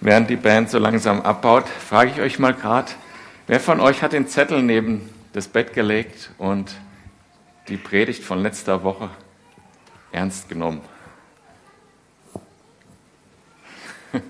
während 0.00 0.30
die 0.30 0.36
Band 0.36 0.70
so 0.70 0.78
langsam 0.78 1.20
abbaut, 1.22 1.68
frage 1.68 2.10
ich 2.10 2.20
euch 2.20 2.38
mal 2.38 2.54
gerade, 2.54 2.92
wer 3.46 3.60
von 3.60 3.80
euch 3.80 4.02
hat 4.02 4.12
den 4.12 4.28
Zettel 4.28 4.62
neben 4.62 5.08
das 5.32 5.48
Bett 5.48 5.72
gelegt 5.74 6.30
und 6.38 6.74
die 7.68 7.76
Predigt 7.76 8.24
von 8.24 8.38
letzter 8.38 8.82
Woche 8.82 9.10
ernst 10.12 10.48
genommen? 10.48 10.80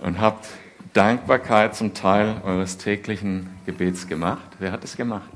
und 0.00 0.20
habt 0.20 0.46
Dankbarkeit 0.92 1.74
zum 1.74 1.94
Teil 1.94 2.40
eures 2.44 2.78
täglichen 2.78 3.48
Gebets 3.66 4.08
gemacht? 4.08 4.56
Wer 4.58 4.72
hat 4.72 4.84
es 4.84 4.96
gemacht? 4.96 5.30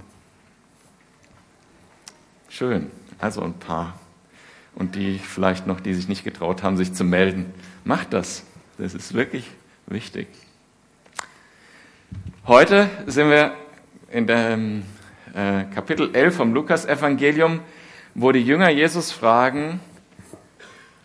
Schön, 2.48 2.90
also 3.18 3.42
ein 3.42 3.54
paar. 3.54 3.98
Und 4.74 4.94
die 4.94 5.18
vielleicht 5.18 5.66
noch, 5.66 5.80
die 5.80 5.94
sich 5.94 6.08
nicht 6.08 6.24
getraut 6.24 6.62
haben, 6.62 6.76
sich 6.76 6.92
zu 6.92 7.04
melden. 7.04 7.52
Macht 7.84 8.12
das. 8.12 8.44
Das 8.78 8.92
ist 8.92 9.14
wirklich 9.14 9.50
wichtig. 9.86 10.28
Heute 12.46 12.90
sind 13.06 13.30
wir 13.30 13.54
in 14.10 14.26
dem 14.26 14.82
äh, 15.34 15.64
Kapitel 15.74 16.14
11 16.14 16.36
vom 16.36 16.52
Lukas-Evangelium, 16.52 17.60
wo 18.14 18.32
die 18.32 18.42
Jünger 18.42 18.68
Jesus 18.68 19.12
fragen, 19.12 19.80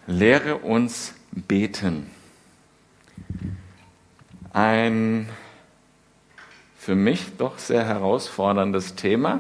lehre 0.06 0.58
uns 0.58 1.14
beten. 1.32 2.12
Ein 4.52 5.30
für 6.78 6.96
mich 6.96 7.38
doch 7.38 7.58
sehr 7.58 7.86
herausforderndes 7.86 8.96
Thema, 8.96 9.40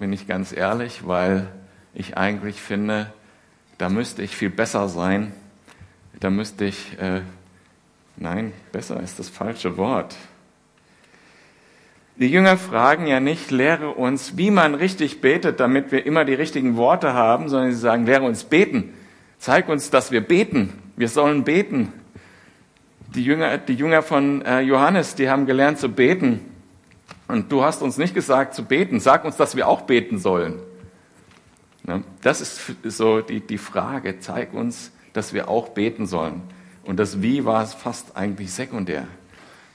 bin 0.00 0.12
ich 0.12 0.26
ganz 0.26 0.50
ehrlich, 0.50 1.06
weil 1.06 1.46
ich 1.94 2.16
eigentlich 2.16 2.60
finde, 2.60 3.12
da 3.78 3.88
müsste 3.88 4.22
ich 4.22 4.36
viel 4.36 4.50
besser 4.50 4.88
sein. 4.88 5.32
Da 6.20 6.28
müsste 6.28 6.66
ich, 6.66 6.98
äh, 6.98 7.22
nein, 8.16 8.52
besser 8.72 9.00
ist 9.00 9.18
das 9.18 9.30
falsche 9.30 9.78
Wort. 9.78 10.14
Die 12.16 12.28
Jünger 12.28 12.58
fragen 12.58 13.06
ja 13.06 13.18
nicht, 13.18 13.50
lehre 13.50 13.92
uns, 13.92 14.36
wie 14.36 14.50
man 14.50 14.74
richtig 14.74 15.22
betet, 15.22 15.58
damit 15.58 15.90
wir 15.90 16.04
immer 16.04 16.26
die 16.26 16.34
richtigen 16.34 16.76
Worte 16.76 17.14
haben, 17.14 17.48
sondern 17.48 17.72
sie 17.72 17.78
sagen, 17.78 18.04
lehre 18.04 18.24
uns 18.24 18.44
beten. 18.44 18.92
Zeig 19.38 19.70
uns, 19.70 19.88
dass 19.88 20.12
wir 20.12 20.20
beten. 20.20 20.74
Wir 20.96 21.08
sollen 21.08 21.44
beten. 21.44 21.94
Die 23.14 23.24
Jünger, 23.24 23.56
die 23.56 23.74
Jünger 23.74 24.02
von 24.02 24.42
äh, 24.42 24.60
Johannes, 24.60 25.14
die 25.14 25.30
haben 25.30 25.46
gelernt 25.46 25.78
zu 25.78 25.88
beten. 25.88 26.40
Und 27.26 27.50
du 27.50 27.64
hast 27.64 27.80
uns 27.80 27.96
nicht 27.96 28.12
gesagt 28.12 28.54
zu 28.54 28.66
beten. 28.66 29.00
Sag 29.00 29.24
uns, 29.24 29.36
dass 29.36 29.56
wir 29.56 29.66
auch 29.66 29.82
beten 29.82 30.18
sollen. 30.18 30.60
Das 32.20 32.42
ist 32.42 32.60
so 32.84 33.22
die, 33.22 33.40
die 33.40 33.56
Frage. 33.56 34.20
Zeig 34.20 34.52
uns, 34.52 34.92
dass 35.12 35.32
wir 35.32 35.48
auch 35.48 35.70
beten 35.70 36.06
sollen. 36.06 36.42
Und 36.84 36.98
das 36.98 37.22
Wie 37.22 37.44
war 37.44 37.66
fast 37.66 38.16
eigentlich 38.16 38.52
sekundär. 38.52 39.06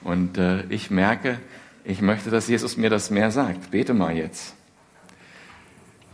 Und 0.02 0.38
äh, 0.38 0.64
ich 0.68 0.90
merke, 0.90 1.38
ich 1.84 2.00
möchte, 2.00 2.30
dass 2.30 2.48
Jesus 2.48 2.76
mir 2.76 2.90
das 2.90 3.10
mehr 3.10 3.30
sagt. 3.30 3.70
Bete 3.70 3.94
mal 3.94 4.16
jetzt. 4.16 4.54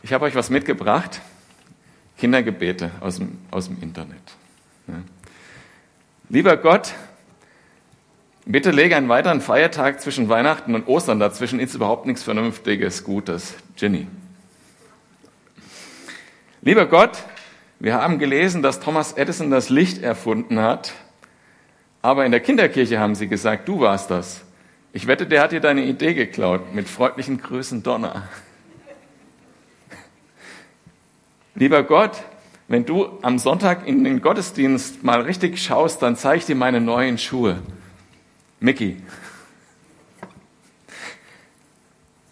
Ich 0.02 0.12
habe 0.12 0.24
euch 0.24 0.34
was 0.34 0.50
mitgebracht. 0.50 1.20
Kindergebete 2.18 2.90
aus 3.00 3.16
dem, 3.16 3.38
aus 3.50 3.66
dem 3.66 3.82
Internet. 3.82 4.22
Ja. 4.86 4.94
Lieber 6.28 6.56
Gott, 6.56 6.94
Bitte 8.44 8.72
lege 8.72 8.96
einen 8.96 9.08
weiteren 9.08 9.40
Feiertag 9.40 10.00
zwischen 10.00 10.28
Weihnachten 10.28 10.74
und 10.74 10.88
Ostern 10.88 11.20
dazwischen, 11.20 11.60
ist 11.60 11.76
überhaupt 11.76 12.06
nichts 12.06 12.24
Vernünftiges, 12.24 13.04
Gutes. 13.04 13.54
Ginny. 13.76 14.08
Lieber 16.60 16.86
Gott, 16.86 17.22
wir 17.82 17.94
haben 17.94 18.20
gelesen, 18.20 18.62
dass 18.62 18.78
Thomas 18.78 19.14
Edison 19.14 19.50
das 19.50 19.68
Licht 19.68 20.04
erfunden 20.04 20.60
hat, 20.60 20.92
aber 22.00 22.24
in 22.24 22.30
der 22.30 22.38
Kinderkirche 22.38 23.00
haben 23.00 23.16
sie 23.16 23.26
gesagt, 23.26 23.66
du 23.66 23.80
warst 23.80 24.08
das. 24.08 24.42
Ich 24.92 25.08
wette, 25.08 25.26
der 25.26 25.42
hat 25.42 25.50
dir 25.50 25.58
deine 25.58 25.84
Idee 25.84 26.14
geklaut. 26.14 26.72
Mit 26.72 26.86
freundlichen 26.86 27.42
Grüßen 27.42 27.82
Donner. 27.82 28.28
Lieber 31.56 31.82
Gott, 31.82 32.22
wenn 32.68 32.84
du 32.84 33.18
am 33.22 33.40
Sonntag 33.40 33.84
in 33.84 34.04
den 34.04 34.20
Gottesdienst 34.22 35.02
mal 35.02 35.22
richtig 35.22 35.60
schaust, 35.60 36.02
dann 36.02 36.14
zeige 36.14 36.38
ich 36.38 36.46
dir 36.46 36.54
meine 36.54 36.80
neuen 36.80 37.18
Schuhe. 37.18 37.62
Mickey. 38.60 38.98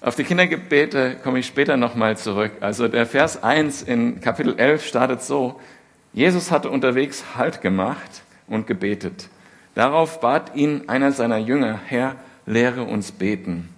Auf 0.03 0.17
die 0.17 0.25
Kindergebete 0.25 1.17
komme 1.23 1.41
ich 1.41 1.47
später 1.47 1.77
nochmal 1.77 2.17
zurück. 2.17 2.53
Also 2.61 2.89
der 2.89 3.05
Vers 3.05 3.43
1 3.43 3.83
in 3.83 4.23
Kapitel 4.23 4.59
11 4.59 4.87
startet 4.87 5.23
so. 5.23 5.61
Jesus 6.15 6.51
hatte 6.51 6.71
unterwegs 6.71 7.37
Halt 7.37 7.61
gemacht 7.61 8.23
und 8.47 8.67
gebetet. 8.67 9.29
Darauf 9.75 10.21
bat 10.21 10.57
ihn 10.57 10.89
einer 10.89 11.13
seiner 11.13 11.37
Jünger, 11.37 11.79
Herr, 11.85 12.17
lehre 12.47 12.85
uns 12.85 13.13
beten. 13.13 13.69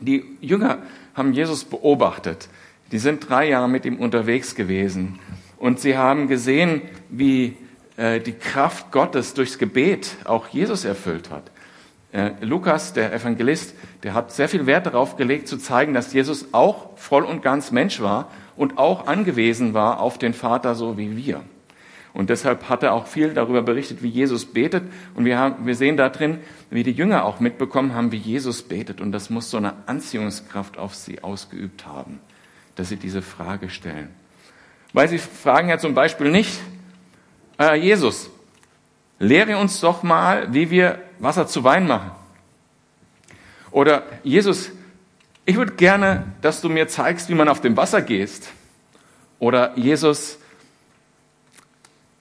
Die 0.00 0.24
Jünger 0.40 0.78
haben 1.14 1.32
Jesus 1.32 1.64
beobachtet. 1.64 2.48
Die 2.90 2.98
sind 2.98 3.28
drei 3.28 3.48
Jahre 3.48 3.68
mit 3.68 3.84
ihm 3.84 3.96
unterwegs 3.96 4.56
gewesen. 4.56 5.20
Und 5.56 5.78
sie 5.78 5.96
haben 5.96 6.26
gesehen, 6.26 6.82
wie 7.10 7.56
äh, 7.96 8.18
die 8.18 8.32
Kraft 8.32 8.90
Gottes 8.90 9.34
durchs 9.34 9.58
Gebet 9.58 10.16
auch 10.24 10.48
Jesus 10.48 10.84
erfüllt 10.84 11.30
hat. 11.30 11.44
Äh, 12.12 12.30
Lukas, 12.40 12.94
der 12.94 13.12
Evangelist, 13.12 13.74
der 14.02 14.14
hat 14.14 14.32
sehr 14.32 14.48
viel 14.48 14.66
Wert 14.66 14.86
darauf 14.86 15.16
gelegt, 15.16 15.46
zu 15.46 15.58
zeigen, 15.58 15.92
dass 15.92 16.12
Jesus 16.12 16.48
auch 16.52 16.96
voll 16.96 17.24
und 17.24 17.42
ganz 17.42 17.70
Mensch 17.70 18.00
war 18.00 18.30
und 18.56 18.78
auch 18.78 19.06
angewiesen 19.06 19.74
war 19.74 20.00
auf 20.00 20.18
den 20.18 20.32
Vater, 20.32 20.74
so 20.74 20.96
wie 20.96 21.16
wir. 21.16 21.42
Und 22.14 22.30
deshalb 22.30 22.68
hat 22.68 22.82
er 22.82 22.94
auch 22.94 23.06
viel 23.06 23.34
darüber 23.34 23.62
berichtet, 23.62 24.02
wie 24.02 24.08
Jesus 24.08 24.46
betet. 24.46 24.82
Und 25.14 25.24
wir, 25.24 25.38
haben, 25.38 25.66
wir 25.66 25.74
sehen 25.74 25.96
da 25.96 26.08
drin, 26.08 26.38
wie 26.70 26.82
die 26.82 26.92
Jünger 26.92 27.24
auch 27.24 27.38
mitbekommen 27.38 27.94
haben, 27.94 28.10
wie 28.10 28.16
Jesus 28.16 28.62
betet. 28.62 29.00
Und 29.00 29.12
das 29.12 29.30
muss 29.30 29.50
so 29.50 29.58
eine 29.58 29.74
Anziehungskraft 29.86 30.78
auf 30.78 30.94
sie 30.94 31.22
ausgeübt 31.22 31.86
haben, 31.86 32.18
dass 32.74 32.88
sie 32.88 32.96
diese 32.96 33.22
Frage 33.22 33.68
stellen. 33.68 34.08
Weil 34.94 35.08
sie 35.08 35.18
fragen 35.18 35.68
ja 35.68 35.78
zum 35.78 35.94
Beispiel 35.94 36.30
nicht, 36.30 36.58
äh, 37.60 37.76
Jesus, 37.76 38.30
lehre 39.18 39.58
uns 39.58 39.80
doch 39.80 40.02
mal, 40.02 40.52
wie 40.52 40.70
wir 40.70 41.02
Wasser 41.18 41.46
zu 41.46 41.64
Wein 41.64 41.86
machen. 41.86 42.10
Oder 43.70 44.04
Jesus, 44.22 44.70
ich 45.44 45.56
würde 45.56 45.74
gerne, 45.74 46.32
dass 46.40 46.60
du 46.60 46.68
mir 46.68 46.88
zeigst, 46.88 47.28
wie 47.28 47.34
man 47.34 47.48
auf 47.48 47.60
dem 47.60 47.76
Wasser 47.76 48.02
gehst. 48.02 48.52
Oder 49.38 49.76
Jesus, 49.76 50.38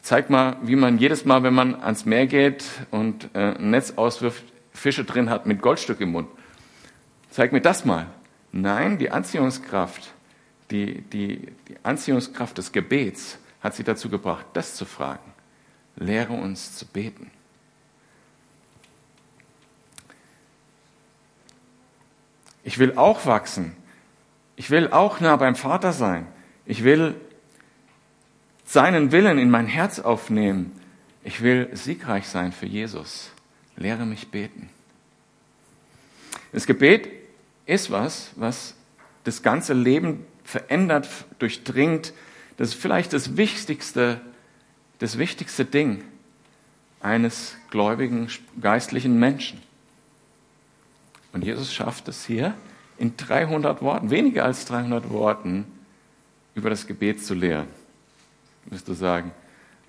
zeig 0.02 0.30
mal, 0.30 0.58
wie 0.62 0.76
man 0.76 0.98
jedes 0.98 1.26
Mal, 1.26 1.44
wenn 1.44 1.54
man 1.54 1.76
ans 1.76 2.06
Meer 2.06 2.28
geht 2.28 2.64
und 2.92 3.30
äh, 3.34 3.56
ein 3.56 3.72
Netz 3.72 3.94
auswirft, 3.96 4.44
Fische 4.74 5.04
drin 5.04 5.30
hat 5.30 5.46
mit 5.46 5.62
Goldstück 5.62 6.00
im 6.02 6.12
Mund. 6.12 6.30
Zeig 7.32 7.52
mir 7.52 7.62
das 7.62 7.86
mal. 7.86 8.08
Nein, 8.52 8.98
die 8.98 9.12
Anziehungskraft, 9.12 10.14
die, 10.72 11.02
die, 11.02 11.48
die 11.68 11.76
Anziehungskraft 11.84 12.58
des 12.58 12.72
Gebets 12.72 13.40
hat 13.62 13.76
sie 13.76 13.84
dazu 13.84 14.10
gebracht, 14.10 14.46
das 14.54 14.76
zu 14.76 14.86
fragen. 14.86 15.34
Lehre 15.98 16.34
uns 16.34 16.78
zu 16.78 16.86
beten. 16.86 17.32
Ich 22.64 22.78
will 22.80 22.98
auch 22.98 23.26
wachsen. 23.26 23.76
Ich 24.56 24.70
will 24.70 24.90
auch 24.92 25.20
nah 25.20 25.36
beim 25.36 25.56
Vater 25.56 25.94
sein. 25.94 26.28
Ich 26.66 26.84
will 26.84 27.16
seinen 28.66 29.12
Willen 29.12 29.38
in 29.38 29.50
mein 29.50 29.68
Herz 29.68 30.00
aufnehmen. 30.00 30.72
Ich 31.24 31.42
will 31.42 31.70
siegreich 31.74 32.28
sein 32.28 32.52
für 32.52 32.66
Jesus. 32.66 33.32
Lehre 33.76 34.06
mich 34.06 34.30
beten. 34.30 34.70
Das 36.52 36.66
Gebet 36.66 37.10
ist 37.66 37.92
was, 37.92 38.32
was 38.36 38.76
das 39.24 39.44
ganze 39.44 39.74
Leben 39.74 40.26
verändert, 40.44 41.08
durchdringt. 41.40 42.14
Das 42.58 42.70
ist 42.70 42.82
vielleicht 42.82 43.14
das 43.14 43.38
wichtigste, 43.38 44.22
das 45.00 45.18
wichtigste 45.18 45.66
Ding 45.66 46.04
eines 47.00 47.56
gläubigen, 47.70 48.30
geistlichen 48.60 49.20
Menschen. 49.20 49.62
Und 51.34 51.44
Jesus 51.44 51.74
schafft 51.74 52.08
es 52.08 52.26
hier 52.26 52.56
in 52.98 53.16
300 53.16 53.82
Worten, 53.82 54.10
weniger 54.10 54.46
als 54.46 54.66
300 54.66 55.10
Worten, 55.10 55.66
über 56.56 56.72
das 56.72 56.88
Gebet 56.88 57.24
zu 57.24 57.36
lehren. 57.36 57.68
Müsst 58.66 58.88
du 58.88 58.94
sagen, 58.94 59.32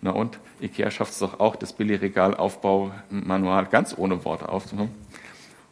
na 0.02 0.10
und, 0.10 0.38
Ikea 0.60 0.90
schafft 0.90 1.12
es 1.12 1.18
doch 1.18 1.40
auch, 1.40 1.56
das 1.56 1.72
Billigregalaufbaumanual 1.72 3.66
ganz 3.66 3.96
ohne 3.96 4.24
Worte 4.24 4.48
aufzunehmen. 4.48 4.94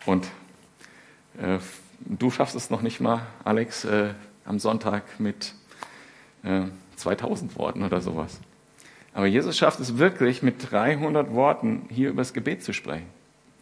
Und 0.06 0.26
äh, 1.38 1.58
du 2.00 2.30
schaffst 2.30 2.56
es 2.56 2.70
noch 2.70 2.82
nicht 2.82 3.00
mal, 3.00 3.26
Alex, 3.44 3.84
äh, 3.84 4.14
am 4.46 4.58
Sonntag 4.58 5.20
mit 5.20 5.54
äh, 6.42 6.62
2000 6.96 7.56
Worten 7.58 7.82
oder 7.82 8.00
sowas. 8.00 8.40
Aber 9.16 9.26
Jesus 9.26 9.56
schafft 9.56 9.80
es 9.80 9.96
wirklich, 9.96 10.42
mit 10.42 10.70
300 10.70 11.32
Worten 11.32 11.86
hier 11.88 12.10
über 12.10 12.20
das 12.20 12.34
Gebet 12.34 12.62
zu 12.62 12.74
sprechen. 12.74 13.06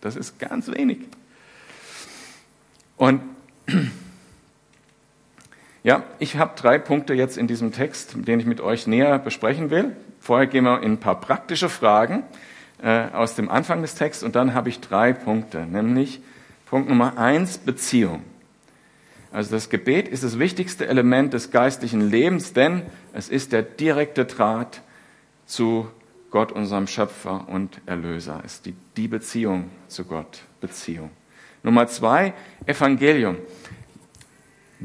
Das 0.00 0.16
ist 0.16 0.38
ganz 0.38 0.68
wenig. 0.68 0.98
Und 2.96 3.22
Ja, 5.84 6.02
ich 6.18 6.38
habe 6.38 6.52
drei 6.56 6.78
Punkte 6.78 7.12
jetzt 7.12 7.36
in 7.36 7.46
diesem 7.46 7.70
Text, 7.70 8.16
den 8.16 8.40
ich 8.40 8.46
mit 8.46 8.62
euch 8.62 8.86
näher 8.86 9.18
besprechen 9.18 9.68
will. 9.68 9.94
Vorher 10.18 10.46
gehen 10.46 10.64
wir 10.64 10.82
in 10.82 10.92
ein 10.92 10.98
paar 10.98 11.20
praktische 11.20 11.68
Fragen 11.68 12.22
äh, 12.82 13.08
aus 13.10 13.34
dem 13.34 13.50
Anfang 13.50 13.82
des 13.82 13.94
Texts 13.94 14.22
und 14.22 14.34
dann 14.34 14.54
habe 14.54 14.70
ich 14.70 14.80
drei 14.80 15.12
Punkte, 15.12 15.66
nämlich 15.66 16.22
Punkt 16.64 16.88
Nummer 16.88 17.18
eins, 17.18 17.58
Beziehung. 17.58 18.22
Also 19.30 19.50
das 19.50 19.68
Gebet 19.68 20.08
ist 20.08 20.24
das 20.24 20.38
wichtigste 20.38 20.86
Element 20.86 21.34
des 21.34 21.50
geistlichen 21.50 22.08
Lebens, 22.08 22.54
denn 22.54 22.80
es 23.12 23.28
ist 23.28 23.52
der 23.52 23.60
direkte 23.60 24.24
Draht 24.24 24.80
zu 25.46 25.88
Gott, 26.30 26.52
unserem 26.52 26.86
Schöpfer 26.86 27.48
und 27.48 27.80
Erlöser. 27.86 28.42
Ist 28.44 28.66
die, 28.66 28.74
die 28.96 29.08
Beziehung 29.08 29.70
zu 29.88 30.04
Gott, 30.04 30.42
Beziehung. 30.60 31.10
Nummer 31.62 31.86
zwei, 31.86 32.34
Evangelium 32.66 33.36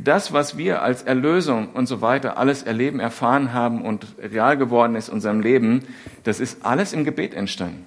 das, 0.03 0.33
was 0.33 0.57
wir 0.57 0.81
als 0.81 1.03
Erlösung 1.03 1.69
und 1.69 1.87
so 1.87 2.01
weiter 2.01 2.37
alles 2.37 2.63
erleben, 2.63 2.99
erfahren 2.99 3.53
haben 3.53 3.81
und 3.81 4.07
real 4.19 4.57
geworden 4.57 4.95
ist 4.95 5.09
in 5.09 5.15
unserem 5.15 5.41
Leben, 5.41 5.83
das 6.23 6.39
ist 6.39 6.65
alles 6.65 6.93
im 6.93 7.03
Gebet 7.03 7.33
entstanden. 7.33 7.85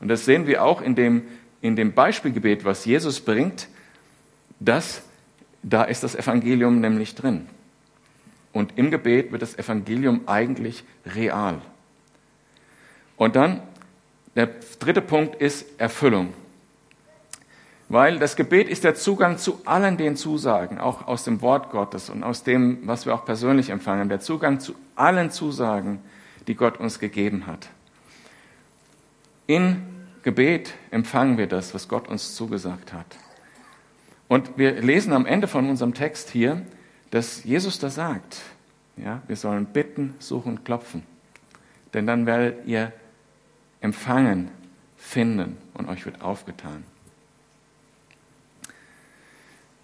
Und 0.00 0.08
das 0.08 0.24
sehen 0.24 0.46
wir 0.46 0.64
auch 0.64 0.80
in 0.80 0.94
dem, 0.94 1.22
in 1.60 1.76
dem 1.76 1.92
Beispielgebet, 1.92 2.64
was 2.64 2.84
Jesus 2.84 3.20
bringt, 3.20 3.68
dass 4.60 5.02
da 5.62 5.84
ist 5.84 6.02
das 6.02 6.14
Evangelium 6.14 6.80
nämlich 6.80 7.14
drin. 7.14 7.46
Und 8.52 8.76
im 8.76 8.90
Gebet 8.90 9.32
wird 9.32 9.42
das 9.42 9.58
Evangelium 9.58 10.22
eigentlich 10.26 10.84
real. 11.06 11.60
Und 13.16 13.36
dann 13.36 13.62
der 14.34 14.48
dritte 14.78 15.00
Punkt 15.00 15.36
ist 15.36 15.80
Erfüllung. 15.80 16.34
Weil 17.88 18.18
das 18.18 18.34
Gebet 18.34 18.68
ist 18.68 18.82
der 18.82 18.94
Zugang 18.94 19.38
zu 19.38 19.60
allen 19.66 19.96
den 19.96 20.16
Zusagen, 20.16 20.78
auch 20.78 21.06
aus 21.06 21.24
dem 21.24 21.42
Wort 21.42 21.70
Gottes 21.70 22.10
und 22.10 22.24
aus 22.24 22.42
dem, 22.42 22.86
was 22.86 23.06
wir 23.06 23.14
auch 23.14 23.24
persönlich 23.24 23.70
empfangen, 23.70 24.08
der 24.08 24.20
Zugang 24.20 24.58
zu 24.58 24.74
allen 24.96 25.30
Zusagen, 25.30 26.00
die 26.46 26.54
Gott 26.54 26.78
uns 26.80 26.98
gegeben 26.98 27.46
hat. 27.46 27.68
In 29.46 29.82
Gebet 30.22 30.74
empfangen 30.90 31.36
wir 31.36 31.46
das, 31.46 31.74
was 31.74 31.88
Gott 31.88 32.08
uns 32.08 32.34
zugesagt 32.34 32.92
hat. 32.92 33.06
Und 34.26 34.56
wir 34.56 34.80
lesen 34.80 35.12
am 35.12 35.26
Ende 35.26 35.46
von 35.46 35.68
unserem 35.68 35.92
Text 35.92 36.30
hier, 36.30 36.62
dass 37.10 37.44
Jesus 37.44 37.78
da 37.78 37.90
sagt, 37.90 38.38
ja, 38.96 39.20
wir 39.26 39.36
sollen 39.36 39.66
bitten, 39.66 40.14
suchen, 40.18 40.64
klopfen. 40.64 41.02
Denn 41.92 42.06
dann 42.06 42.24
werdet 42.24 42.66
ihr 42.66 42.92
empfangen, 43.84 44.50
finden 44.96 45.58
und 45.74 45.88
euch 45.90 46.06
wird 46.06 46.22
aufgetan. 46.22 46.84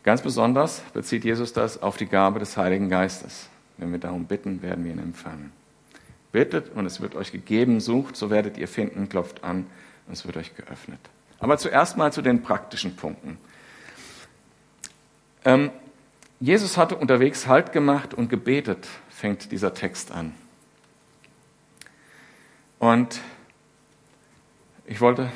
Ganz 0.03 0.23
besonders 0.23 0.81
bezieht 0.95 1.23
Jesus 1.23 1.53
das 1.53 1.83
auf 1.83 1.99
die 1.99 2.07
Gabe 2.07 2.39
des 2.39 2.57
Heiligen 2.57 2.89
Geistes. 2.89 3.51
Wenn 3.77 3.93
wir 3.93 3.99
darum 3.99 4.25
bitten, 4.25 4.63
werden 4.63 4.87
wir 4.87 4.93
ihn 4.93 4.99
empfangen. 4.99 5.53
Bittet 6.33 6.71
und 6.75 6.87
es 6.87 7.03
wird 7.03 7.15
euch 7.15 7.31
gegeben, 7.31 7.81
sucht, 7.81 8.17
so 8.17 8.31
werdet 8.31 8.57
ihr 8.57 8.69
finden, 8.69 9.11
klopft 9.11 9.45
an 9.45 9.67
und 10.07 10.15
es 10.15 10.25
wird 10.25 10.39
euch 10.39 10.57
geöffnet. 10.57 11.01
Aber 11.39 11.59
zuerst 11.59 11.99
mal 11.99 12.11
zu 12.11 12.23
den 12.23 12.43
praktischen 12.43 12.97
Punkten. 12.97 13.37
Ähm, 15.45 15.71
Jesus 16.39 16.79
hatte 16.79 16.97
unterwegs 16.97 17.47
Halt 17.47 17.73
gemacht 17.73 18.15
und 18.15 18.31
gebetet, 18.31 18.89
fängt 19.11 19.53
dieser 19.53 19.75
Text 19.75 20.11
an. 20.11 20.35
Und 22.79 23.21
ich 24.91 25.01
wollte, 25.01 25.31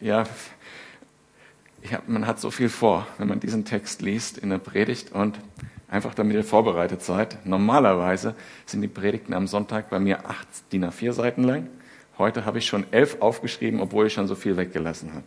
ja, 0.00 0.24
hab, 1.90 2.08
man 2.08 2.26
hat 2.28 2.40
so 2.40 2.50
viel 2.52 2.68
vor, 2.68 3.06
wenn 3.18 3.26
man 3.26 3.40
diesen 3.40 3.64
Text 3.64 4.02
liest 4.02 4.38
in 4.38 4.50
der 4.50 4.58
Predigt 4.58 5.10
und 5.10 5.38
einfach 5.88 6.14
damit 6.14 6.36
ihr 6.36 6.44
vorbereitet 6.44 7.02
seid. 7.02 7.44
Normalerweise 7.44 8.36
sind 8.66 8.82
die 8.82 8.88
Predigten 8.88 9.34
am 9.34 9.48
Sonntag 9.48 9.90
bei 9.90 9.98
mir 9.98 10.26
acht 10.30 10.46
DIN 10.72 10.84
A4 10.84 11.12
Seiten 11.12 11.42
lang. 11.42 11.68
Heute 12.18 12.44
habe 12.44 12.58
ich 12.58 12.66
schon 12.66 12.86
elf 12.92 13.20
aufgeschrieben, 13.20 13.80
obwohl 13.80 14.06
ich 14.06 14.12
schon 14.12 14.28
so 14.28 14.36
viel 14.36 14.56
weggelassen 14.56 15.12
habe. 15.12 15.24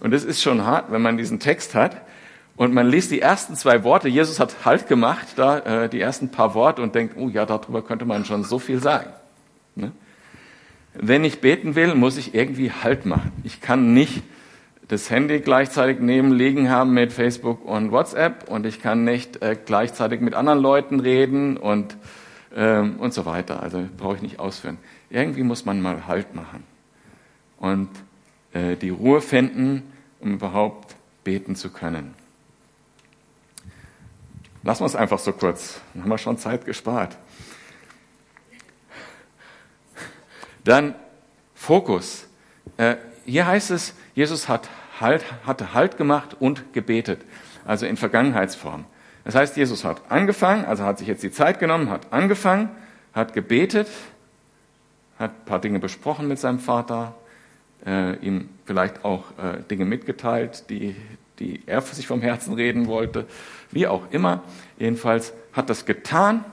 Und 0.00 0.12
es 0.12 0.24
ist 0.24 0.42
schon 0.42 0.64
hart, 0.64 0.90
wenn 0.90 1.02
man 1.02 1.16
diesen 1.16 1.38
Text 1.38 1.76
hat 1.76 2.02
und 2.56 2.74
man 2.74 2.88
liest 2.88 3.12
die 3.12 3.20
ersten 3.20 3.54
zwei 3.54 3.84
Worte. 3.84 4.08
Jesus 4.08 4.40
hat 4.40 4.64
Halt 4.64 4.88
gemacht, 4.88 5.28
da 5.36 5.58
äh, 5.84 5.88
die 5.88 6.00
ersten 6.00 6.30
paar 6.30 6.54
Worte 6.54 6.82
und 6.82 6.96
denkt, 6.96 7.16
oh 7.16 7.28
ja, 7.28 7.46
darüber 7.46 7.82
könnte 7.82 8.04
man 8.04 8.24
schon 8.24 8.42
so 8.42 8.58
viel 8.58 8.82
sagen. 8.82 9.10
Ne? 9.76 9.92
Wenn 11.00 11.24
ich 11.24 11.40
beten 11.40 11.74
will, 11.74 11.94
muss 11.94 12.16
ich 12.16 12.34
irgendwie 12.34 12.70
Halt 12.70 13.06
machen. 13.06 13.32
Ich 13.44 13.60
kann 13.60 13.94
nicht 13.94 14.22
das 14.88 15.10
Handy 15.10 15.40
gleichzeitig 15.40 15.98
neben 16.00 16.32
liegen 16.32 16.70
haben 16.70 16.94
mit 16.94 17.12
Facebook 17.12 17.64
und 17.64 17.90
WhatsApp 17.90 18.48
und 18.48 18.66
ich 18.66 18.80
kann 18.80 19.04
nicht 19.04 19.42
äh, 19.42 19.56
gleichzeitig 19.64 20.20
mit 20.20 20.34
anderen 20.34 20.60
Leuten 20.60 21.00
reden 21.00 21.56
und, 21.56 21.96
ähm, 22.54 22.96
und 22.98 23.12
so 23.12 23.26
weiter. 23.26 23.62
Also 23.62 23.84
brauche 23.96 24.16
ich 24.16 24.22
nicht 24.22 24.38
ausführen. 24.38 24.78
Irgendwie 25.10 25.42
muss 25.42 25.64
man 25.64 25.80
mal 25.80 26.06
Halt 26.06 26.34
machen 26.34 26.62
und 27.58 27.88
äh, 28.52 28.76
die 28.76 28.90
Ruhe 28.90 29.20
finden, 29.20 29.82
um 30.20 30.34
überhaupt 30.34 30.94
beten 31.24 31.56
zu 31.56 31.70
können. 31.70 32.14
Lassen 34.62 34.82
wir 34.82 34.86
es 34.86 34.96
einfach 34.96 35.18
so 35.18 35.32
kurz. 35.32 35.80
Dann 35.94 36.02
haben 36.02 36.10
wir 36.10 36.18
schon 36.18 36.38
Zeit 36.38 36.64
gespart. 36.64 37.16
Dann 40.66 40.96
Fokus. 41.54 42.26
Äh, 42.76 42.96
hier 43.24 43.46
heißt 43.46 43.70
es, 43.70 43.94
Jesus 44.14 44.48
hat 44.48 44.68
halt, 45.00 45.24
hatte 45.46 45.74
Halt 45.74 45.96
gemacht 45.96 46.36
und 46.40 46.72
gebetet, 46.72 47.20
also 47.64 47.86
in 47.86 47.96
Vergangenheitsform. 47.96 48.84
Das 49.24 49.36
heißt, 49.36 49.56
Jesus 49.56 49.84
hat 49.84 50.02
angefangen, 50.08 50.64
also 50.64 50.82
hat 50.82 50.98
sich 50.98 51.06
jetzt 51.06 51.22
die 51.22 51.30
Zeit 51.30 51.60
genommen, 51.60 51.88
hat 51.88 52.12
angefangen, 52.12 52.68
hat 53.14 53.32
gebetet, 53.32 53.86
hat 55.20 55.30
ein 55.30 55.44
paar 55.44 55.60
Dinge 55.60 55.78
besprochen 55.78 56.26
mit 56.26 56.40
seinem 56.40 56.58
Vater, 56.58 57.14
äh, 57.86 58.16
ihm 58.16 58.48
vielleicht 58.64 59.04
auch 59.04 59.24
äh, 59.38 59.62
Dinge 59.70 59.84
mitgeteilt, 59.84 60.68
die, 60.68 60.96
die 61.38 61.62
er 61.66 61.80
für 61.80 61.94
sich 61.94 62.08
vom 62.08 62.22
Herzen 62.22 62.54
reden 62.54 62.88
wollte, 62.88 63.26
wie 63.70 63.86
auch 63.86 64.02
immer. 64.10 64.42
Jedenfalls 64.78 65.32
hat 65.52 65.70
das 65.70 65.86
getan 65.86 66.44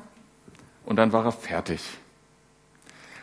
und 0.85 0.97
dann 0.97 1.11
war 1.13 1.25
er 1.25 1.31
fertig. 1.31 1.81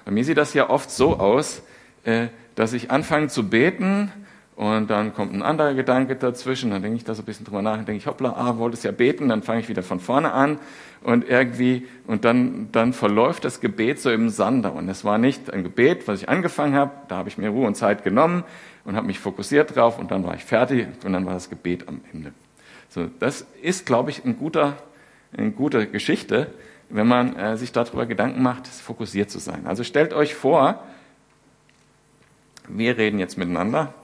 Bei 0.04 0.10
mir 0.10 0.24
sieht 0.24 0.36
das 0.36 0.54
ja 0.54 0.70
oft 0.70 0.90
so 0.90 1.18
aus, 1.18 1.62
äh, 2.04 2.28
dass 2.54 2.72
ich 2.72 2.90
anfange 2.90 3.28
zu 3.28 3.48
beten 3.48 4.12
und 4.56 4.90
dann 4.90 5.14
kommt 5.14 5.32
ein 5.32 5.42
anderer 5.42 5.72
Gedanke 5.72 6.16
dazwischen, 6.16 6.70
dann 6.70 6.82
denke 6.82 6.98
ich 6.98 7.04
da 7.04 7.14
so 7.14 7.22
ein 7.22 7.24
bisschen 7.24 7.46
drüber 7.46 7.62
nach 7.62 7.78
und 7.78 7.88
denke 7.88 7.98
ich, 7.98 8.06
hoppla, 8.06 8.34
ah, 8.36 8.58
wolltest 8.58 8.84
ja 8.84 8.90
beten, 8.90 9.28
dann 9.28 9.42
fange 9.42 9.60
ich 9.60 9.70
wieder 9.70 9.82
von 9.82 10.00
vorne 10.00 10.32
an 10.32 10.58
und 11.02 11.26
irgendwie, 11.26 11.86
und 12.06 12.26
dann, 12.26 12.68
dann 12.70 12.92
verläuft 12.92 13.46
das 13.46 13.60
Gebet 13.60 14.00
so 14.00 14.10
im 14.10 14.28
Sande. 14.28 14.70
Und 14.70 14.88
es 14.90 15.02
war 15.02 15.16
nicht 15.16 15.50
ein 15.50 15.62
Gebet, 15.62 16.06
was 16.08 16.20
ich 16.20 16.28
angefangen 16.28 16.74
habe, 16.74 16.90
da 17.08 17.16
habe 17.16 17.30
ich 17.30 17.38
mir 17.38 17.48
Ruhe 17.48 17.66
und 17.66 17.74
Zeit 17.74 18.04
genommen 18.04 18.44
und 18.84 18.96
habe 18.96 19.06
mich 19.06 19.18
fokussiert 19.18 19.74
drauf 19.74 19.98
und 19.98 20.10
dann 20.10 20.24
war 20.24 20.34
ich 20.34 20.44
fertig 20.44 20.88
und 21.04 21.12
dann 21.14 21.24
war 21.24 21.32
das 21.32 21.48
Gebet 21.48 21.88
am 21.88 22.02
Ende. 22.12 22.32
So, 22.90 23.08
das 23.18 23.46
ist, 23.62 23.86
glaube 23.86 24.10
ich, 24.10 24.24
ein 24.24 24.36
guter, 24.36 24.76
eine 25.34 25.52
gute 25.52 25.86
Geschichte, 25.86 26.48
wenn 26.90 27.06
man 27.06 27.36
äh, 27.36 27.56
sich 27.56 27.72
darüber 27.72 28.06
Gedanken 28.06 28.42
macht, 28.42 28.66
fokussiert 28.66 29.30
zu 29.30 29.38
sein. 29.38 29.66
Also 29.66 29.84
stellt 29.84 30.12
euch 30.12 30.34
vor, 30.34 30.82
wir 32.68 32.98
reden 32.98 33.18
jetzt 33.18 33.38
miteinander, 33.38 33.94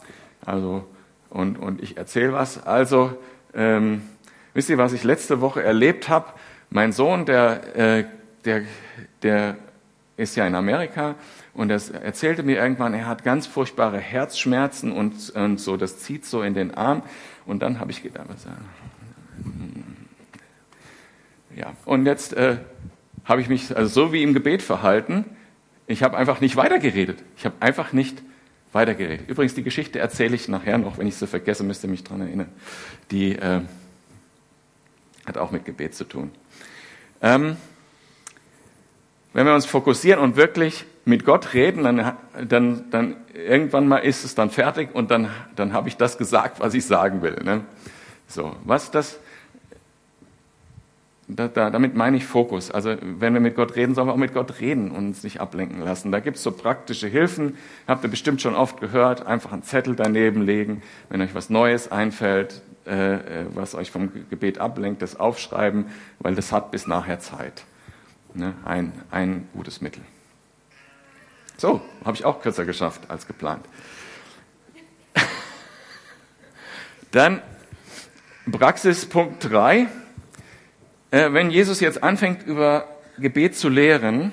also 0.45 0.87
und, 1.31 1.59
und 1.59 1.83
ich 1.83 1.97
erzähle 1.97 2.33
was. 2.33 2.65
Also 2.65 3.17
ähm, 3.55 4.03
wisst 4.55 4.71
ihr, 4.71 4.79
was 4.79 4.93
ich 4.93 5.05
letzte 5.05 5.41
Woche 5.41 5.63
erlebt 5.63 6.09
habe? 6.09 6.27
Mein 6.71 6.93
Sohn, 6.93 7.27
der, 7.27 7.77
äh, 7.77 8.05
der, 8.45 8.63
der 9.23 9.57
ist 10.17 10.37
ja 10.37 10.47
in 10.47 10.55
Amerika 10.55 11.15
und 11.53 11.71
er 11.71 11.81
erzählte 12.03 12.43
mir 12.43 12.57
irgendwann, 12.57 12.95
er 12.95 13.07
hat 13.07 13.25
ganz 13.25 13.47
furchtbare 13.47 13.99
Herzschmerzen 13.99 14.93
und, 14.93 15.31
und 15.31 15.61
so, 15.61 15.77
das 15.77 15.99
zieht 15.99 16.25
so 16.25 16.43
in 16.43 16.55
den 16.55 16.75
Arm. 16.75 17.03
Und 17.45 17.61
dann 17.63 17.81
habe 17.81 17.91
ich 17.91 18.03
gedacht, 18.03 18.27
was, 18.29 18.47
ja, 21.57 21.73
und 21.87 22.07
jetzt 22.07 22.35
äh, 22.35 22.59
habe 23.25 23.41
ich 23.41 23.49
mich 23.49 23.77
also 23.77 23.89
so 23.89 24.13
wie 24.13 24.23
im 24.23 24.35
Gebet 24.35 24.63
verhalten. 24.63 25.25
Ich 25.87 26.03
habe 26.03 26.17
einfach 26.17 26.41
nicht 26.41 26.57
weitergeredet. 26.57 27.23
Ich 27.37 27.45
habe 27.45 27.57
einfach 27.61 27.93
nicht 27.93 28.23
weitergeredet. 28.73 29.29
Übrigens, 29.29 29.55
die 29.55 29.63
Geschichte 29.63 29.99
erzähle 29.99 30.35
ich 30.35 30.49
nachher 30.49 30.79
noch, 30.79 30.99
wenn 30.99 31.07
ich 31.07 31.17
sie 31.17 31.27
vergesse, 31.27 31.65
müsst 31.65 31.83
ihr 31.83 31.91
mich 31.91 32.05
dran 32.05 32.21
erinnern. 32.21 32.49
Die 33.11 33.37
äh, 33.37 33.63
hat 35.27 35.39
auch 35.39 35.51
mit 35.51 35.65
Gebet 35.65 35.95
zu 35.95 36.05
tun. 36.05 36.31
Ähm, 37.23 37.57
wenn 39.33 39.47
wir 39.47 39.55
uns 39.55 39.67
fokussieren 39.67 40.21
und 40.21 40.37
wirklich 40.37 40.85
mit 41.05 41.25
Gott 41.25 41.55
reden, 41.55 41.85
dann, 41.85 42.17
dann, 42.49 42.91
dann 42.91 43.17
irgendwann 43.33 43.89
mal 43.89 43.99
ist 43.99 44.25
es 44.25 44.35
dann 44.35 44.51
fertig 44.51 44.95
und 44.95 45.11
dann, 45.11 45.31
dann 45.55 45.73
habe 45.73 45.89
ich 45.89 45.97
das 45.97 46.19
gesagt, 46.19 46.61
was 46.61 46.75
ich 46.75 46.85
sagen 46.85 47.23
will. 47.23 47.37
Ne? 47.45 47.63
So, 48.29 48.57
was 48.65 48.91
das 48.91 49.19
da, 51.29 51.49
da, 51.49 51.71
damit 51.71 51.97
meine 51.97 52.17
ich 52.17 52.25
Fokus. 52.25 52.71
Also 52.71 52.97
wenn 53.01 53.35
wir 53.35 53.41
mit 53.41 53.57
Gott 53.57 53.75
reden, 53.75 53.95
sollen 53.95 54.07
wir 54.07 54.13
auch 54.13 54.19
mit 54.19 54.33
Gott 54.33 54.61
reden 54.61 54.91
und 54.91 55.07
uns 55.07 55.25
nicht 55.25 55.41
ablenken 55.41 55.81
lassen. 55.81 56.13
Da 56.13 56.21
gibt 56.21 56.37
es 56.37 56.43
so 56.43 56.53
praktische 56.53 57.09
Hilfen, 57.09 57.57
habt 57.89 58.05
ihr 58.05 58.11
bestimmt 58.11 58.41
schon 58.41 58.55
oft 58.55 58.81
gehört, 58.81 59.27
einfach 59.27 59.53
einen 59.53 59.65
Zettel 59.65 59.97
daneben 59.97 60.43
legen, 60.43 60.83
wenn 61.09 61.21
euch 61.21 61.35
was 61.35 61.51
Neues 61.51 61.91
einfällt, 61.91 62.63
äh, 62.85 63.19
was 63.55 63.75
euch 63.75 63.91
vom 63.91 64.11
Gebet 64.31 64.59
ablenkt, 64.59 65.03
das 65.03 65.19
aufschreiben, 65.19 65.87
weil 66.21 66.37
das 66.37 66.53
hat 66.53 66.71
bis 66.71 66.87
nachher 66.87 67.19
Zeit. 67.19 67.65
Ne? 68.35 68.55
Ein, 68.65 68.93
ein 69.11 69.49
gutes 69.53 69.81
Mittel. 69.81 70.03
So, 71.57 71.81
habe 72.05 72.17
ich 72.17 72.25
auch 72.25 72.41
kürzer 72.41 72.65
geschafft 72.65 73.11
als 73.11 73.27
geplant. 73.27 73.65
Dann 77.11 77.43
Praxispunkt 78.49 79.51
3. 79.51 79.79
Äh, 79.81 79.87
wenn 81.11 81.51
Jesus 81.51 81.81
jetzt 81.81 82.03
anfängt, 82.03 82.47
über 82.47 82.89
Gebet 83.19 83.57
zu 83.57 83.69
lehren, 83.69 84.33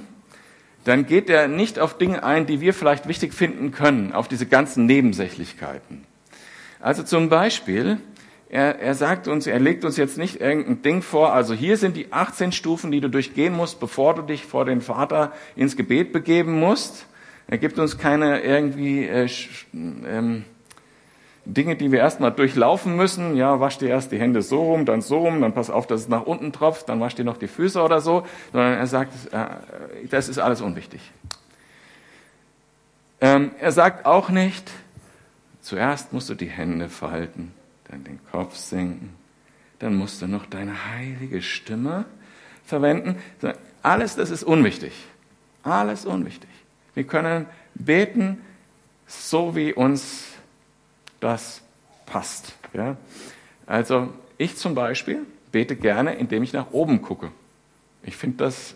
dann 0.83 1.05
geht 1.05 1.29
er 1.29 1.47
nicht 1.47 1.79
auf 1.79 1.97
Dinge 1.97 2.23
ein, 2.23 2.45
die 2.45 2.59
wir 2.59 2.73
vielleicht 2.73 3.07
wichtig 3.07 3.33
finden 3.33 3.71
können, 3.71 4.11
auf 4.11 4.27
diese 4.27 4.45
ganzen 4.45 4.85
Nebensächlichkeiten. 4.85 6.03
Also 6.79 7.03
zum 7.03 7.29
Beispiel, 7.29 7.99
er, 8.49 8.79
er 8.79 8.93
sagt 8.93 9.27
uns, 9.27 9.47
er 9.47 9.59
legt 9.59 9.85
uns 9.85 9.95
jetzt 9.97 10.17
nicht 10.17 10.41
irgendein 10.41 10.81
Ding 10.81 11.01
vor, 11.01 11.33
also 11.33 11.53
hier 11.53 11.77
sind 11.77 11.95
die 11.95 12.11
18 12.11 12.51
Stufen, 12.51 12.91
die 12.91 12.99
du 12.99 13.09
durchgehen 13.09 13.55
musst, 13.55 13.79
bevor 13.79 14.15
du 14.15 14.21
dich 14.21 14.45
vor 14.45 14.65
den 14.65 14.81
Vater 14.81 15.31
ins 15.55 15.77
Gebet 15.77 16.11
begeben 16.11 16.59
musst. 16.59 17.05
Er 17.47 17.57
gibt 17.57 17.79
uns 17.79 17.97
keine 17.97 18.41
irgendwie 18.41 19.05
äh, 19.05 19.29
ähm, 19.73 20.43
Dinge, 21.45 21.75
die 21.75 21.91
wir 21.91 21.99
erstmal 21.99 22.31
durchlaufen 22.31 22.95
müssen. 22.95 23.35
Ja, 23.35 23.59
wasch 23.59 23.77
dir 23.77 23.89
erst 23.89 24.11
die 24.11 24.19
Hände 24.19 24.41
so 24.41 24.63
rum, 24.63 24.85
dann 24.85 25.01
so 25.01 25.19
rum, 25.19 25.41
dann 25.41 25.53
pass 25.53 25.69
auf, 25.69 25.87
dass 25.87 26.01
es 26.01 26.07
nach 26.07 26.23
unten 26.23 26.53
tropft, 26.53 26.89
dann 26.89 26.99
wasch 26.99 27.15
dir 27.15 27.25
noch 27.25 27.37
die 27.37 27.47
Füße 27.47 27.81
oder 27.81 28.01
so. 28.01 28.25
Sondern 28.51 28.73
er 28.73 28.87
sagt, 28.87 29.13
äh, 29.33 29.45
das 30.09 30.29
ist 30.29 30.39
alles 30.39 30.61
unwichtig. 30.61 31.01
Ähm, 33.19 33.51
er 33.59 33.71
sagt 33.71 34.05
auch 34.05 34.29
nicht, 34.29 34.69
zuerst 35.61 36.13
musst 36.13 36.29
du 36.29 36.35
die 36.35 36.49
Hände 36.49 36.89
falten, 36.89 37.53
dann 37.89 38.03
den 38.03 38.19
Kopf 38.31 38.55
senken, 38.55 39.13
dann 39.79 39.95
musst 39.95 40.21
du 40.21 40.27
noch 40.27 40.45
deine 40.45 40.91
heilige 40.93 41.41
Stimme 41.41 42.05
verwenden. 42.65 43.17
Alles 43.81 44.15
das 44.15 44.29
ist 44.29 44.43
unwichtig. 44.43 44.93
Alles 45.63 46.05
unwichtig. 46.05 46.49
Wir 46.93 47.05
können 47.05 47.45
beten, 47.75 48.41
so 49.07 49.55
wie 49.55 49.73
uns 49.73 50.32
das 51.23 51.61
passt. 52.05 52.53
Ja? 52.73 52.97
Also 53.65 54.13
ich 54.37 54.57
zum 54.57 54.75
Beispiel 54.75 55.25
bete 55.51 55.75
gerne, 55.75 56.15
indem 56.15 56.43
ich 56.43 56.53
nach 56.53 56.71
oben 56.71 57.01
gucke. 57.01 57.31
Ich 58.03 58.17
finde 58.17 58.37
das, 58.37 58.75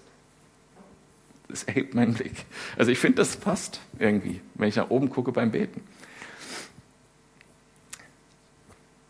das 1.50 1.64
erhebt 1.64 1.94
meinen 1.94 2.14
Blick. 2.14 2.46
Also 2.78 2.92
ich 2.92 3.00
finde, 3.00 3.18
das 3.18 3.36
passt 3.36 3.82
irgendwie, 4.00 4.42
wenn 4.56 4.70
ich 4.70 4.78
nach 4.78 4.90
oben 4.90 5.10
gucke 5.10 5.32
beim 5.32 5.52
Beten. 5.52 5.82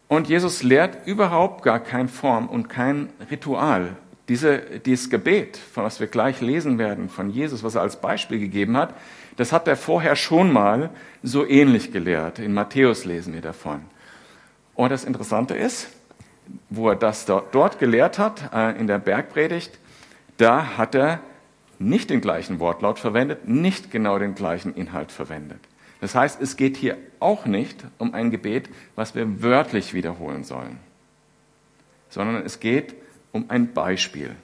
Und 0.08 0.29
Jesus 0.29 0.63
lehrt 0.63 1.06
überhaupt 1.06 1.63
gar 1.63 1.79
keine 1.79 2.08
Form 2.08 2.48
und 2.48 2.70
kein 2.70 3.10
Ritual. 3.29 3.98
Diese, 4.29 4.60
dieses 4.86 5.10
Gebet, 5.10 5.57
von 5.57 5.86
was 5.86 6.00
wir 6.00 6.07
gleich 6.07 6.41
lesen 6.41 6.77
werden, 6.77 7.10
von 7.10 7.29
Jesus, 7.29 7.63
was 7.63 7.75
er 7.75 7.81
als 7.81 8.01
Beispiel 8.01 8.39
gegeben 8.39 8.75
hat, 8.75 8.93
das 9.38 9.53
hat 9.53 9.67
er 9.67 9.77
vorher 9.77 10.15
schon 10.15 10.51
mal 10.51 10.89
so 11.24 11.48
ähnlich 11.48 11.93
gelehrt. 11.93 12.39
In 12.39 12.53
Matthäus 12.53 13.05
lesen 13.05 13.34
wir 13.34 13.41
davon. 13.41 13.81
Und 14.75 14.91
das 14.91 15.05
Interessante 15.05 15.55
ist, 15.55 15.89
wo 16.69 16.89
er 16.89 16.96
das 16.96 17.25
dort 17.25 17.79
gelehrt 17.79 18.19
hat, 18.19 18.53
äh, 18.53 18.77
in 18.79 18.88
der 18.88 19.00
Bergpredigt, 19.00 19.79
da 20.38 20.77
hat 20.77 20.96
er 20.96 21.19
nicht 21.79 22.10
den 22.10 22.22
gleichen 22.22 22.60
Wortlaut 22.60 23.00
verwendet, 23.00 23.48
nicht 23.48 23.91
genau 23.91 24.19
den 24.19 24.36
gleichen 24.36 24.74
Inhalt 24.74 25.12
verwendet. 25.12 25.60
Das 26.01 26.15
heißt, 26.15 26.41
es 26.41 26.57
geht 26.57 26.77
hier 26.77 26.98
auch 27.19 27.46
nicht 27.46 27.84
um 27.98 28.13
ein 28.13 28.31
Gebet, 28.31 28.69
was 28.96 29.15
wir 29.15 29.41
wörtlich 29.41 29.93
wiederholen 29.93 30.43
sollen, 30.43 30.79
sondern 32.10 32.43
es 32.46 32.60
geht 32.60 32.91
um 32.93 33.06
ein 33.50 33.74
Beispiel, 33.74 34.36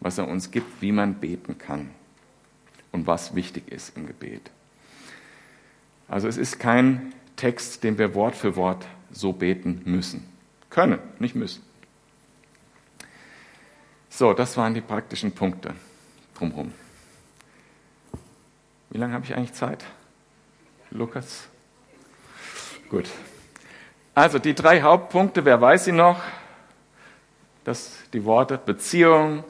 was 0.00 0.18
er 0.18 0.28
uns 0.28 0.50
gibt, 0.50 0.82
wie 0.82 0.92
man 0.92 1.14
beten 1.14 1.58
kann 1.58 1.90
und 2.92 3.06
was 3.06 3.34
wichtig 3.34 3.70
ist 3.70 3.96
im 3.96 4.06
Gebet. 4.06 4.50
Also 6.08 6.28
es 6.28 6.36
ist 6.36 6.58
kein 6.58 7.12
Text, 7.36 7.84
den 7.84 7.98
wir 7.98 8.14
Wort 8.14 8.34
für 8.34 8.56
Wort 8.56 8.86
so 9.10 9.32
beten 9.32 9.82
müssen. 9.84 10.26
Können, 10.70 10.98
nicht 11.18 11.34
müssen. 11.34 11.62
So, 14.08 14.32
das 14.32 14.56
waren 14.56 14.74
die 14.74 14.80
praktischen 14.80 15.32
Punkte 15.32 15.74
drumherum. 16.34 16.72
Wie 18.90 18.98
lange 18.98 19.14
habe 19.14 19.24
ich 19.24 19.34
eigentlich 19.34 19.52
Zeit? 19.52 19.84
Lukas? 20.90 21.48
Gut. 22.88 23.10
Also 24.14 24.38
die 24.38 24.54
drei 24.54 24.80
Hauptpunkte, 24.80 25.44
wer 25.44 25.60
weiß 25.60 25.84
sie 25.84 25.92
noch? 25.92 26.22
Das, 27.66 27.90
die 28.12 28.24
Worte 28.24 28.58
Beziehung, 28.58 29.42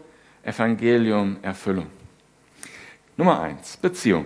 Evangelium, 0.43 1.37
Erfüllung. 1.43 1.89
Nummer 3.15 3.41
eins, 3.41 3.77
Beziehung. 3.77 4.25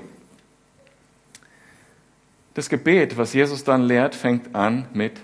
Das 2.55 2.69
Gebet, 2.69 3.17
was 3.17 3.33
Jesus 3.33 3.65
dann 3.65 3.83
lehrt, 3.83 4.15
fängt 4.15 4.55
an 4.55 4.87
mit 4.93 5.19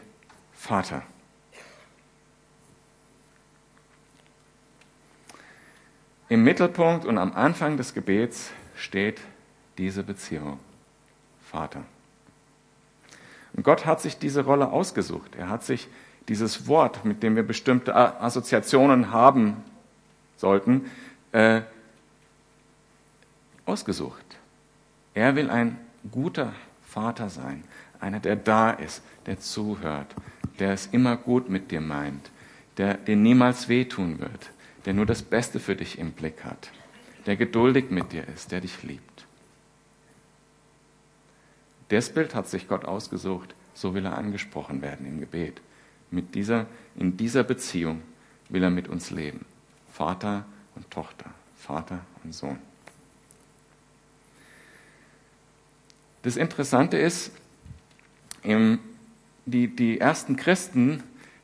Vater. 0.53 1.03
Im 6.29 6.43
Mittelpunkt 6.43 7.05
und 7.05 7.19
am 7.19 7.35
Anfang 7.35 7.77
des 7.77 7.95
Gebets 7.95 8.51
steht 8.75 9.21
diese 9.79 10.03
Beziehung. 10.03 10.59
Vater. 11.41 11.85
Und 13.53 13.63
Gott 13.63 13.87
hat 13.87 14.01
sich 14.01 14.19
diese 14.19 14.45
Rolle 14.45 14.73
ausgesucht. 14.73 15.37
Er 15.37 15.51
hat 15.51 15.63
sich 15.63 15.87
dieses 16.29 16.67
Wort, 16.67 17.05
mit 17.05 17.23
dem 17.23 17.37
wir 17.37 17.43
bestimmte 17.43 17.95
Assoziationen 17.95 19.13
haben 19.13 19.63
sollten, 20.37 20.91
äh, 21.33 21.63
ausgesucht. 23.65 24.25
Er 25.15 25.37
will 25.37 25.51
ein 25.51 25.79
guter 26.11 26.53
Vater 26.83 27.31
sein, 27.31 27.65
einer, 28.01 28.21
der 28.21 28.37
da 28.37 28.71
ist, 28.71 29.03
der 29.27 29.41
zuhört, 29.41 30.15
der 30.59 30.73
es 30.73 30.87
immer 30.87 31.17
gut 31.17 31.49
mit 31.49 31.71
dir 31.71 31.81
meint, 31.81 32.31
der 32.77 32.95
dir 32.95 33.17
niemals 33.17 33.69
wehtun 33.69 34.19
wird, 34.19 34.51
der 34.85 34.95
nur 34.95 35.07
das 35.07 35.23
Beste 35.23 35.61
für 35.61 35.75
dich 35.75 35.99
im 35.99 36.13
Blick 36.13 36.45
hat, 36.45 36.71
der 37.27 37.37
geduldig 37.37 37.91
mit 37.91 38.13
dir 38.13 38.27
ist, 38.29 38.53
der 38.53 38.61
dich 38.61 38.83
liebt. 38.83 39.27
Das 41.89 42.11
Bild 42.11 42.35
hat 42.35 42.49
sich 42.49 42.69
Gott 42.69 42.85
ausgesucht, 42.85 43.55
so 43.75 43.95
will 43.95 44.07
er 44.07 44.19
angesprochen 44.19 44.83
werden 44.83 45.07
im 45.07 45.21
Gebet. 45.21 45.61
Mit 46.11 46.35
dieser, 46.35 46.67
in 46.97 47.17
dieser 47.17 47.45
Beziehung 47.45 48.03
will 48.49 48.63
er 48.63 48.71
mit 48.71 48.89
uns 48.89 49.11
leben. 49.11 49.45
Vater 49.93 50.45
und 50.75 50.91
Tochter, 50.91 51.31
Vater 51.57 52.01
und 52.23 52.35
Sohn. 52.35 52.59
Das 56.23 56.37
Interessante 56.37 56.99
ist, 56.99 57.31
die, 58.45 59.69
die 59.75 60.01
ersten 60.01 60.37
Christen, 60.37 61.03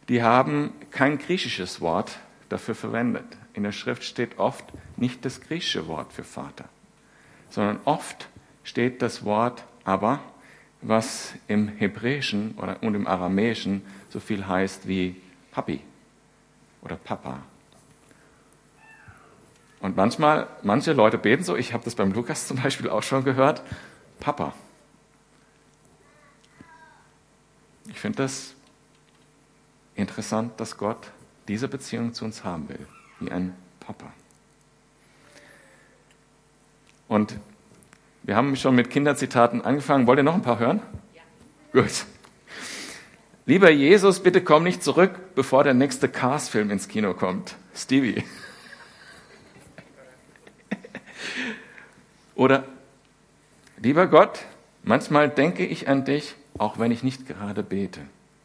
die 0.08 0.22
haben 0.22 0.72
kein 0.90 1.18
griechisches 1.18 1.80
Wort 1.80 2.18
dafür 2.48 2.74
verwendet. 2.74 3.24
In 3.54 3.62
der 3.62 3.72
Schrift 3.72 4.04
steht 4.04 4.38
oft 4.38 4.64
nicht 4.96 5.24
das 5.24 5.40
griechische 5.40 5.86
Wort 5.86 6.12
für 6.12 6.24
Vater, 6.24 6.68
sondern 7.50 7.78
oft 7.84 8.28
steht 8.64 9.02
das 9.02 9.24
Wort 9.24 9.64
aber, 9.84 10.20
was 10.82 11.34
im 11.48 11.68
Hebräischen 11.68 12.52
und 12.52 12.94
im 12.94 13.06
Aramäischen 13.06 13.82
so 14.08 14.20
viel 14.20 14.46
heißt 14.46 14.86
wie 14.86 15.16
Papi 15.52 15.80
oder 16.82 16.96
Papa. 16.96 17.40
Und 19.80 19.96
manchmal, 19.96 20.48
manche 20.62 20.92
Leute 20.92 21.18
beten 21.18 21.42
so, 21.42 21.56
ich 21.56 21.72
habe 21.72 21.84
das 21.84 21.94
beim 21.94 22.12
Lukas 22.12 22.46
zum 22.46 22.56
Beispiel 22.62 22.88
auch 22.88 23.02
schon 23.02 23.24
gehört, 23.24 23.62
Papa. 24.20 24.54
Ich 27.88 27.98
finde 27.98 28.18
das 28.18 28.54
interessant, 29.94 30.58
dass 30.60 30.76
Gott 30.76 31.10
diese 31.48 31.68
Beziehung 31.68 32.14
zu 32.14 32.24
uns 32.24 32.44
haben 32.44 32.68
will, 32.68 32.86
wie 33.20 33.30
ein 33.30 33.54
Papa. 33.80 34.12
Und 37.08 37.38
wir 38.24 38.36
haben 38.36 38.54
schon 38.56 38.74
mit 38.74 38.90
Kinderzitaten 38.90 39.62
angefangen. 39.62 40.06
Wollt 40.06 40.18
ihr 40.18 40.22
noch 40.22 40.34
ein 40.34 40.42
paar 40.42 40.58
hören? 40.58 40.80
Ja. 41.14 41.22
Gut. 41.72 42.06
Lieber 43.44 43.70
Jesus, 43.70 44.20
bitte 44.20 44.42
komm 44.42 44.62
nicht 44.62 44.84
zurück, 44.84 45.34
bevor 45.34 45.64
der 45.64 45.74
nächste 45.74 46.08
Cars-Film 46.08 46.70
ins 46.70 46.86
Kino 46.86 47.14
kommt. 47.14 47.56
Stevie. 47.74 48.22
Oder, 52.36 52.64
lieber 53.78 54.06
Gott, 54.06 54.44
manchmal 54.84 55.28
denke 55.28 55.66
ich 55.66 55.88
an 55.88 56.04
dich, 56.04 56.36
auch 56.56 56.78
wenn 56.78 56.92
ich 56.92 57.02
nicht 57.02 57.26
gerade 57.26 57.64
bete. 57.64 58.00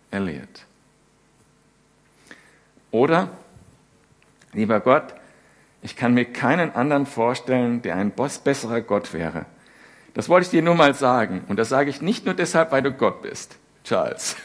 Elliot. 0.09 0.65
Oder, 2.89 3.29
lieber 4.53 4.79
Gott, 4.79 5.13
ich 5.83 5.95
kann 5.95 6.15
mir 6.15 6.25
keinen 6.25 6.73
anderen 6.73 7.05
vorstellen, 7.05 7.83
der 7.83 7.97
ein 7.97 8.11
besserer 8.11 8.81
Gott 8.81 9.13
wäre. 9.13 9.45
Das 10.17 10.29
wollte 10.29 10.45
ich 10.45 10.49
dir 10.49 10.63
nur 10.63 10.73
mal 10.73 10.95
sagen. 10.95 11.43
Und 11.47 11.59
das 11.59 11.69
sage 11.69 11.91
ich 11.91 12.01
nicht 12.01 12.25
nur 12.25 12.33
deshalb, 12.33 12.71
weil 12.71 12.81
du 12.81 12.91
Gott 12.91 13.21
bist, 13.21 13.55
Charles. 13.83 14.35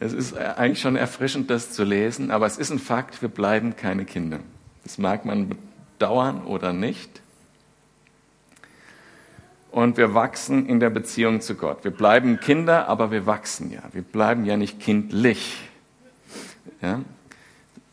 Es 0.00 0.14
ist 0.14 0.34
eigentlich 0.34 0.80
schon 0.80 0.96
erfrischend, 0.96 1.50
das 1.50 1.72
zu 1.72 1.84
lesen, 1.84 2.30
aber 2.30 2.46
es 2.46 2.56
ist 2.56 2.70
ein 2.70 2.78
Fakt, 2.78 3.20
wir 3.20 3.28
bleiben 3.28 3.76
keine 3.76 4.06
Kinder. 4.06 4.40
Das 4.82 4.96
mag 4.96 5.26
man 5.26 5.50
bedauern 5.98 6.42
oder 6.44 6.72
nicht. 6.72 7.20
Und 9.70 9.98
wir 9.98 10.14
wachsen 10.14 10.66
in 10.66 10.80
der 10.80 10.88
Beziehung 10.88 11.42
zu 11.42 11.54
Gott. 11.54 11.84
Wir 11.84 11.90
bleiben 11.90 12.40
Kinder, 12.40 12.88
aber 12.88 13.10
wir 13.10 13.26
wachsen 13.26 13.70
ja. 13.70 13.82
Wir 13.92 14.00
bleiben 14.00 14.46
ja 14.46 14.56
nicht 14.56 14.80
kindlich. 14.80 15.68
Ja? 16.80 17.00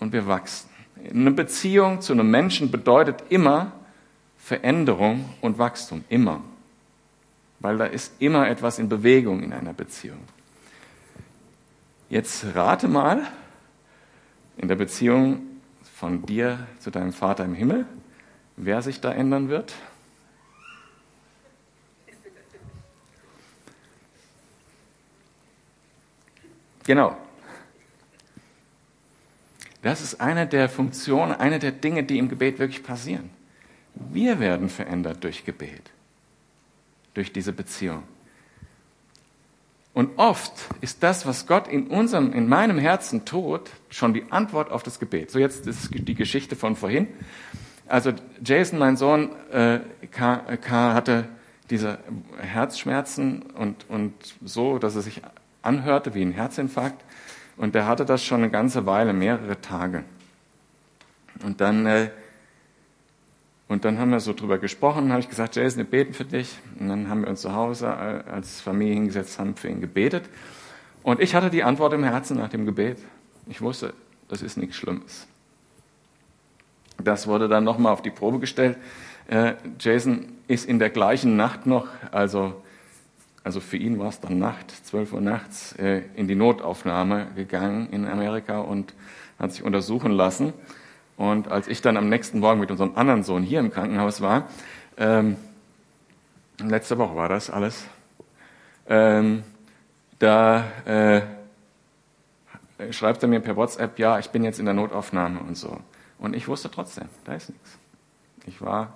Und 0.03 0.11
wir 0.11 0.27
wachsen. 0.27 0.69
Eine 1.09 1.31
Beziehung 1.31 2.01
zu 2.01 2.11
einem 2.11 2.29
Menschen 2.29 2.69
bedeutet 2.69 3.23
immer 3.29 3.71
Veränderung 4.37 5.29
und 5.39 5.57
Wachstum. 5.57 6.03
Immer. 6.09 6.41
Weil 7.61 7.77
da 7.77 7.85
ist 7.85 8.11
immer 8.19 8.49
etwas 8.49 8.79
in 8.79 8.89
Bewegung 8.89 9.41
in 9.41 9.53
einer 9.53 9.71
Beziehung. 9.71 10.19
Jetzt 12.09 12.45
rate 12.53 12.89
mal 12.89 13.25
in 14.57 14.67
der 14.67 14.75
Beziehung 14.75 15.41
von 15.95 16.25
dir 16.25 16.67
zu 16.79 16.91
deinem 16.91 17.13
Vater 17.13 17.45
im 17.45 17.53
Himmel, 17.53 17.85
wer 18.57 18.81
sich 18.81 18.99
da 18.99 19.13
ändern 19.13 19.47
wird. 19.47 19.73
Genau. 26.83 27.15
Das 29.83 30.01
ist 30.01 30.21
eine 30.21 30.47
der 30.47 30.69
Funktionen, 30.69 31.33
eine 31.33 31.59
der 31.59 31.71
Dinge, 31.71 32.03
die 32.03 32.17
im 32.17 32.29
Gebet 32.29 32.57
wirklich 32.57 32.83
passieren. 32.83 33.29
Wir 33.93 34.39
werden 34.39 34.69
verändert 34.69 35.23
durch 35.23 35.45
Gebet, 35.45 35.91
durch 37.13 37.31
diese 37.31 37.51
Beziehung. 37.51 38.03
Und 39.93 40.17
oft 40.17 40.53
ist 40.81 41.03
das, 41.03 41.27
was 41.27 41.45
Gott 41.45 41.67
in 41.67 41.87
unserem, 41.87 42.33
in 42.33 42.47
meinem 42.47 42.79
Herzen 42.79 43.25
tut, 43.25 43.69
schon 43.89 44.13
die 44.13 44.23
Antwort 44.31 44.71
auf 44.71 44.81
das 44.81 44.99
Gebet. 44.99 45.29
So 45.29 45.37
jetzt 45.37 45.67
ist 45.67 45.89
die 45.91 46.15
Geschichte 46.15 46.55
von 46.55 46.75
vorhin. 46.75 47.07
Also 47.87 48.13
Jason, 48.43 48.79
mein 48.79 48.97
Sohn, 48.97 49.29
äh, 49.51 49.81
hatte 50.69 51.27
diese 51.69 51.99
Herzschmerzen 52.39 53.43
und, 53.43 53.85
und 53.89 54.13
so, 54.43 54.79
dass 54.79 54.95
er 54.95 55.01
sich 55.01 55.21
anhörte 55.61 56.15
wie 56.15 56.21
ein 56.23 56.31
Herzinfarkt. 56.31 57.03
Und 57.57 57.75
der 57.75 57.87
hatte 57.87 58.05
das 58.05 58.23
schon 58.23 58.41
eine 58.41 58.49
ganze 58.49 58.85
Weile, 58.85 59.13
mehrere 59.13 59.59
Tage. 59.61 60.03
Und 61.43 61.61
dann, 61.61 61.85
äh, 61.85 62.09
und 63.67 63.85
dann 63.85 63.99
haben 63.99 64.11
wir 64.11 64.19
so 64.19 64.33
drüber 64.33 64.57
gesprochen, 64.57 65.11
habe 65.11 65.21
ich 65.21 65.29
gesagt, 65.29 65.55
Jason, 65.55 65.77
wir 65.79 65.85
beten 65.85 66.13
für 66.13 66.25
dich. 66.25 66.57
Und 66.79 66.89
dann 66.89 67.09
haben 67.09 67.21
wir 67.21 67.29
uns 67.29 67.41
zu 67.41 67.53
Hause 67.53 67.87
äh, 67.87 68.29
als 68.29 68.61
Familie 68.61 68.95
hingesetzt, 68.95 69.39
haben 69.39 69.55
für 69.55 69.69
ihn 69.69 69.81
gebetet. 69.81 70.29
Und 71.03 71.19
ich 71.19 71.35
hatte 71.35 71.49
die 71.49 71.63
Antwort 71.63 71.93
im 71.93 72.03
Herzen 72.03 72.37
nach 72.37 72.49
dem 72.49 72.65
Gebet. 72.65 72.97
Ich 73.47 73.61
wusste, 73.61 73.93
das 74.29 74.41
ist 74.41 74.57
nichts 74.57 74.77
Schlimmes. 74.77 75.27
Das 77.03 77.27
wurde 77.27 77.49
dann 77.49 77.63
nochmal 77.63 77.91
auf 77.91 78.01
die 78.01 78.09
Probe 78.09 78.39
gestellt. 78.39 78.77
Äh, 79.27 79.53
Jason 79.79 80.27
ist 80.47 80.65
in 80.65 80.79
der 80.79 80.89
gleichen 80.89 81.35
Nacht 81.35 81.65
noch, 81.65 81.87
also 82.11 82.62
also 83.43 83.59
für 83.59 83.77
ihn 83.77 83.99
war 83.99 84.07
es 84.07 84.19
dann 84.21 84.39
Nacht, 84.39 84.71
12 84.71 85.13
Uhr 85.13 85.21
nachts, 85.21 85.73
äh, 85.73 86.03
in 86.15 86.27
die 86.27 86.35
Notaufnahme 86.35 87.27
gegangen 87.35 87.89
in 87.91 88.07
Amerika 88.07 88.59
und 88.59 88.93
hat 89.37 89.51
sich 89.51 89.63
untersuchen 89.63 90.11
lassen. 90.11 90.53
Und 91.17 91.49
als 91.49 91.67
ich 91.67 91.81
dann 91.81 91.97
am 91.97 92.07
nächsten 92.09 92.39
Morgen 92.39 92.61
mit 92.61 92.71
unserem 92.71 92.95
anderen 92.95 93.23
Sohn 93.23 93.43
hier 93.43 93.59
im 93.59 93.69
Krankenhaus 93.69 94.21
war, 94.21 94.47
ähm, 94.97 95.35
letzte 96.63 96.97
Woche 96.97 97.15
war 97.15 97.27
das 97.27 97.49
alles, 97.49 97.85
ähm, 98.87 99.43
da 100.19 100.63
äh, 100.85 101.21
schreibt 102.91 103.23
er 103.23 103.29
mir 103.29 103.41
per 103.41 103.57
WhatsApp, 103.57 103.99
ja, 103.99 104.19
ich 104.19 104.29
bin 104.29 104.43
jetzt 104.45 104.59
in 104.59 104.65
der 104.65 104.73
Notaufnahme 104.73 105.39
und 105.41 105.57
so. 105.57 105.79
Und 106.17 106.33
ich 106.33 106.47
wusste 106.47 106.71
trotzdem, 106.71 107.09
da 107.25 107.33
ist 107.33 107.49
nichts. 107.49 107.77
Ich 108.45 108.61
war, 108.61 108.93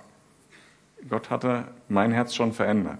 Gott 1.10 1.30
hatte 1.30 1.66
mein 1.90 2.12
Herz 2.12 2.34
schon 2.34 2.54
verändert 2.54 3.00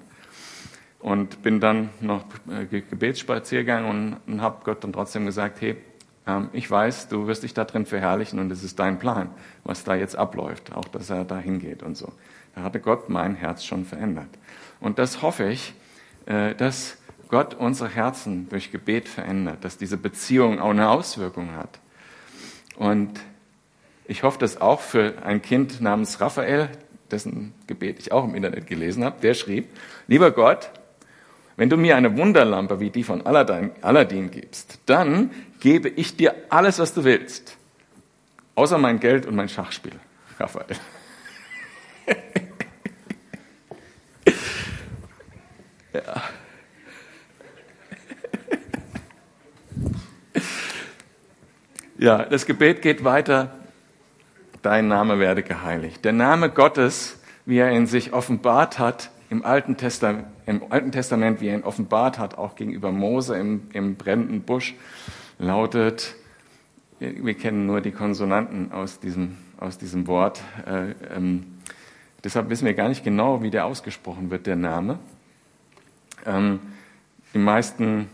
und 1.08 1.42
bin 1.42 1.62
dann 1.62 1.90
noch 2.02 2.26
äh, 2.50 2.66
Gebetsspaziergang 2.66 4.20
und, 4.28 4.42
habe 4.42 4.58
Gott 4.66 4.84
dann 4.84 4.92
trotzdem 4.92 5.26
gesagt, 5.26 5.62
hey, 5.62 5.78
ähm, 6.28 6.50
ich 6.52 6.70
weiß, 6.70 7.08
du 7.08 7.28
wirst 7.28 7.44
dich 7.44 7.54
da 7.54 7.64
drin 7.64 7.86
verherrlichen 7.86 8.40
und 8.40 8.52
es 8.52 8.62
ist 8.62 8.78
dein 8.78 9.00
Plan, 9.00 9.30
was 9.64 9.86
da 9.86 9.96
jetzt 9.96 10.18
abläuft, 10.18 10.76
auch 10.76 10.84
dass 10.90 11.10
er 11.10 11.24
da 11.24 11.38
hingeht 11.38 11.82
und 11.82 11.96
so. 11.96 12.12
Da 12.56 12.64
hatte 12.64 12.82
Gott 12.82 13.08
mein 13.08 13.36
Herz 13.36 13.64
schon 13.64 13.86
verändert. 13.86 14.28
Und 14.82 15.00
das 15.00 15.22
hoffe 15.22 15.50
ich, 15.50 15.74
äh, 16.26 16.56
dass 16.56 16.98
Gott 17.30 17.54
unsere 17.54 17.90
Herzen 17.90 18.50
durch 18.50 18.74
Gebet 18.74 19.08
verändert, 19.08 19.64
dass 19.64 19.78
diese 19.78 19.96
Beziehung 19.96 20.60
auch 20.60 20.72
eine 20.72 20.90
Auswirkung 20.90 21.56
hat. 21.56 21.80
Und 22.76 23.18
ich 24.08 24.24
hoffe 24.24 24.40
das 24.40 24.60
auch 24.60 24.82
für 24.82 25.14
ein 25.24 25.42
Kind 25.42 25.80
namens 25.80 26.20
Raphael, 26.20 26.68
dessen 27.12 27.54
Gebet 27.66 27.98
ich 28.00 28.12
auch 28.12 28.26
im 28.26 28.36
Internet 28.36 28.68
gelesen 28.68 29.06
habe. 29.06 29.22
Der 29.22 29.36
schrieb, 29.36 29.70
lieber 30.08 30.32
Gott, 30.32 30.70
wenn 31.58 31.70
du 31.70 31.76
mir 31.76 31.98
eine 31.98 32.16
Wunderlampe 32.16 32.80
wie 32.80 32.92
die 32.92 33.04
von 33.04 33.26
Aladdin, 33.26 34.30
gibst, 34.30 34.80
dann 34.86 35.32
gebe 35.60 35.90
ich 35.90 36.16
dir 36.16 36.36
alles, 36.50 36.78
was 36.78 36.94
du 36.94 37.04
willst. 37.04 37.58
Außer 38.54 38.78
mein 38.78 39.00
Geld 39.00 39.26
und 39.26 39.36
mein 39.36 39.50
Schachspiel. 39.50 39.94
Raphael. 40.40 40.78
ja. 45.94 46.22
ja, 51.98 52.24
das 52.26 52.46
Gebet 52.46 52.84
geht 52.84 53.04
weiter. 53.04 53.58
Dein 54.62 54.88
Name 54.88 55.18
werde 55.18 55.42
geheiligt. 55.42 56.06
Der 56.06 56.14
Name 56.14 56.52
Gottes, 56.52 57.20
wie 57.48 57.58
er 57.58 57.72
in 57.72 57.88
sich 57.88 58.14
offenbart 58.14 58.78
hat, 58.78 59.10
im 59.30 59.44
Alten, 59.46 59.78
Testament, 59.78 60.28
im 60.46 60.72
Alten 60.72 60.92
Testament, 60.92 61.42
wie 61.42 61.48
er 61.48 61.56
ihn 61.56 61.64
offenbart 61.64 62.18
hat, 62.20 62.38
auch 62.38 62.56
gegenüber 62.56 62.92
Mose 62.92 63.38
im, 63.38 63.70
im 63.74 63.96
brennenden 63.96 64.42
Busch, 64.42 64.76
lautet, 65.40 66.16
wir 67.00 67.34
kennen 67.36 67.66
nur 67.66 67.82
die 67.82 67.92
Konsonanten 67.92 68.72
aus 68.72 69.00
diesem, 69.00 69.38
aus 69.60 69.78
diesem 69.78 70.08
Wort. 70.08 70.42
Äh, 70.66 70.92
ähm, 71.16 71.58
deshalb 72.24 72.50
wissen 72.50 72.66
wir 72.66 72.74
gar 72.74 72.90
nicht 72.90 73.04
genau, 73.04 73.44
wie 73.44 73.52
der 73.52 73.66
ausgesprochen 73.66 74.32
wird, 74.32 74.48
der 74.48 74.56
Name. 74.56 75.00
Ähm, 76.26 76.60
die 77.34 77.40
meisten 77.40 78.10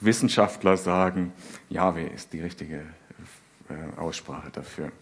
Wissenschaftler 0.00 0.76
sagen, 0.76 1.32
Yahweh 1.68 2.06
ist 2.06 2.32
die 2.32 2.40
richtige 2.40 2.82
äh, 3.68 3.98
Aussprache 3.98 4.50
dafür. 4.52 4.92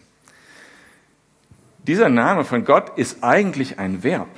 Dieser 1.79 2.09
Name 2.09 2.43
von 2.43 2.63
Gott 2.63 2.97
ist 2.97 3.23
eigentlich 3.23 3.79
ein 3.79 4.03
Verb. 4.03 4.29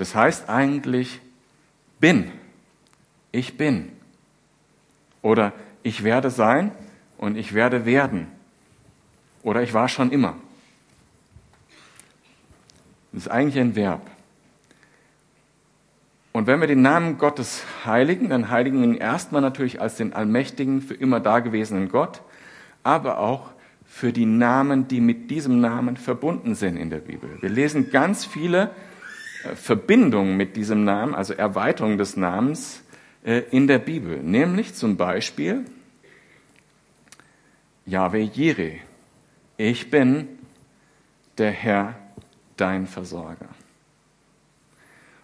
Das 0.00 0.14
heißt 0.14 0.48
eigentlich 0.48 1.20
bin. 2.00 2.32
Ich 3.32 3.58
bin. 3.58 3.92
Oder 5.20 5.52
ich 5.82 6.04
werde 6.04 6.30
sein 6.30 6.72
und 7.18 7.36
ich 7.36 7.52
werde 7.52 7.84
werden. 7.84 8.26
Oder 9.42 9.62
ich 9.62 9.74
war 9.74 9.88
schon 9.88 10.10
immer. 10.10 10.36
Das 13.12 13.24
ist 13.26 13.28
eigentlich 13.28 13.60
ein 13.60 13.76
Verb. 13.76 14.00
Und 16.32 16.46
wenn 16.46 16.60
wir 16.60 16.66
den 16.66 16.80
Namen 16.80 17.18
Gottes 17.18 17.66
heiligen, 17.84 18.30
dann 18.30 18.48
heiligen 18.48 18.80
wir 18.80 18.88
ihn 18.88 18.94
erstmal 18.94 19.42
natürlich 19.42 19.82
als 19.82 19.96
den 19.96 20.14
allmächtigen, 20.14 20.80
für 20.80 20.94
immer 20.94 21.20
dagewesenen 21.20 21.90
Gott, 21.90 22.22
aber 22.82 23.18
auch 23.18 23.50
für 23.84 24.14
die 24.14 24.24
Namen, 24.24 24.88
die 24.88 25.02
mit 25.02 25.30
diesem 25.30 25.60
Namen 25.60 25.98
verbunden 25.98 26.54
sind 26.54 26.78
in 26.78 26.88
der 26.88 27.00
Bibel. 27.00 27.36
Wir 27.42 27.50
lesen 27.50 27.90
ganz 27.90 28.24
viele 28.24 28.70
Verbindung 29.54 30.36
mit 30.36 30.56
diesem 30.56 30.84
Namen, 30.84 31.14
also 31.14 31.34
Erweiterung 31.34 31.98
des 31.98 32.16
Namens 32.16 32.82
äh, 33.24 33.42
in 33.50 33.66
der 33.66 33.78
Bibel. 33.78 34.22
Nämlich 34.22 34.74
zum 34.74 34.96
Beispiel 34.96 35.64
Yahweh 37.86 38.22
Jireh. 38.22 38.80
Ich 39.56 39.90
bin 39.90 40.28
der 41.38 41.50
Herr, 41.50 41.94
dein 42.56 42.86
Versorger. 42.86 43.48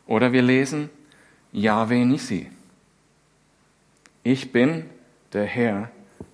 Oder 0.07 0.33
wir 0.33 0.42
lesen 0.42 0.88
Yahweh 1.52 2.05
Nissi. 2.05 2.50
Ich 4.22 4.52
bin 4.52 4.88
der 5.33 5.44
Herr, 5.44 5.90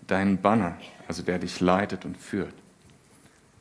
dein 0.07 0.41
Banner, 0.41 0.79
also 1.09 1.23
der 1.23 1.39
dich 1.39 1.61
leitet 1.61 2.05
und 2.05 2.17
führt. 2.17 2.55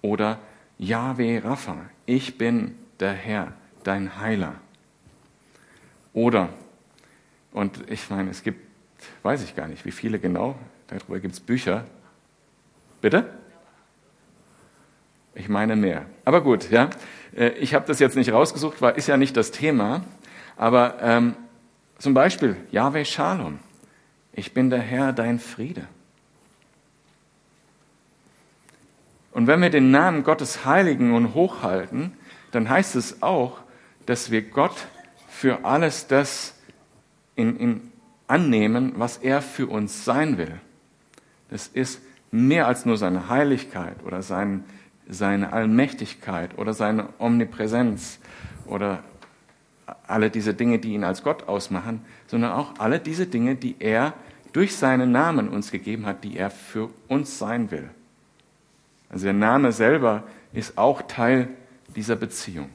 Oder 0.02 0.40
Yahweh 0.78 1.40
Rapha. 1.40 1.90
Ich 2.06 2.38
bin 2.38 2.76
der 3.00 3.14
Herr, 3.14 3.54
dein 3.84 4.20
Heiler. 4.20 4.56
Oder, 6.14 6.50
und 7.52 7.90
ich 7.90 8.10
meine, 8.10 8.30
es 8.30 8.44
gibt, 8.44 8.66
weiß 9.24 9.44
ich 9.44 9.56
gar 9.56 9.68
nicht, 9.68 9.86
wie 9.86 9.92
viele 9.92 10.20
genau, 10.20 10.56
darüber 10.88 11.20
gibt 11.20 11.34
es 11.34 11.40
Bücher. 11.40 11.86
Bitte? 13.02 13.30
Ich 15.34 15.48
meine 15.48 15.76
mehr. 15.76 16.06
Aber 16.26 16.42
gut, 16.42 16.70
ja. 16.72 16.90
Äh, 17.36 17.50
ich 17.52 17.74
habe 17.74 17.86
das 17.88 18.00
jetzt 18.00 18.16
nicht 18.16 18.32
rausgesucht, 18.32 18.82
weil 18.82 18.98
ist 18.98 19.08
ja 19.08 19.18
nicht 19.18 19.38
das 19.38 19.52
Thema. 19.52 20.04
Aber 20.58 20.98
ähm, 21.02 21.36
zum 21.98 22.14
Beispiel 22.14 22.58
Yahweh 22.72 23.06
Shalom. 23.06 23.60
Ich 24.34 24.54
bin 24.54 24.70
der 24.70 24.80
Herr, 24.80 25.14
dein 25.14 25.40
Friede. 25.40 25.88
Und 29.32 29.48
wenn 29.48 29.62
wir 29.62 29.70
den 29.70 29.92
Namen 29.92 30.24
Gottes 30.24 30.66
heiligen 30.66 31.14
und 31.14 31.34
hochhalten, 31.34 32.14
dann 32.52 32.70
heißt 32.70 32.96
es 32.96 33.24
auch, 33.24 33.61
dass 34.06 34.32
wir 34.32 34.42
Gott 34.42 34.88
für 35.28 35.66
alles 35.66 36.08
das 36.08 36.56
in, 37.36 37.58
in 37.58 37.92
annehmen, 38.28 38.94
was 38.96 39.18
er 39.18 39.42
für 39.42 39.68
uns 39.68 40.06
sein 40.06 40.38
will. 40.38 40.60
Das 41.50 41.68
ist 41.68 42.02
mehr 42.32 42.68
als 42.68 42.86
nur 42.86 42.98
seine 42.98 43.28
Heiligkeit 43.28 44.04
oder 44.06 44.22
sein, 44.22 44.64
seine 45.10 45.52
Allmächtigkeit 45.52 46.58
oder 46.58 46.74
seine 46.74 47.10
Omnipräsenz 47.20 48.20
oder 48.66 49.04
alle 50.08 50.30
diese 50.30 50.54
Dinge, 50.54 50.80
die 50.80 50.94
ihn 50.94 51.04
als 51.04 51.24
Gott 51.24 51.50
ausmachen, 51.50 52.06
sondern 52.28 52.54
auch 52.54 52.80
alle 52.80 53.00
diese 53.00 53.28
Dinge, 53.28 53.56
die 53.56 53.76
er 53.80 54.14
durch 54.54 54.76
seinen 54.76 55.12
Namen 55.12 55.50
uns 55.50 55.72
gegeben 55.72 56.06
hat, 56.06 56.24
die 56.24 56.38
er 56.38 56.50
für 56.50 56.90
uns 57.10 57.38
sein 57.38 57.72
will. 57.72 57.90
Also 59.10 59.26
der 59.26 59.34
Name 59.34 59.74
selber 59.74 60.24
ist 60.54 60.78
auch 60.78 61.02
Teil 61.02 61.50
dieser 61.96 62.16
Beziehung. 62.16 62.70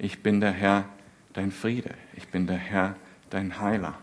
Ich 0.00 0.22
bin 0.22 0.40
der 0.40 0.52
Herr, 0.52 0.84
dein 1.32 1.50
Friede. 1.50 1.90
Ich 2.16 2.28
bin 2.28 2.46
der 2.46 2.56
Herr, 2.56 2.94
dein 3.30 3.60
Heiler. 3.60 3.94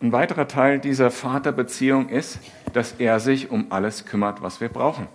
Ein 0.00 0.10
weiterer 0.10 0.48
Teil 0.48 0.80
dieser 0.80 1.12
Vaterbeziehung 1.12 2.08
ist, 2.08 2.40
dass 2.72 2.94
er 2.98 3.20
sich 3.20 3.52
um 3.52 3.70
alles 3.70 4.06
kümmert, 4.06 4.42
was 4.42 4.60
wir 4.60 4.68
brauchen. 4.68 5.06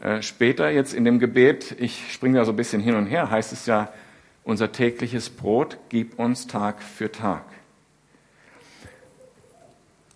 Äh, 0.00 0.22
später 0.22 0.68
jetzt 0.68 0.92
in 0.92 1.04
dem 1.04 1.20
Gebet, 1.20 1.76
ich 1.78 2.12
springe 2.12 2.38
da 2.38 2.44
so 2.44 2.52
ein 2.52 2.56
bisschen 2.56 2.80
hin 2.80 2.96
und 2.96 3.06
her, 3.06 3.30
heißt 3.30 3.52
es 3.52 3.66
ja, 3.66 3.92
unser 4.42 4.72
tägliches 4.72 5.30
Brot 5.30 5.78
gib 5.88 6.18
uns 6.18 6.48
Tag 6.48 6.82
für 6.82 7.12
Tag. 7.12 7.44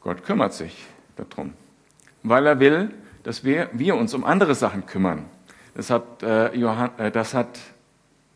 Gott 0.01 0.25
kümmert 0.25 0.55
sich 0.55 0.85
darum, 1.15 1.55
weil 2.23 2.47
er 2.47 2.61
will, 2.61 2.91
dass 3.23 3.45
wir, 3.45 3.71
wir 3.73 3.97
uns 3.97 4.15
um 4.15 4.25
andere 4.25 4.55
Sachen 4.55 4.87
kümmern. 4.87 5.25
Das 5.75 5.91
hat, 5.91 6.23
äh, 6.23 6.55
Johann, 6.55 6.91
äh, 6.99 7.11
das 7.11 7.35
hat 7.35 7.59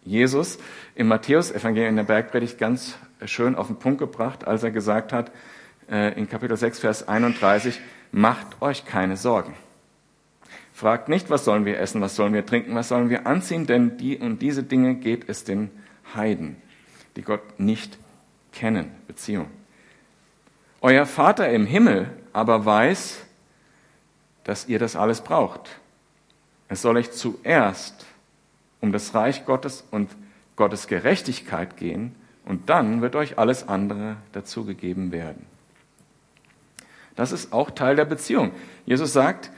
Jesus 0.05 0.59
im 0.94 1.09
Matthäus-Evangelium 1.09 1.90
in 1.90 1.96
der 1.96 2.05
Bergpredigt 2.05 2.59
ganz 2.59 2.96
schön 3.25 3.57
auf 3.57 3.66
den 3.66 3.77
Punkt 3.77 3.99
gebracht, 3.99 4.46
als 4.46 4.62
er 4.62 4.70
gesagt 4.70 5.12
hat, 5.12 5.33
äh, 5.90 6.18
in 6.18 6.29
Kapitel 6.29 6.57
6, 6.57 6.79
Vers 6.79 7.09
31, 7.09 7.81
macht 8.12 8.62
euch 8.62 8.85
keine 8.85 9.16
Sorgen. 9.16 9.55
Fragt 10.72 11.09
nicht, 11.09 11.31
was 11.31 11.44
sollen 11.44 11.64
wir 11.64 11.81
essen, 11.81 12.01
was 12.01 12.16
sollen 12.16 12.35
wir 12.35 12.44
trinken, 12.44 12.75
was 12.75 12.88
sollen 12.88 13.09
wir 13.09 13.27
anziehen, 13.27 13.66
denn 13.66 13.96
die 13.96 14.18
und 14.18 14.42
diese 14.42 14.62
Dinge 14.62 14.94
geht 14.96 15.29
es 15.29 15.44
den 15.44 15.70
Heiden, 16.14 16.57
die 17.16 17.22
Gott 17.22 17.59
nicht 17.59 17.99
kennen, 18.53 18.90
Beziehung. 19.07 19.49
Euer 20.81 21.07
Vater 21.07 21.49
im 21.49 21.66
Himmel 21.66 22.11
aber 22.33 22.64
weiß, 22.64 23.25
dass 24.46 24.68
ihr 24.68 24.78
das 24.78 24.96
alles 24.96 25.20
braucht. 25.20 25.80
Es 26.68 26.82
soll 26.82 26.96
euch 26.96 27.12
zuerst 27.12 28.06
um 28.80 28.92
das 28.92 29.14
Reich 29.14 29.44
Gottes 29.44 29.85
und 29.90 30.09
Gottes 30.54 30.87
Gerechtigkeit 30.87 31.76
gehen, 31.76 32.14
und 32.46 32.70
dann 32.70 33.02
wird 33.02 33.16
euch 33.16 33.38
alles 33.38 33.68
andere 33.68 34.16
dazugegeben 34.32 35.11
werden. 35.11 35.44
Das 37.16 37.32
ist 37.32 37.52
auch 37.52 37.72
Teil 37.72 37.96
der 37.96 38.04
Beziehung. 38.04 38.52
Jesus 38.85 39.12
sagt, 39.12 39.50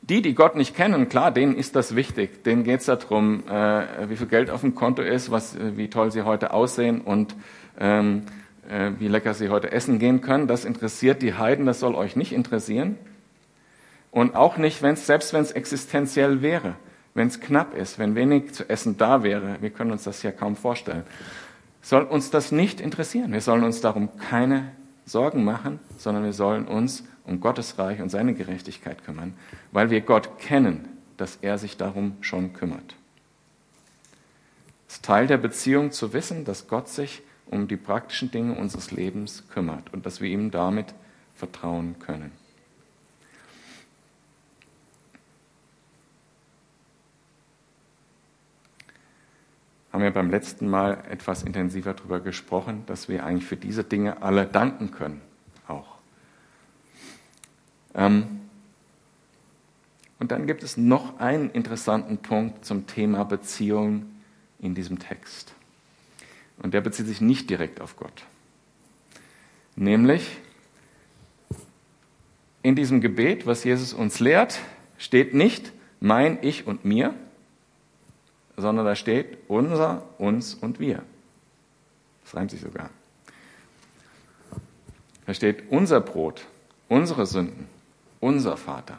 die, 0.00 0.22
die 0.22 0.34
Gott 0.34 0.56
nicht 0.56 0.74
kennen, 0.74 1.10
klar, 1.10 1.30
denen 1.30 1.54
ist 1.54 1.76
das 1.76 1.94
wichtig. 1.94 2.42
Denen 2.44 2.64
geht 2.64 2.80
es 2.80 2.86
darum, 2.86 3.46
äh, 3.46 4.08
wie 4.08 4.16
viel 4.16 4.26
Geld 4.26 4.48
auf 4.48 4.62
dem 4.62 4.74
Konto 4.74 5.02
ist, 5.02 5.30
was, 5.30 5.54
äh, 5.54 5.76
wie 5.76 5.90
toll 5.90 6.10
sie 6.10 6.22
heute 6.22 6.54
aussehen 6.54 7.02
und 7.02 7.36
ähm, 7.78 8.22
äh, 8.70 8.92
wie 8.98 9.08
lecker 9.08 9.34
sie 9.34 9.50
heute 9.50 9.70
essen 9.70 9.98
gehen 9.98 10.22
können. 10.22 10.46
Das 10.46 10.64
interessiert 10.64 11.20
die 11.20 11.34
Heiden, 11.34 11.66
das 11.66 11.80
soll 11.80 11.94
euch 11.94 12.16
nicht 12.16 12.32
interessieren. 12.32 12.96
Und 14.10 14.34
auch 14.34 14.56
nicht, 14.56 14.82
wenn's, 14.82 15.06
selbst 15.06 15.32
wenn 15.32 15.42
es 15.42 15.52
existenziell 15.52 16.42
wäre, 16.42 16.74
wenn 17.14 17.28
es 17.28 17.40
knapp 17.40 17.74
ist, 17.74 17.98
wenn 17.98 18.14
wenig 18.14 18.52
zu 18.52 18.68
essen 18.68 18.96
da 18.96 19.22
wäre. 19.22 19.58
Wir 19.60 19.70
können 19.70 19.92
uns 19.92 20.04
das 20.04 20.22
ja 20.22 20.32
kaum 20.32 20.56
vorstellen 20.56 21.04
soll 21.82 22.02
uns 22.02 22.30
das 22.30 22.52
nicht 22.52 22.80
interessieren. 22.80 23.32
Wir 23.32 23.40
sollen 23.40 23.64
uns 23.64 23.80
darum 23.80 24.16
keine 24.18 24.72
Sorgen 25.06 25.44
machen, 25.44 25.80
sondern 25.96 26.24
wir 26.24 26.32
sollen 26.32 26.66
uns 26.66 27.04
um 27.24 27.40
Gottes 27.40 27.78
Reich 27.78 28.00
und 28.00 28.10
seine 28.10 28.34
Gerechtigkeit 28.34 29.04
kümmern, 29.04 29.34
weil 29.72 29.90
wir 29.90 30.00
Gott 30.00 30.38
kennen, 30.38 30.88
dass 31.16 31.36
er 31.36 31.58
sich 31.58 31.76
darum 31.76 32.16
schon 32.20 32.52
kümmert. 32.52 32.96
Es 34.88 34.94
ist 34.94 35.04
Teil 35.04 35.26
der 35.26 35.38
Beziehung 35.38 35.92
zu 35.92 36.12
wissen, 36.12 36.44
dass 36.44 36.68
Gott 36.68 36.88
sich 36.88 37.22
um 37.46 37.68
die 37.68 37.76
praktischen 37.76 38.30
Dinge 38.30 38.54
unseres 38.54 38.90
Lebens 38.90 39.44
kümmert 39.48 39.92
und 39.92 40.06
dass 40.06 40.20
wir 40.20 40.28
ihm 40.28 40.50
damit 40.50 40.94
vertrauen 41.34 41.96
können. 41.98 42.32
Haben 49.92 50.02
wir 50.02 50.10
beim 50.10 50.30
letzten 50.30 50.68
Mal 50.68 51.02
etwas 51.10 51.42
intensiver 51.42 51.94
darüber 51.94 52.20
gesprochen, 52.20 52.84
dass 52.86 53.08
wir 53.08 53.24
eigentlich 53.24 53.46
für 53.46 53.56
diese 53.56 53.82
Dinge 53.82 54.22
alle 54.22 54.46
danken 54.46 54.92
können. 54.92 55.20
Auch. 55.66 55.96
Ähm 57.94 58.40
und 60.20 60.30
dann 60.32 60.46
gibt 60.46 60.62
es 60.62 60.76
noch 60.76 61.18
einen 61.18 61.50
interessanten 61.50 62.18
Punkt 62.18 62.64
zum 62.64 62.86
Thema 62.86 63.24
Beziehung 63.24 64.06
in 64.60 64.74
diesem 64.74 64.98
Text. 64.98 65.54
Und 66.62 66.74
der 66.74 66.82
bezieht 66.82 67.06
sich 67.06 67.22
nicht 67.22 67.48
direkt 67.48 67.80
auf 67.80 67.96
Gott. 67.96 68.24
Nämlich 69.76 70.38
in 72.62 72.76
diesem 72.76 73.00
Gebet, 73.00 73.46
was 73.46 73.64
Jesus 73.64 73.94
uns 73.94 74.20
lehrt, 74.20 74.60
steht 74.98 75.32
nicht 75.32 75.72
mein, 76.00 76.38
ich 76.42 76.66
und 76.66 76.84
mir, 76.84 77.14
sondern 78.60 78.84
da 78.86 78.94
steht 78.94 79.38
unser, 79.48 80.02
uns 80.18 80.54
und 80.54 80.80
wir. 80.80 81.02
Das 82.24 82.34
reimt 82.34 82.50
sich 82.50 82.60
sogar. 82.60 82.90
Da 85.26 85.34
steht 85.34 85.70
unser 85.70 86.00
Brot, 86.00 86.46
unsere 86.88 87.26
Sünden, 87.26 87.66
unser 88.20 88.56
Vater. 88.56 88.98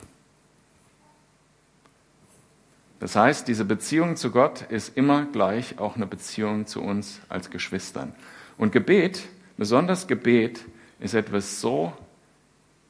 Das 2.99 3.15
heißt, 3.15 3.47
diese 3.47 3.65
Beziehung 3.65 4.15
zu 4.15 4.29
Gott 4.29 4.61
ist 4.69 4.95
immer 4.95 5.25
gleich 5.25 5.79
auch 5.79 5.95
eine 5.95 6.05
Beziehung 6.05 6.67
zu 6.67 6.81
uns 6.81 7.19
als 7.29 7.49
Geschwistern. 7.49 8.13
Und 8.59 8.71
Gebet, 8.71 9.27
besonders 9.57 10.07
Gebet, 10.07 10.63
ist 10.99 11.15
etwas 11.15 11.59
so 11.59 11.93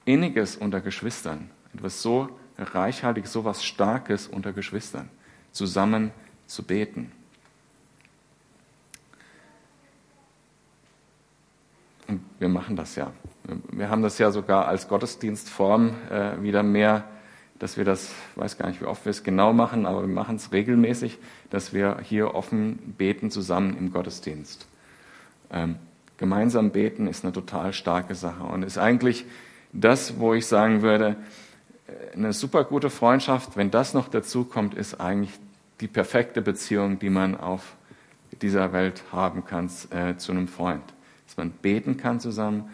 Inniges 0.04 0.58
unter 0.58 0.82
Geschwistern, 0.82 1.50
etwas 1.74 2.02
so 2.02 2.30
Reichhaltiges, 2.58 3.32
so 3.32 3.46
was 3.46 3.64
Starkes 3.64 4.28
unter 4.28 4.52
Geschwistern, 4.52 5.10
zusammen 5.54 6.12
zu 6.52 6.64
beten. 6.64 7.12
Und 12.08 12.22
wir 12.40 12.50
machen 12.50 12.76
das 12.76 12.96
ja. 12.96 13.12
Wir 13.72 13.90
haben 13.90 14.02
das 14.02 14.18
ja 14.18 14.32
sogar 14.32 14.68
als 14.68 14.88
Gottesdienstform 14.90 15.94
äh, 16.10 16.42
wieder 16.42 16.62
mehr, 16.62 17.06
dass 17.58 17.78
wir 17.78 17.86
das, 17.86 18.12
weiß 18.36 18.58
gar 18.58 18.68
nicht, 18.68 18.82
wie 18.82 18.86
oft 18.86 19.06
wir 19.06 19.12
es 19.12 19.24
genau 19.24 19.54
machen, 19.54 19.86
aber 19.86 20.02
wir 20.02 20.14
machen 20.14 20.36
es 20.36 20.52
regelmäßig, 20.52 21.20
dass 21.50 21.74
wir 21.74 22.00
hier 22.04 22.36
offen 22.36 22.96
beten 22.98 23.32
zusammen 23.32 23.78
im 23.78 23.94
Gottesdienst. 23.94 24.68
Ähm, 25.52 25.78
gemeinsam 26.18 26.72
beten 26.72 27.08
ist 27.08 27.24
eine 27.24 27.32
total 27.32 27.72
starke 27.72 28.16
Sache 28.16 28.44
und 28.44 28.64
ist 28.64 28.78
eigentlich 28.78 29.26
das, 29.72 30.20
wo 30.20 30.34
ich 30.34 30.48
sagen 30.48 30.82
würde, 30.82 31.16
äh, 31.88 32.16
eine 32.16 32.34
super 32.34 32.66
gute 32.66 32.90
Freundschaft, 32.90 33.56
wenn 33.56 33.72
das 33.72 33.94
noch 33.94 34.10
dazu 34.10 34.44
kommt, 34.44 34.74
ist 34.74 35.00
eigentlich 35.00 35.32
die 35.82 35.88
perfekte 35.88 36.42
Beziehung, 36.42 37.00
die 37.00 37.10
man 37.10 37.36
auf 37.36 37.76
dieser 38.42 38.72
Welt 38.72 39.04
haben 39.12 39.44
kann 39.46 39.70
äh, 39.90 40.16
zu 40.16 40.32
einem 40.32 40.48
Freund. 40.48 40.84
Dass 41.28 41.38
man 41.38 41.52
beten 41.52 41.98
kann 41.98 42.20
zusammen 42.20 42.70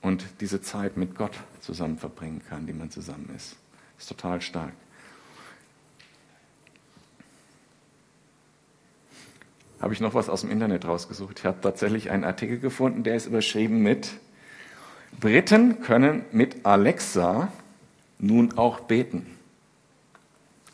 und 0.00 0.24
diese 0.40 0.60
Zeit 0.60 0.96
mit 0.96 1.14
Gott 1.14 1.38
zusammen 1.60 1.98
verbringen 1.98 2.42
kann, 2.48 2.66
die 2.66 2.72
man 2.72 2.90
zusammen 2.90 3.30
ist. 3.36 3.56
Das 3.96 4.04
ist 4.04 4.08
total 4.08 4.40
stark. 4.40 4.72
Habe 9.80 9.94
ich 9.94 10.00
noch 10.00 10.14
was 10.14 10.28
aus 10.28 10.42
dem 10.42 10.50
Internet 10.50 10.84
rausgesucht? 10.84 11.40
Ich 11.40 11.44
habe 11.44 11.60
tatsächlich 11.60 12.10
einen 12.10 12.24
Artikel 12.24 12.58
gefunden, 12.58 13.02
der 13.02 13.16
ist 13.16 13.26
überschrieben 13.26 13.82
mit 13.82 14.12
Briten 15.20 15.82
können 15.82 16.24
mit 16.32 16.64
Alexa 16.64 17.52
nun 18.18 18.56
auch 18.56 18.80
beten. 18.80 19.26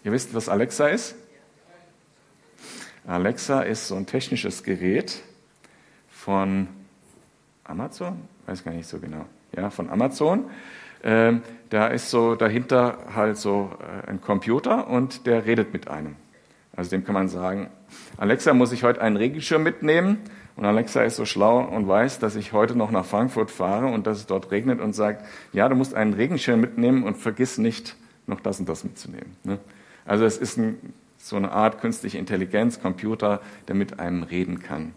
Ihr 0.05 0.13
wisst, 0.13 0.35
was 0.35 0.49
Alexa 0.49 0.89
ist? 0.89 1.17
Alexa 3.09 3.63
ist 3.63 3.89
so 3.89 3.95
ein 3.95 4.05
technisches 4.05 4.63
Gerät 4.63 5.23
von 6.11 6.69
Amazon, 7.65 8.19
weiß 8.47 8.65
gar 8.65 8.73
nicht 8.73 8.87
so 8.87 8.99
genau, 8.99 9.25
ja, 9.57 9.71
von 9.71 9.89
Amazon. 9.89 10.45
Ähm, 11.03 11.43
da 11.71 11.87
ist 11.87 12.11
so 12.11 12.35
dahinter 12.35 12.99
halt 13.15 13.39
so 13.39 13.71
äh, 13.81 14.11
ein 14.11 14.21
Computer 14.21 14.89
und 14.89 15.27
der 15.27 15.47
redet 15.47 15.73
mit 15.73 15.89
einem. 15.89 16.17
Also 16.77 16.91
dem 16.91 17.05
kann 17.05 17.15
man 17.15 17.29
sagen, 17.29 17.71
Alexa, 18.19 18.53
muss 18.53 18.73
ich 18.73 18.85
heute 18.85 19.01
einen 19.01 19.17
Regenschirm 19.17 19.63
mitnehmen? 19.63 20.19
Und 20.57 20.67
Alexa 20.67 21.03
ist 21.03 21.17
so 21.17 21.25
schlau 21.25 21.61
und 21.61 21.89
weiß, 21.89 22.19
dass 22.19 22.37
ich 22.37 22.53
heute 22.53 22.77
noch 22.77 22.91
nach 22.91 23.07
Frankfurt 23.07 23.51
fahre 23.51 23.87
und 23.87 24.07
dass 24.07 24.19
es 24.19 24.27
dort 24.27 24.51
regnet 24.51 24.81
und 24.81 24.93
sagt, 24.93 25.25
ja, 25.53 25.69
du 25.69 25.77
musst 25.77 25.95
einen 25.95 26.13
Regenschirm 26.13 26.61
mitnehmen 26.61 27.05
und 27.05 27.17
vergiss 27.17 27.57
nicht, 27.57 27.97
noch 28.27 28.41
das 28.41 28.61
und 28.61 28.69
das 28.69 28.85
mitzunehmen. 28.85 29.37
Ne? 29.45 29.59
Also 30.05 30.25
es 30.25 30.37
ist 30.37 30.59
ein, 30.59 30.79
so 31.19 31.37
eine 31.37 31.53
Art 31.53 31.81
künstliche 31.81 32.19
Intelligenz, 32.19 32.81
Computer, 32.81 33.41
der 33.67 33.75
mit 33.75 33.99
einem 34.01 34.23
reden 34.23 34.61
kann. 34.61 34.95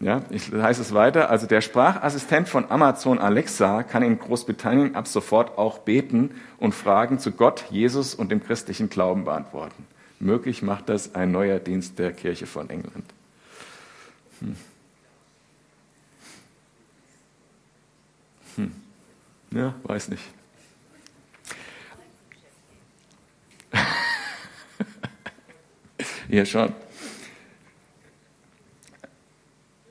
Ja, 0.00 0.22
ich 0.30 0.50
heiße 0.50 0.80
es 0.80 0.94
weiter. 0.94 1.28
Also 1.28 1.46
der 1.46 1.60
Sprachassistent 1.60 2.48
von 2.48 2.70
Amazon 2.70 3.18
Alexa 3.18 3.82
kann 3.82 4.02
in 4.02 4.18
Großbritannien 4.18 4.94
ab 4.94 5.06
sofort 5.06 5.58
auch 5.58 5.80
beten 5.80 6.30
und 6.58 6.74
Fragen 6.74 7.18
zu 7.18 7.32
Gott, 7.32 7.66
Jesus 7.70 8.14
und 8.14 8.30
dem 8.30 8.42
christlichen 8.42 8.88
Glauben 8.88 9.24
beantworten. 9.24 9.86
Möglich 10.18 10.62
macht 10.62 10.88
das 10.88 11.14
ein 11.14 11.32
neuer 11.32 11.58
Dienst 11.58 11.98
der 11.98 12.12
Kirche 12.12 12.46
von 12.46 12.70
England. 12.70 13.04
Hm. 14.40 14.56
Hm. 18.56 18.72
Ja, 19.52 19.74
weiß 19.84 20.08
nicht. 20.08 20.24
Ja, 26.30 26.44
schon. 26.44 26.72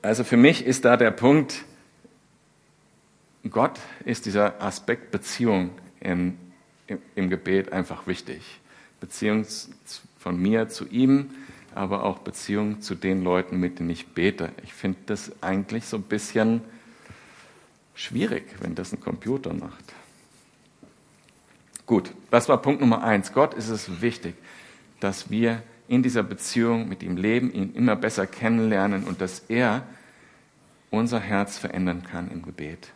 Also 0.00 0.24
für 0.24 0.38
mich 0.38 0.64
ist 0.64 0.86
da 0.86 0.96
der 0.96 1.10
Punkt, 1.10 1.64
Gott 3.48 3.78
ist 4.06 4.24
dieser 4.24 4.62
Aspekt 4.62 5.10
Beziehung 5.10 5.70
im, 6.00 6.38
im, 6.86 6.98
im 7.14 7.28
Gebet 7.28 7.72
einfach 7.72 8.06
wichtig. 8.06 8.40
Beziehung 9.00 9.44
von 10.18 10.40
mir 10.40 10.68
zu 10.68 10.88
ihm, 10.88 11.30
aber 11.74 12.04
auch 12.04 12.18
Beziehung 12.20 12.80
zu 12.80 12.94
den 12.94 13.22
Leuten, 13.22 13.58
mit 13.60 13.78
denen 13.78 13.90
ich 13.90 14.08
bete. 14.08 14.50
Ich 14.62 14.72
finde 14.72 14.98
das 15.06 15.42
eigentlich 15.42 15.84
so 15.84 15.98
ein 15.98 16.02
bisschen 16.02 16.62
schwierig, 17.94 18.44
wenn 18.60 18.74
das 18.74 18.92
ein 18.92 19.00
Computer 19.00 19.52
macht. 19.52 19.84
Gut, 21.84 22.12
das 22.30 22.48
war 22.48 22.62
Punkt 22.62 22.80
Nummer 22.80 23.02
eins. 23.02 23.32
Gott 23.32 23.52
ist 23.52 23.68
es 23.68 24.00
wichtig, 24.00 24.34
dass 25.00 25.30
wir 25.30 25.62
in 25.90 26.04
dieser 26.04 26.22
Beziehung 26.22 26.88
mit 26.88 27.02
ihm 27.02 27.16
leben, 27.16 27.52
ihn 27.52 27.74
immer 27.74 27.96
besser 27.96 28.24
kennenlernen 28.24 29.02
und 29.02 29.20
dass 29.20 29.40
er 29.48 29.82
unser 30.88 31.18
Herz 31.18 31.58
verändern 31.58 32.04
kann 32.04 32.30
im 32.30 32.42
Gebet, 32.42 32.92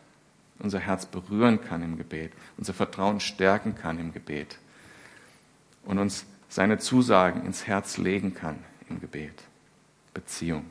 unser 0.61 0.79
Herz 0.79 1.05
berühren 1.05 1.61
kann 1.61 1.83
im 1.83 1.97
Gebet, 1.97 2.31
unser 2.57 2.73
Vertrauen 2.73 3.19
stärken 3.19 3.75
kann 3.75 3.99
im 3.99 4.13
Gebet 4.13 4.61
und 5.85 5.99
uns 5.99 6.25
seine 6.49 6.79
Zusagen 6.79 7.45
ins 7.45 7.67
Herz 7.67 7.99
legen 7.99 8.33
kann 8.33 8.61
im 8.89 9.01
Gebet. 9.01 9.43
Beziehung. 10.15 10.65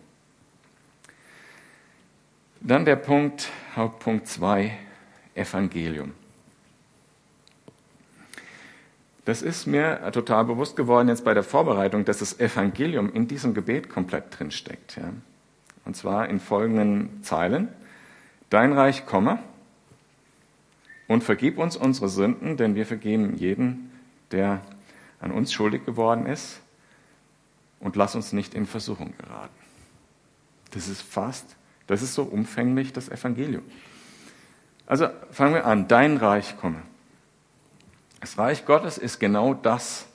Dann 2.62 2.86
der 2.86 2.96
Punkt, 2.96 3.50
Hauptpunkt 3.76 4.30
2, 4.30 4.78
Evangelium. 5.36 6.14
Das 9.26 9.42
ist 9.42 9.68
mir 9.68 10.12
total 10.12 10.46
bewusst 10.46 10.76
geworden 10.76 11.08
jetzt 11.08 11.24
bei 11.24 11.34
der 11.34 11.44
Vorbereitung, 11.44 12.04
dass 12.04 12.18
das 12.18 12.40
Evangelium 12.40 13.12
in 13.14 13.28
diesem 13.28 13.54
Gebet 13.54 13.90
komplett 13.90 14.38
drin 14.38 14.52
steckt. 14.52 14.98
Ja. 14.98 15.14
Und 15.86 15.96
zwar 15.96 16.28
in 16.28 16.40
folgenden 16.40 17.24
Zeilen. 17.24 17.70
Dein 18.50 18.74
Reich 18.74 19.06
komme 19.06 19.40
und 21.08 21.24
vergib 21.24 21.58
uns 21.58 21.78
unsere 21.78 22.10
Sünden, 22.10 22.58
denn 22.58 22.76
wir 22.76 22.86
vergeben 22.86 23.36
jeden, 23.36 23.92
der 24.32 24.62
an 25.20 25.32
uns 25.32 25.54
schuldig 25.54 25.86
geworden 25.86 26.26
ist 26.26 26.60
und 27.80 27.96
lass 27.96 28.16
uns 28.16 28.34
nicht 28.34 28.54
in 28.54 28.66
Versuchung 28.66 29.14
geraten. 29.18 29.54
Das 30.72 30.88
ist 30.88 31.02
fast, 31.02 31.56
das 31.88 32.02
ist 32.02 32.14
so 32.14 32.24
umfänglich 32.24 32.94
das 32.94 33.10
Evangelium. 33.10 33.64
Also 34.86 35.08
fangen 35.32 35.54
wir 35.54 35.66
an, 35.66 35.88
dein 35.88 36.18
Reich 36.18 36.58
komme. 36.58 36.82
Das 38.24 38.38
Reich 38.38 38.66
Gottes 38.66 38.98
ist 38.98 39.20
genau 39.20 39.54
das, 39.54 40.06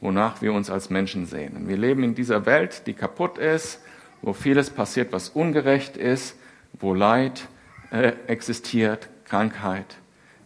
wonach 0.00 0.42
wir 0.42 0.52
uns 0.52 0.70
als 0.70 0.90
Menschen 0.90 1.24
sehnen. 1.24 1.68
Wir 1.68 1.76
leben 1.76 2.02
in 2.02 2.16
dieser 2.16 2.46
Welt, 2.46 2.84
die 2.88 2.94
kaputt 2.94 3.38
ist, 3.38 3.78
wo 4.22 4.32
vieles 4.32 4.70
passiert, 4.70 5.12
was 5.12 5.28
ungerecht 5.28 5.96
ist, 5.96 6.34
wo 6.72 6.94
Leid 6.94 7.46
äh, 7.92 8.14
existiert, 8.26 9.08
Krankheit. 9.24 9.98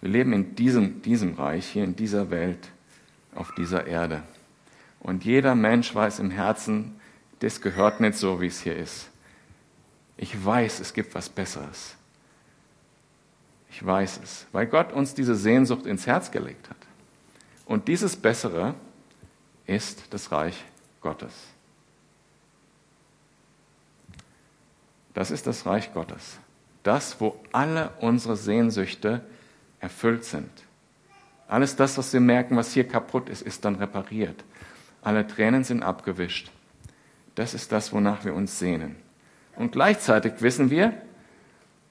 Wir 0.02 0.10
leben 0.10 0.34
in 0.34 0.54
diesem, 0.54 1.00
diesem 1.00 1.32
Reich 1.32 1.66
hier, 1.66 1.84
in 1.84 1.96
dieser 1.96 2.30
Welt 2.30 2.68
auf 3.34 3.54
dieser 3.54 3.86
Erde. 3.86 4.22
Und 5.00 5.24
jeder 5.24 5.54
Mensch 5.54 5.94
weiß 5.94 6.18
im 6.18 6.30
Herzen, 6.30 7.00
das 7.38 7.62
gehört 7.62 8.00
nicht 8.00 8.18
so, 8.18 8.42
wie 8.42 8.48
es 8.48 8.60
hier 8.60 8.76
ist. 8.76 9.08
Ich 10.18 10.44
weiß, 10.44 10.80
es 10.80 10.92
gibt 10.92 11.14
was 11.14 11.30
Besseres. 11.30 11.96
Ich 13.70 13.84
weiß 13.84 14.20
es, 14.22 14.46
weil 14.52 14.66
Gott 14.66 14.92
uns 14.92 15.14
diese 15.14 15.34
Sehnsucht 15.34 15.86
ins 15.86 16.06
Herz 16.06 16.30
gelegt 16.30 16.68
hat. 16.68 16.76
Und 17.66 17.88
dieses 17.88 18.16
Bessere 18.16 18.74
ist 19.66 20.02
das 20.10 20.32
Reich 20.32 20.64
Gottes. 21.00 21.32
Das 25.14 25.30
ist 25.30 25.46
das 25.46 25.66
Reich 25.66 25.92
Gottes. 25.94 26.38
Das, 26.82 27.20
wo 27.20 27.38
alle 27.52 27.90
unsere 28.00 28.36
Sehnsüchte 28.36 29.22
erfüllt 29.80 30.24
sind. 30.24 30.50
Alles 31.46 31.76
das, 31.76 31.98
was 31.98 32.12
wir 32.12 32.20
merken, 32.20 32.56
was 32.56 32.72
hier 32.72 32.86
kaputt 32.86 33.28
ist, 33.28 33.42
ist 33.42 33.64
dann 33.64 33.76
repariert. 33.76 34.44
Alle 35.02 35.26
Tränen 35.26 35.64
sind 35.64 35.82
abgewischt. 35.82 36.50
Das 37.34 37.54
ist 37.54 37.72
das, 37.72 37.92
wonach 37.92 38.24
wir 38.24 38.34
uns 38.34 38.58
sehnen. 38.58 38.96
Und 39.56 39.72
gleichzeitig 39.72 40.34
wissen 40.40 40.70
wir, 40.70 40.94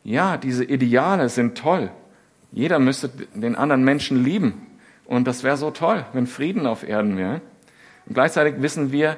ja, 0.09 0.37
diese 0.37 0.63
Ideale 0.63 1.29
sind 1.29 1.55
toll. 1.55 1.91
Jeder 2.51 2.79
müsste 2.79 3.09
den 3.09 3.55
anderen 3.55 3.83
Menschen 3.83 4.23
lieben. 4.23 4.65
Und 5.05 5.27
das 5.27 5.43
wäre 5.43 5.55
so 5.55 5.69
toll, 5.69 6.03
wenn 6.13 6.25
Frieden 6.25 6.65
auf 6.65 6.87
Erden 6.87 7.15
wäre. 7.15 7.41
Und 8.07 8.15
gleichzeitig 8.15 8.59
wissen 8.59 8.91
wir, 8.91 9.17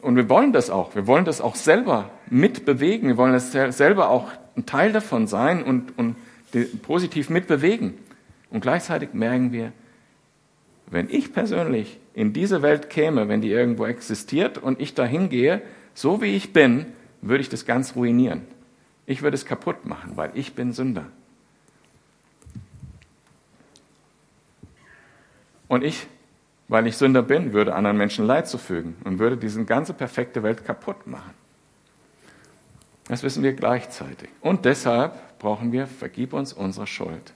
und 0.00 0.16
wir 0.16 0.30
wollen 0.30 0.54
das 0.54 0.70
auch, 0.70 0.94
wir 0.94 1.06
wollen 1.06 1.26
das 1.26 1.42
auch 1.42 1.54
selber 1.54 2.08
mitbewegen, 2.30 3.08
wir 3.08 3.18
wollen 3.18 3.34
das 3.34 3.52
selber 3.52 4.08
auch 4.08 4.30
ein 4.56 4.64
Teil 4.64 4.90
davon 4.92 5.26
sein 5.26 5.62
und, 5.62 5.98
und 5.98 6.16
positiv 6.80 7.28
mitbewegen. 7.28 7.92
Und 8.50 8.62
gleichzeitig 8.62 9.10
merken 9.12 9.52
wir, 9.52 9.72
wenn 10.90 11.10
ich 11.10 11.34
persönlich 11.34 11.98
in 12.14 12.32
diese 12.32 12.62
Welt 12.62 12.88
käme, 12.88 13.28
wenn 13.28 13.42
die 13.42 13.50
irgendwo 13.50 13.84
existiert 13.84 14.56
und 14.56 14.80
ich 14.80 14.94
dahin 14.94 15.28
gehe, 15.28 15.60
so 15.92 16.22
wie 16.22 16.34
ich 16.34 16.54
bin, 16.54 16.86
würde 17.20 17.42
ich 17.42 17.50
das 17.50 17.66
ganz 17.66 17.96
ruinieren. 17.96 18.46
Ich 19.08 19.22
würde 19.22 19.36
es 19.36 19.46
kaputt 19.46 19.86
machen, 19.86 20.18
weil 20.18 20.30
ich 20.34 20.54
bin 20.54 20.74
Sünder. 20.74 21.06
Und 25.66 25.82
ich, 25.82 26.06
weil 26.68 26.86
ich 26.86 26.98
Sünder 26.98 27.22
bin, 27.22 27.54
würde 27.54 27.74
anderen 27.74 27.96
Menschen 27.96 28.26
Leid 28.26 28.48
zufügen 28.48 28.96
und 29.04 29.18
würde 29.18 29.38
diese 29.38 29.64
ganze 29.64 29.94
perfekte 29.94 30.42
Welt 30.42 30.62
kaputt 30.62 31.06
machen. 31.06 31.32
Das 33.06 33.22
wissen 33.22 33.42
wir 33.42 33.54
gleichzeitig. 33.54 34.28
Und 34.42 34.66
deshalb 34.66 35.38
brauchen 35.38 35.72
wir, 35.72 35.86
vergib 35.86 36.34
uns 36.34 36.52
unsere 36.52 36.86
Schuld. 36.86 37.32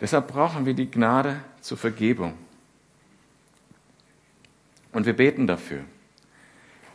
Deshalb 0.00 0.26
brauchen 0.26 0.66
wir 0.66 0.74
die 0.74 0.90
Gnade 0.90 1.36
zur 1.60 1.78
Vergebung. 1.78 2.34
Und 4.90 5.06
wir 5.06 5.14
beten 5.14 5.46
dafür. 5.46 5.84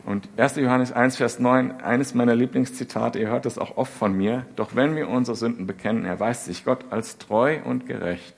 Und 0.08 0.26
1. 0.38 0.56
Johannes 0.56 0.90
1, 0.90 1.18
Vers 1.18 1.38
9, 1.38 1.82
eines 1.82 2.14
meiner 2.14 2.34
Lieblingszitate, 2.34 3.18
ihr 3.18 3.28
hört 3.28 3.44
das 3.44 3.58
auch 3.58 3.76
oft 3.76 3.92
von 3.92 4.16
mir, 4.16 4.46
doch 4.56 4.74
wenn 4.74 4.96
wir 4.96 5.06
unsere 5.06 5.36
Sünden 5.36 5.66
bekennen, 5.66 6.06
erweist 6.06 6.46
sich 6.46 6.64
Gott 6.64 6.86
als 6.88 7.18
treu 7.18 7.58
und 7.62 7.84
gerecht. 7.84 8.34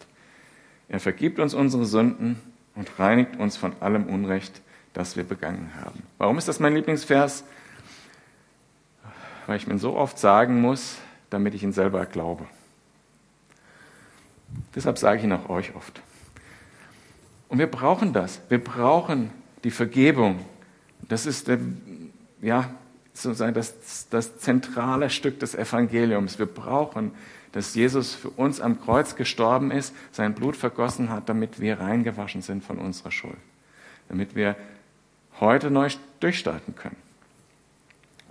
Er 0.88 0.98
vergibt 0.98 1.38
uns 1.38 1.54
unsere 1.54 1.84
Sünden 1.84 2.40
und 2.74 2.98
reinigt 2.98 3.36
uns 3.36 3.56
von 3.56 3.72
allem 3.78 4.06
Unrecht, 4.06 4.62
das 4.94 5.16
wir 5.16 5.22
begangen 5.22 5.70
haben. 5.80 6.02
Warum 6.18 6.38
ist 6.38 6.48
das 6.48 6.58
mein 6.58 6.74
Lieblingsvers? 6.74 7.44
Weil 9.46 9.56
ich 9.56 9.68
mir 9.68 9.78
so 9.78 9.94
oft 9.94 10.18
sagen 10.18 10.60
muss, 10.60 10.98
damit 11.30 11.54
ich 11.54 11.62
ihn 11.62 11.72
selber 11.72 12.04
glaube. 12.04 12.46
Deshalb 14.74 14.98
sage 14.98 15.18
ich 15.18 15.24
ihn 15.24 15.32
auch 15.32 15.48
euch 15.48 15.76
oft. 15.76 16.00
Und 17.48 17.60
wir 17.60 17.68
brauchen 17.68 18.12
das. 18.12 18.40
Wir 18.48 18.58
brauchen 18.58 19.30
die 19.62 19.70
Vergebung. 19.70 20.44
Das 21.08 21.26
ist 21.26 21.48
der, 21.48 21.58
ja, 22.40 22.70
sozusagen 23.12 23.54
das, 23.54 24.08
das 24.10 24.38
zentrale 24.38 25.10
Stück 25.10 25.40
des 25.40 25.54
Evangeliums. 25.54 26.38
Wir 26.38 26.46
brauchen, 26.46 27.12
dass 27.52 27.74
Jesus 27.74 28.14
für 28.14 28.30
uns 28.30 28.60
am 28.60 28.80
Kreuz 28.80 29.16
gestorben 29.16 29.70
ist, 29.70 29.94
sein 30.12 30.34
Blut 30.34 30.56
vergossen 30.56 31.10
hat, 31.10 31.28
damit 31.28 31.60
wir 31.60 31.80
reingewaschen 31.80 32.42
sind 32.42 32.62
von 32.64 32.78
unserer 32.78 33.10
Schuld. 33.10 33.36
Damit 34.08 34.36
wir 34.36 34.56
heute 35.40 35.70
neu 35.70 35.88
durchstarten 36.20 36.76
können. 36.76 36.96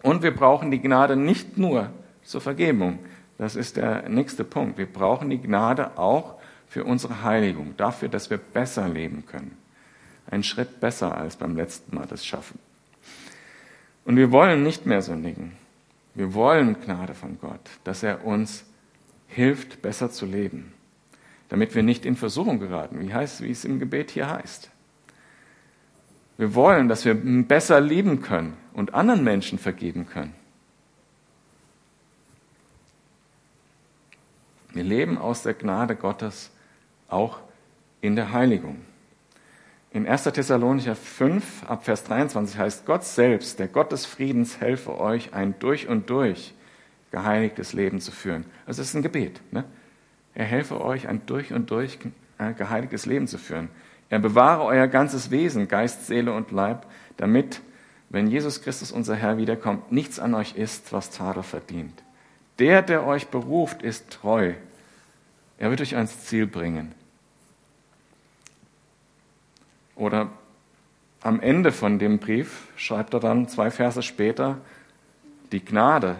Und 0.01 0.23
wir 0.23 0.33
brauchen 0.33 0.71
die 0.71 0.81
Gnade 0.81 1.15
nicht 1.15 1.57
nur 1.57 1.89
zur 2.23 2.39
Vergebung, 2.39 2.99
das 3.39 3.55
ist 3.55 3.77
der 3.77 4.07
nächste 4.09 4.43
Punkt. 4.43 4.77
Wir 4.77 4.85
brauchen 4.85 5.29
die 5.29 5.41
Gnade 5.41 5.97
auch 5.97 6.35
für 6.67 6.83
unsere 6.83 7.23
Heiligung, 7.23 7.73
dafür, 7.77 8.09
dass 8.09 8.29
wir 8.29 8.37
besser 8.37 8.87
leben 8.87 9.25
können. 9.25 9.57
Einen 10.29 10.43
Schritt 10.43 10.79
besser 10.79 11.17
als 11.17 11.35
beim 11.35 11.55
letzten 11.55 11.95
Mal 11.95 12.05
das 12.07 12.25
schaffen. 12.25 12.59
Und 14.05 14.15
wir 14.15 14.31
wollen 14.31 14.63
nicht 14.63 14.85
mehr 14.85 15.01
sündigen. 15.01 15.53
Wir 16.15 16.33
wollen 16.33 16.79
Gnade 16.81 17.13
von 17.13 17.39
Gott, 17.39 17.61
dass 17.83 18.03
er 18.03 18.25
uns 18.25 18.65
hilft, 19.27 19.81
besser 19.81 20.11
zu 20.11 20.25
leben, 20.25 20.73
damit 21.49 21.75
wir 21.75 21.83
nicht 21.83 22.05
in 22.05 22.15
Versuchung 22.15 22.59
geraten, 22.59 22.99
wie, 22.99 23.13
heißt, 23.13 23.41
wie 23.41 23.51
es 23.51 23.65
im 23.65 23.79
Gebet 23.79 24.11
hier 24.11 24.29
heißt. 24.29 24.69
Wir 26.37 26.55
wollen, 26.55 26.87
dass 26.87 27.05
wir 27.05 27.13
besser 27.13 27.81
lieben 27.81 28.21
können 28.21 28.57
und 28.73 28.93
anderen 28.93 29.23
Menschen 29.23 29.59
vergeben 29.59 30.07
können. 30.07 30.33
Wir 34.73 34.83
leben 34.83 35.17
aus 35.17 35.43
der 35.43 35.53
Gnade 35.53 35.95
Gottes 35.95 36.51
auch 37.07 37.39
in 38.01 38.15
der 38.15 38.31
Heiligung. 38.31 38.77
In 39.91 40.07
1. 40.07 40.23
Thessalonicher 40.23 40.95
5 40.95 41.63
ab 41.67 41.85
Vers 41.85 42.03
23 42.03 42.59
heißt, 42.59 42.85
Gott 42.85 43.03
selbst, 43.03 43.57
der 43.57 43.67
Gott 43.67 43.91
des 43.91 44.05
Friedens, 44.05 44.59
helfe 44.59 44.99
euch, 44.99 45.33
ein 45.33 45.55
durch 45.57 45.87
und 45.87 46.09
durch 46.11 46.53
geheiligtes 47.11 47.73
Leben 47.73 47.99
zu 47.99 48.11
führen. 48.11 48.45
Also 48.67 48.83
es 48.83 48.89
ist 48.89 48.95
ein 48.95 49.01
Gebet. 49.01 49.41
Ne? 49.51 49.63
Er 50.35 50.45
helfe 50.45 50.79
euch, 50.81 51.07
ein 51.07 51.25
durch 51.25 51.53
und 51.53 51.71
durch 51.71 51.97
äh, 52.37 52.53
geheiligtes 52.53 53.07
Leben 53.07 53.25
zu 53.27 53.39
führen. 53.39 53.69
Er 54.09 54.19
bewahre 54.19 54.63
euer 54.63 54.87
ganzes 54.87 55.31
Wesen, 55.31 55.67
Geist, 55.67 56.05
Seele 56.05 56.33
und 56.33 56.51
Leib, 56.51 56.85
damit, 57.17 57.61
wenn 58.09 58.27
Jesus 58.27 58.61
Christus, 58.61 58.91
unser 58.91 59.15
Herr, 59.15 59.37
wiederkommt, 59.37 59.91
nichts 59.91 60.19
an 60.19 60.35
euch 60.35 60.55
ist, 60.55 60.93
was 60.93 61.09
Tadel 61.09 61.41
verdient. 61.41 62.03
Der, 62.59 62.83
der 62.83 63.07
euch 63.07 63.29
beruft, 63.29 63.81
ist 63.81 64.11
treu. 64.11 64.53
Er 65.57 65.71
wird 65.71 65.81
euch 65.81 65.95
ans 65.95 66.25
Ziel 66.25 66.45
bringen. 66.45 66.93
Oder 69.99 70.29
am 71.21 71.41
Ende 71.41 71.73
von 71.73 71.99
dem 71.99 72.19
Brief 72.19 72.67
schreibt 72.77 73.13
er 73.13 73.19
dann 73.19 73.49
zwei 73.49 73.69
Verse 73.69 74.01
später, 74.01 74.57
die 75.51 75.63
Gnade 75.63 76.15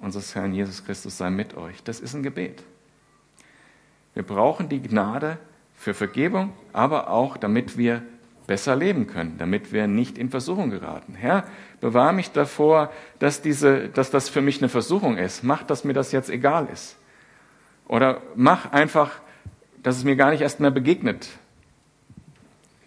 unseres 0.00 0.34
Herrn 0.34 0.52
Jesus 0.52 0.84
Christus 0.84 1.18
sei 1.18 1.30
mit 1.30 1.56
euch. 1.56 1.84
Das 1.84 2.00
ist 2.00 2.14
ein 2.14 2.24
Gebet. 2.24 2.64
Wir 4.14 4.24
brauchen 4.24 4.68
die 4.68 4.82
Gnade 4.82 5.38
für 5.76 5.94
Vergebung, 5.94 6.52
aber 6.72 7.10
auch 7.10 7.36
damit 7.36 7.78
wir 7.78 8.02
besser 8.48 8.74
leben 8.74 9.06
können, 9.06 9.38
damit 9.38 9.72
wir 9.72 9.86
nicht 9.86 10.18
in 10.18 10.28
Versuchung 10.28 10.70
geraten. 10.70 11.14
Herr, 11.14 11.44
bewahre 11.80 12.12
mich 12.12 12.32
davor, 12.32 12.90
dass, 13.20 13.40
diese, 13.40 13.88
dass 13.88 14.10
das 14.10 14.28
für 14.28 14.40
mich 14.40 14.58
eine 14.58 14.68
Versuchung 14.68 15.16
ist. 15.16 15.44
Mach, 15.44 15.62
dass 15.62 15.84
mir 15.84 15.94
das 15.94 16.10
jetzt 16.10 16.28
egal 16.28 16.66
ist. 16.72 16.96
Oder 17.86 18.20
mach 18.34 18.72
einfach, 18.72 19.12
dass 19.84 19.96
es 19.96 20.02
mir 20.02 20.16
gar 20.16 20.32
nicht 20.32 20.40
erst 20.40 20.58
mehr 20.58 20.72
begegnet, 20.72 21.28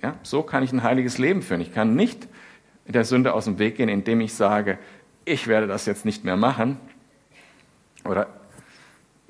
ja, 0.05 0.19
so 0.21 0.43
kann 0.43 0.61
ich 0.61 0.71
ein 0.71 0.83
heiliges 0.83 1.17
Leben 1.17 1.41
führen. 1.41 1.61
Ich 1.61 1.73
kann 1.73 1.95
nicht 1.95 2.27
der 2.85 3.05
Sünde 3.05 3.33
aus 3.33 3.45
dem 3.45 3.57
Weg 3.57 3.77
gehen, 3.77 3.89
indem 3.89 4.21
ich 4.21 4.35
sage, 4.35 4.77
ich 5.25 5.47
werde 5.47 5.65
das 5.65 5.87
jetzt 5.87 6.05
nicht 6.05 6.23
mehr 6.23 6.37
machen. 6.37 6.77
Oder, 8.03 8.27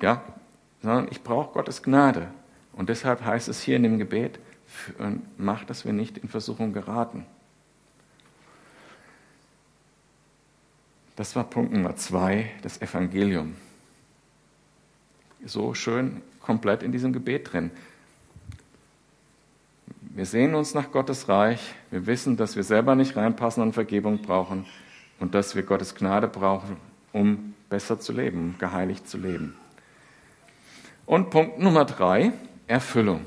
ja, 0.02 0.22
sondern 0.82 1.08
ich 1.10 1.22
brauche 1.22 1.54
Gottes 1.54 1.82
Gnade. 1.82 2.28
Und 2.74 2.90
deshalb 2.90 3.24
heißt 3.24 3.48
es 3.48 3.62
hier 3.62 3.76
in 3.76 3.84
dem 3.84 3.96
Gebet, 3.96 4.38
mach, 5.38 5.64
dass 5.64 5.86
wir 5.86 5.94
nicht 5.94 6.18
in 6.18 6.28
Versuchung 6.28 6.74
geraten. 6.74 7.24
Das 11.16 11.34
war 11.34 11.44
Punkt 11.44 11.72
Nummer 11.72 11.96
zwei, 11.96 12.50
das 12.60 12.82
Evangelium. 12.82 13.56
So 15.42 15.72
schön 15.72 16.20
komplett 16.40 16.82
in 16.82 16.92
diesem 16.92 17.14
Gebet 17.14 17.50
drin. 17.50 17.70
Wir 20.16 20.24
sehen 20.24 20.54
uns 20.54 20.72
nach 20.72 20.92
Gottes 20.92 21.28
Reich. 21.28 21.74
Wir 21.90 22.06
wissen, 22.06 22.38
dass 22.38 22.56
wir 22.56 22.64
selber 22.64 22.94
nicht 22.94 23.16
reinpassen 23.16 23.62
und 23.62 23.74
Vergebung 23.74 24.22
brauchen 24.22 24.64
und 25.20 25.34
dass 25.34 25.54
wir 25.54 25.62
Gottes 25.62 25.94
Gnade 25.94 26.26
brauchen, 26.26 26.78
um 27.12 27.54
besser 27.68 28.00
zu 28.00 28.14
leben, 28.14 28.38
um 28.38 28.58
geheiligt 28.58 29.06
zu 29.06 29.18
leben. 29.18 29.54
Und 31.04 31.28
Punkt 31.28 31.58
Nummer 31.58 31.84
drei, 31.84 32.32
Erfüllung. 32.66 33.20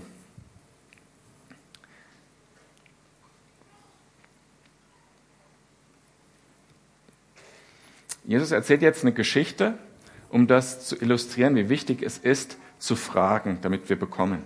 Jesus 8.23 8.49
erzählt 8.49 8.81
jetzt 8.81 9.03
eine 9.03 9.13
Geschichte, 9.13 9.77
um 10.29 10.47
das 10.47 10.87
zu 10.87 10.95
illustrieren, 10.95 11.55
wie 11.55 11.69
wichtig 11.69 12.01
es 12.01 12.17
ist, 12.17 12.57
zu 12.79 12.95
fragen, 12.95 13.59
damit 13.61 13.89
wir 13.89 13.99
bekommen 13.99 14.41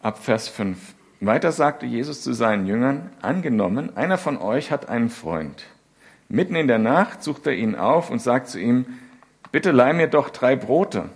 ab 0.00 0.22
Vers 0.22 0.48
5. 0.48 0.94
Weiter 1.20 1.52
sagte 1.52 1.86
Jesus 1.86 2.22
zu 2.22 2.32
seinen 2.32 2.66
Jüngern, 2.66 3.10
angenommen, 3.22 3.96
einer 3.96 4.18
von 4.18 4.36
euch 4.36 4.70
hat 4.70 4.88
einen 4.88 5.08
Freund. 5.08 5.64
Mitten 6.28 6.56
in 6.56 6.68
der 6.68 6.78
Nacht 6.78 7.22
sucht 7.22 7.46
er 7.46 7.54
ihn 7.54 7.74
auf 7.74 8.10
und 8.10 8.20
sagt 8.20 8.48
zu 8.48 8.58
ihm, 8.58 8.86
bitte 9.52 9.70
leih 9.70 9.92
mir 9.92 10.08
doch 10.08 10.30
drei 10.30 10.56
Brote. 10.56 11.08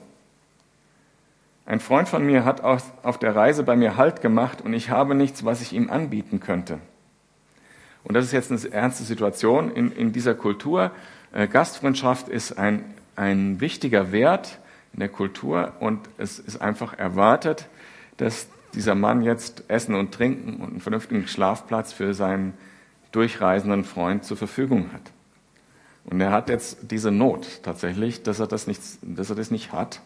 Ein 1.66 1.80
Freund 1.80 2.08
von 2.08 2.24
mir 2.24 2.44
hat 2.44 2.62
auf 2.62 3.18
der 3.18 3.36
Reise 3.36 3.62
bei 3.62 3.76
mir 3.76 3.96
Halt 3.96 4.22
gemacht 4.22 4.60
und 4.62 4.72
ich 4.72 4.90
habe 4.90 5.14
nichts, 5.14 5.44
was 5.44 5.60
ich 5.60 5.72
ihm 5.72 5.90
anbieten 5.90 6.40
könnte. 6.40 6.78
Und 8.02 8.14
das 8.14 8.24
ist 8.24 8.32
jetzt 8.32 8.50
eine 8.50 8.72
ernste 8.72 9.04
Situation 9.04 9.70
in, 9.70 9.92
in 9.92 10.12
dieser 10.12 10.34
Kultur. 10.34 10.90
Äh, 11.32 11.46
Gastfreundschaft 11.46 12.28
ist 12.28 12.58
ein, 12.58 12.84
ein 13.14 13.60
wichtiger 13.60 14.10
Wert 14.10 14.58
in 14.92 15.00
der 15.00 15.10
Kultur 15.10 15.74
und 15.80 16.00
es 16.18 16.38
ist 16.38 16.60
einfach 16.60 16.98
erwartet, 16.98 17.68
dass 18.16 18.48
dieser 18.74 18.94
Mann 18.94 19.22
jetzt 19.22 19.64
Essen 19.68 19.94
und 19.94 20.12
Trinken 20.12 20.56
und 20.56 20.70
einen 20.70 20.80
vernünftigen 20.80 21.26
Schlafplatz 21.26 21.92
für 21.92 22.14
seinen 22.14 22.54
durchreisenden 23.12 23.85
Freund 23.85 24.24
zur 24.24 24.37
Verfügung 24.37 24.92
hat. 24.92 25.02
Und 26.04 26.20
er 26.20 26.30
hat 26.30 26.48
jetzt 26.48 26.90
diese 26.90 27.11
Not 27.11 27.62
tatsächlich, 27.62 28.22
dass 28.22 28.40
er 28.40 28.46
das 28.46 28.66
nicht, 28.66 28.80
dass 29.02 29.30
er 29.30 29.37
das 29.37 29.50
nicht 29.50 29.72
hat. 29.72 30.00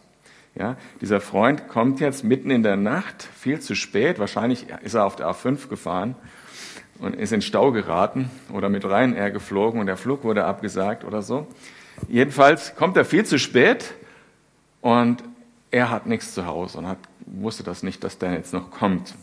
Ja, 0.54 0.76
dieser 1.00 1.20
Freund 1.20 1.68
kommt 1.68 1.98
jetzt 1.98 2.22
mitten 2.22 2.50
in 2.50 2.62
der 2.62 2.76
Nacht, 2.76 3.28
viel 3.36 3.60
zu 3.60 3.74
spät. 3.74 4.20
Wahrscheinlich 4.20 4.66
ist 4.82 4.94
er 4.94 5.04
auf 5.04 5.16
der 5.16 5.26
A5 5.26 5.68
gefahren 5.68 6.14
und 7.00 7.16
ist 7.16 7.32
in 7.32 7.42
Stau 7.42 7.72
geraten 7.72 8.30
oder 8.52 8.68
mit 8.68 8.84
Ryanair 8.84 9.32
geflogen 9.32 9.80
und 9.80 9.86
der 9.86 9.96
Flug 9.96 10.22
wurde 10.22 10.44
abgesagt 10.44 11.04
oder 11.04 11.22
so. 11.22 11.48
Jedenfalls 12.08 12.76
kommt 12.76 12.96
er 12.96 13.04
viel 13.04 13.24
zu 13.24 13.38
spät 13.38 13.94
und 14.80 15.24
er 15.72 15.90
hat 15.90 16.06
nichts 16.06 16.34
zu 16.34 16.46
Hause 16.46 16.78
und 16.78 16.86
hat 16.86 16.98
wusste 17.40 17.62
das 17.62 17.82
nicht, 17.82 18.04
dass 18.04 18.18
der 18.18 18.32
jetzt 18.32 18.52
noch 18.52 18.70
kommt. 18.70 19.14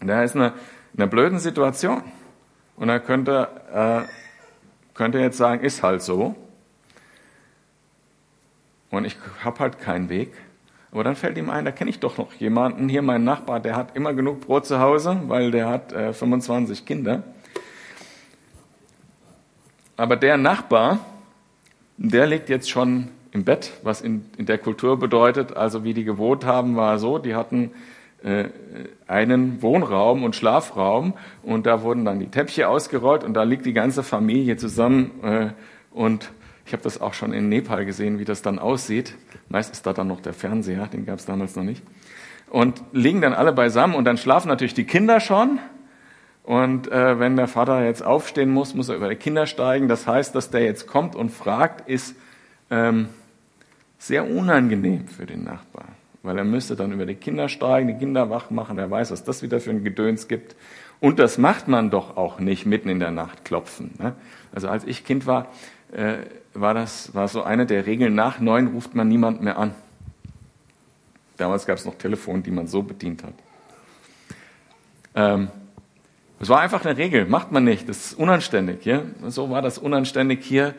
Und 0.00 0.08
er 0.08 0.24
ist 0.24 0.34
in 0.34 0.42
einer, 0.42 0.54
in 0.94 1.00
einer 1.00 1.10
blöden 1.10 1.38
Situation. 1.38 2.02
Und 2.76 2.88
er 2.88 3.00
könnte, 3.00 3.48
äh, 3.72 4.94
könnte 4.94 5.18
jetzt 5.18 5.36
sagen, 5.36 5.62
ist 5.62 5.82
halt 5.82 6.02
so. 6.02 6.34
Und 8.90 9.04
ich 9.04 9.16
habe 9.44 9.58
halt 9.58 9.78
keinen 9.78 10.08
Weg. 10.08 10.32
Aber 10.92 11.04
dann 11.04 11.14
fällt 11.14 11.38
ihm 11.38 11.50
ein, 11.50 11.64
da 11.64 11.70
kenne 11.70 11.90
ich 11.90 12.00
doch 12.00 12.18
noch 12.18 12.32
jemanden, 12.34 12.88
hier 12.88 13.02
mein 13.02 13.22
Nachbar, 13.22 13.60
der 13.60 13.76
hat 13.76 13.94
immer 13.94 14.12
genug 14.12 14.40
Brot 14.40 14.66
zu 14.66 14.80
Hause, 14.80 15.20
weil 15.28 15.52
der 15.52 15.68
hat 15.68 15.92
äh, 15.92 16.12
25 16.12 16.84
Kinder. 16.84 17.22
Aber 19.96 20.16
der 20.16 20.36
Nachbar, 20.36 20.98
der 21.96 22.26
liegt 22.26 22.48
jetzt 22.48 22.70
schon 22.70 23.08
im 23.32 23.44
Bett, 23.44 23.72
was 23.82 24.00
in, 24.00 24.24
in 24.36 24.46
der 24.46 24.58
Kultur 24.58 24.98
bedeutet, 24.98 25.56
also 25.56 25.84
wie 25.84 25.94
die 25.94 26.04
gewohnt 26.04 26.44
haben, 26.44 26.76
war 26.76 26.98
so, 26.98 27.18
die 27.18 27.34
hatten 27.34 27.70
äh, 28.22 28.46
einen 29.06 29.62
Wohnraum 29.62 30.24
und 30.24 30.36
Schlafraum 30.36 31.14
und 31.42 31.66
da 31.66 31.82
wurden 31.82 32.04
dann 32.04 32.18
die 32.18 32.26
Teppiche 32.26 32.68
ausgerollt 32.68 33.24
und 33.24 33.34
da 33.34 33.44
liegt 33.44 33.66
die 33.66 33.72
ganze 33.72 34.02
Familie 34.02 34.56
zusammen 34.56 35.10
äh, 35.22 35.48
und 35.92 36.30
ich 36.66 36.72
habe 36.72 36.82
das 36.82 37.00
auch 37.00 37.14
schon 37.14 37.32
in 37.32 37.48
Nepal 37.48 37.84
gesehen, 37.84 38.18
wie 38.18 38.24
das 38.24 38.42
dann 38.42 38.58
aussieht. 38.58 39.16
Meist 39.48 39.72
ist 39.72 39.86
da 39.86 39.92
dann 39.92 40.06
noch 40.06 40.20
der 40.20 40.32
Fernseher, 40.32 40.86
den 40.86 41.04
gab 41.04 41.18
es 41.18 41.26
damals 41.26 41.56
noch 41.56 41.64
nicht. 41.64 41.82
Und 42.48 42.82
liegen 42.92 43.20
dann 43.20 43.32
alle 43.32 43.52
beisammen 43.52 43.96
und 43.96 44.04
dann 44.04 44.16
schlafen 44.16 44.48
natürlich 44.48 44.74
die 44.74 44.84
Kinder 44.84 45.18
schon. 45.18 45.58
Und 46.44 46.90
äh, 46.90 47.18
wenn 47.18 47.36
der 47.36 47.48
Vater 47.48 47.84
jetzt 47.84 48.04
aufstehen 48.04 48.50
muss, 48.50 48.74
muss 48.74 48.88
er 48.88 48.96
über 48.96 49.08
die 49.08 49.16
Kinder 49.16 49.46
steigen. 49.46 49.88
Das 49.88 50.06
heißt, 50.06 50.34
dass 50.34 50.50
der 50.50 50.62
jetzt 50.62 50.86
kommt 50.86 51.16
und 51.16 51.30
fragt, 51.30 51.88
ist, 51.88 52.14
ähm, 52.70 53.08
sehr 54.00 54.28
unangenehm 54.28 55.06
für 55.06 55.26
den 55.26 55.44
Nachbar, 55.44 55.84
weil 56.22 56.38
er 56.38 56.44
müsste 56.44 56.74
dann 56.74 56.90
über 56.90 57.04
die 57.04 57.14
Kinder 57.14 57.50
steigen, 57.50 57.86
die 57.86 57.94
Kinder 57.94 58.30
wach 58.30 58.50
machen, 58.50 58.78
wer 58.78 58.90
weiß, 58.90 59.10
was 59.10 59.24
das 59.24 59.42
wieder 59.42 59.60
für 59.60 59.70
ein 59.70 59.84
Gedöns 59.84 60.26
gibt. 60.26 60.56
Und 61.00 61.18
das 61.18 61.36
macht 61.36 61.68
man 61.68 61.90
doch 61.90 62.16
auch 62.16 62.40
nicht 62.40 62.64
mitten 62.64 62.88
in 62.88 62.98
der 62.98 63.10
Nacht 63.10 63.44
klopfen. 63.44 63.92
Ne? 63.98 64.14
Also 64.52 64.68
als 64.68 64.84
ich 64.84 65.04
Kind 65.04 65.26
war, 65.26 65.48
äh, 65.92 66.16
war 66.54 66.72
das 66.72 67.14
war 67.14 67.28
so 67.28 67.42
eine 67.42 67.66
der 67.66 67.86
Regeln, 67.86 68.14
nach 68.14 68.40
neun 68.40 68.68
ruft 68.68 68.94
man 68.94 69.06
niemand 69.06 69.42
mehr 69.42 69.58
an. 69.58 69.74
Damals 71.36 71.66
gab 71.66 71.76
es 71.76 71.84
noch 71.84 71.94
Telefone, 71.94 72.40
die 72.40 72.50
man 72.50 72.66
so 72.66 72.82
bedient 72.82 73.22
hat. 73.22 73.34
Ähm, 75.14 75.48
es 76.38 76.48
war 76.48 76.60
einfach 76.60 76.86
eine 76.86 76.96
Regel, 76.96 77.26
macht 77.26 77.52
man 77.52 77.64
nicht, 77.64 77.86
das 77.86 78.06
ist 78.06 78.14
unanständig. 78.14 78.86
Ja? 78.86 79.02
So 79.28 79.50
war 79.50 79.60
das 79.60 79.76
unanständig 79.76 80.42
hier 80.42 80.74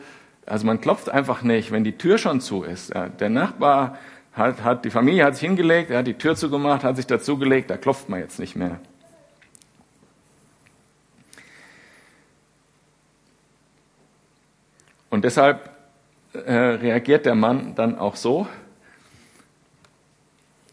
also 0.51 0.65
man 0.65 0.81
klopft 0.81 1.09
einfach 1.09 1.43
nicht, 1.43 1.71
wenn 1.71 1.85
die 1.85 1.97
Tür 1.97 2.17
schon 2.17 2.41
zu 2.41 2.63
ist. 2.63 2.93
Der 2.93 3.29
Nachbar 3.29 3.97
hat, 4.33 4.65
hat 4.65 4.83
die 4.83 4.89
Familie 4.89 5.23
hat 5.23 5.35
sich 5.35 5.47
hingelegt, 5.47 5.91
er 5.91 5.99
hat 5.99 6.07
die 6.07 6.17
Tür 6.17 6.35
zugemacht, 6.35 6.83
hat 6.83 6.97
sich 6.97 7.07
dazugelegt, 7.07 7.69
da 7.69 7.77
klopft 7.77 8.09
man 8.09 8.19
jetzt 8.19 8.37
nicht 8.37 8.57
mehr. 8.57 8.81
Und 15.09 15.23
deshalb 15.23 15.69
äh, 16.33 16.51
reagiert 16.51 17.25
der 17.25 17.35
Mann 17.35 17.73
dann 17.75 17.97
auch 17.97 18.17
so. 18.17 18.45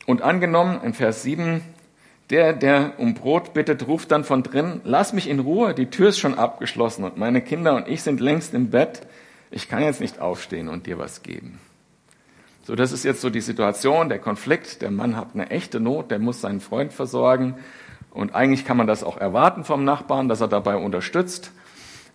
Und 0.06 0.22
angenommen, 0.22 0.80
in 0.82 0.92
Vers 0.92 1.22
7, 1.22 1.62
der, 2.30 2.52
der 2.52 2.94
um 2.98 3.14
Brot 3.14 3.54
bittet, 3.54 3.86
ruft 3.86 4.10
dann 4.10 4.24
von 4.24 4.42
drin, 4.42 4.80
lass 4.82 5.12
mich 5.12 5.28
in 5.28 5.38
Ruhe, 5.38 5.72
die 5.72 5.86
Tür 5.86 6.08
ist 6.08 6.18
schon 6.18 6.36
abgeschlossen 6.36 7.04
und 7.04 7.16
meine 7.16 7.40
Kinder 7.40 7.76
und 7.76 7.86
ich 7.86 8.02
sind 8.02 8.18
längst 8.18 8.54
im 8.54 8.70
Bett. 8.70 9.06
Ich 9.50 9.68
kann 9.68 9.82
jetzt 9.82 10.00
nicht 10.00 10.20
aufstehen 10.20 10.68
und 10.68 10.86
dir 10.86 10.98
was 10.98 11.22
geben. 11.22 11.58
So, 12.64 12.74
das 12.74 12.92
ist 12.92 13.04
jetzt 13.04 13.22
so 13.22 13.30
die 13.30 13.40
Situation, 13.40 14.10
der 14.10 14.18
Konflikt. 14.18 14.82
Der 14.82 14.90
Mann 14.90 15.16
hat 15.16 15.28
eine 15.32 15.50
echte 15.50 15.80
Not, 15.80 16.10
der 16.10 16.18
muss 16.18 16.42
seinen 16.42 16.60
Freund 16.60 16.92
versorgen. 16.92 17.56
Und 18.10 18.34
eigentlich 18.34 18.66
kann 18.66 18.76
man 18.76 18.86
das 18.86 19.02
auch 19.02 19.16
erwarten 19.16 19.64
vom 19.64 19.84
Nachbarn, 19.84 20.28
dass 20.28 20.40
er 20.40 20.48
dabei 20.48 20.76
unterstützt. 20.76 21.52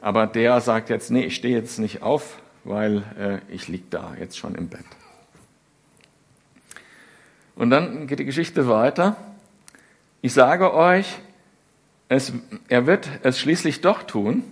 Aber 0.01 0.27
der 0.27 0.61
sagt 0.61 0.89
jetzt, 0.89 1.09
nee, 1.11 1.25
ich 1.25 1.35
stehe 1.35 1.57
jetzt 1.57 1.79
nicht 1.79 2.03
auf, 2.03 2.39
weil 2.63 3.03
äh, 3.17 3.53
ich 3.53 3.67
lieg 3.67 3.89
da 3.89 4.13
jetzt 4.19 4.37
schon 4.37 4.53
im 4.53 4.67
Bett. 4.67 4.85
Und 7.55 7.69
dann 7.69 8.07
geht 8.07 8.19
die 8.19 8.25
Geschichte 8.25 8.67
weiter. 8.67 9.15
Ich 10.21 10.33
sage 10.33 10.73
euch, 10.73 11.19
es, 12.09 12.31
er 12.67 12.85
wird 12.85 13.09
es 13.23 13.39
schließlich 13.39 13.81
doch 13.81 14.03
tun, 14.03 14.43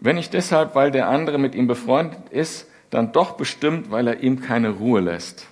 wenn 0.00 0.16
nicht 0.16 0.32
deshalb, 0.32 0.74
weil 0.74 0.90
der 0.90 1.08
andere 1.08 1.38
mit 1.38 1.54
ihm 1.54 1.66
befreundet 1.66 2.28
ist, 2.30 2.66
dann 2.90 3.12
doch 3.12 3.32
bestimmt, 3.32 3.90
weil 3.90 4.08
er 4.08 4.20
ihm 4.20 4.40
keine 4.40 4.70
Ruhe 4.70 5.00
lässt. 5.00 5.46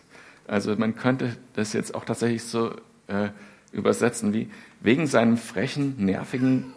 Also 0.47 0.75
man 0.77 0.97
könnte 0.97 1.37
das 1.55 1.73
jetzt 1.73 1.95
auch 1.95 2.05
tatsächlich 2.05 2.43
so 2.45 2.73
äh, 3.07 3.29
übersetzen 3.73 4.33
wie 4.33 4.51
wegen 4.81 5.07
seinem 5.07 5.37
frechen, 5.37 5.95
nervigen, 6.05 6.73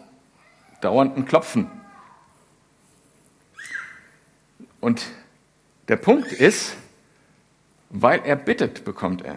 dauernden 0.80 1.24
Klopfen. 1.24 1.70
Und 4.80 5.06
der 5.88 5.96
Punkt 5.96 6.32
ist, 6.32 6.76
weil 7.90 8.20
er 8.24 8.36
bittet, 8.36 8.84
bekommt 8.84 9.22
er. 9.22 9.36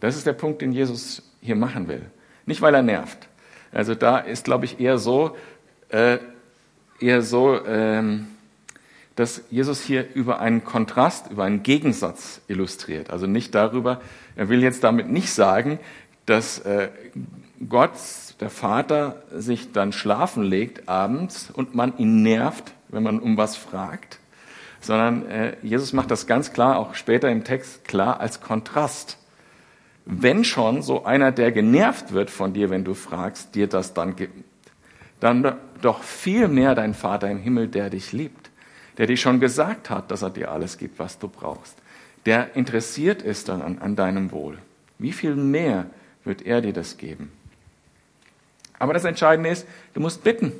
Das 0.00 0.16
ist 0.16 0.26
der 0.26 0.32
Punkt, 0.32 0.62
den 0.62 0.72
Jesus 0.72 1.22
hier 1.40 1.56
machen 1.56 1.86
will. 1.88 2.10
Nicht, 2.46 2.62
weil 2.62 2.74
er 2.74 2.82
nervt. 2.82 3.28
Also 3.72 3.94
da 3.94 4.18
ist, 4.18 4.44
glaube 4.44 4.64
ich, 4.64 4.80
eher 4.80 4.98
so, 4.98 5.36
äh, 5.90 6.18
eher 7.02 7.22
so, 7.22 7.64
ähm, 7.64 8.26
dass 9.16 9.42
Jesus 9.50 9.82
hier 9.82 10.14
über 10.14 10.40
einen 10.40 10.64
Kontrast, 10.64 11.30
über 11.30 11.44
einen 11.44 11.62
Gegensatz 11.62 12.40
illustriert. 12.48 13.10
Also 13.10 13.26
nicht 13.26 13.54
darüber, 13.54 14.00
er 14.36 14.48
will 14.48 14.62
jetzt 14.62 14.84
damit 14.84 15.10
nicht 15.10 15.32
sagen, 15.32 15.78
dass 16.26 16.60
äh, 16.60 16.88
Gott, 17.68 17.92
der 18.40 18.50
Vater, 18.50 19.22
sich 19.34 19.72
dann 19.72 19.92
schlafen 19.92 20.42
legt 20.42 20.88
abends 20.88 21.50
und 21.52 21.74
man 21.74 21.98
ihn 21.98 22.22
nervt, 22.22 22.72
wenn 22.88 23.02
man 23.02 23.18
um 23.20 23.36
was 23.36 23.56
fragt, 23.56 24.18
sondern 24.80 25.26
äh, 25.28 25.56
Jesus 25.62 25.92
macht 25.92 26.10
das 26.10 26.26
ganz 26.26 26.52
klar, 26.52 26.78
auch 26.78 26.94
später 26.94 27.28
im 27.30 27.44
Text 27.44 27.86
klar 27.86 28.20
als 28.20 28.40
Kontrast. 28.40 29.18
Wenn 30.06 30.44
schon 30.44 30.82
so 30.82 31.04
einer, 31.04 31.32
der 31.32 31.52
genervt 31.52 32.12
wird 32.12 32.30
von 32.30 32.54
dir, 32.54 32.70
wenn 32.70 32.84
du 32.84 32.94
fragst, 32.94 33.54
dir 33.54 33.66
das 33.66 33.92
dann 33.92 34.16
gibt, 34.16 34.32
dann 35.20 35.56
doch 35.82 36.02
viel 36.02 36.48
mehr 36.48 36.74
dein 36.74 36.94
Vater 36.94 37.30
im 37.30 37.38
Himmel, 37.38 37.68
der 37.68 37.90
dich 37.90 38.12
liebt 38.12 38.50
der 39.00 39.06
dir 39.06 39.16
schon 39.16 39.40
gesagt 39.40 39.88
hat, 39.88 40.10
dass 40.10 40.20
er 40.20 40.28
dir 40.28 40.50
alles 40.50 40.76
gibt, 40.76 40.98
was 40.98 41.18
du 41.18 41.26
brauchst, 41.26 41.74
der 42.26 42.54
interessiert 42.54 43.22
ist 43.22 43.48
an, 43.48 43.78
an 43.78 43.96
deinem 43.96 44.30
Wohl. 44.30 44.58
Wie 44.98 45.12
viel 45.12 45.34
mehr 45.34 45.86
wird 46.22 46.42
er 46.42 46.60
dir 46.60 46.74
das 46.74 46.98
geben? 46.98 47.32
Aber 48.78 48.92
das 48.92 49.06
Entscheidende 49.06 49.48
ist, 49.48 49.66
du 49.94 50.00
musst 50.00 50.22
bitten. 50.22 50.52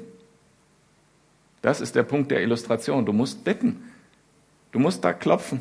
Das 1.60 1.82
ist 1.82 1.94
der 1.94 2.02
Punkt 2.02 2.30
der 2.30 2.40
Illustration. 2.40 3.04
Du 3.04 3.12
musst 3.12 3.44
bitten. 3.44 3.90
Du 4.72 4.78
musst 4.78 5.04
da 5.04 5.12
klopfen. 5.12 5.60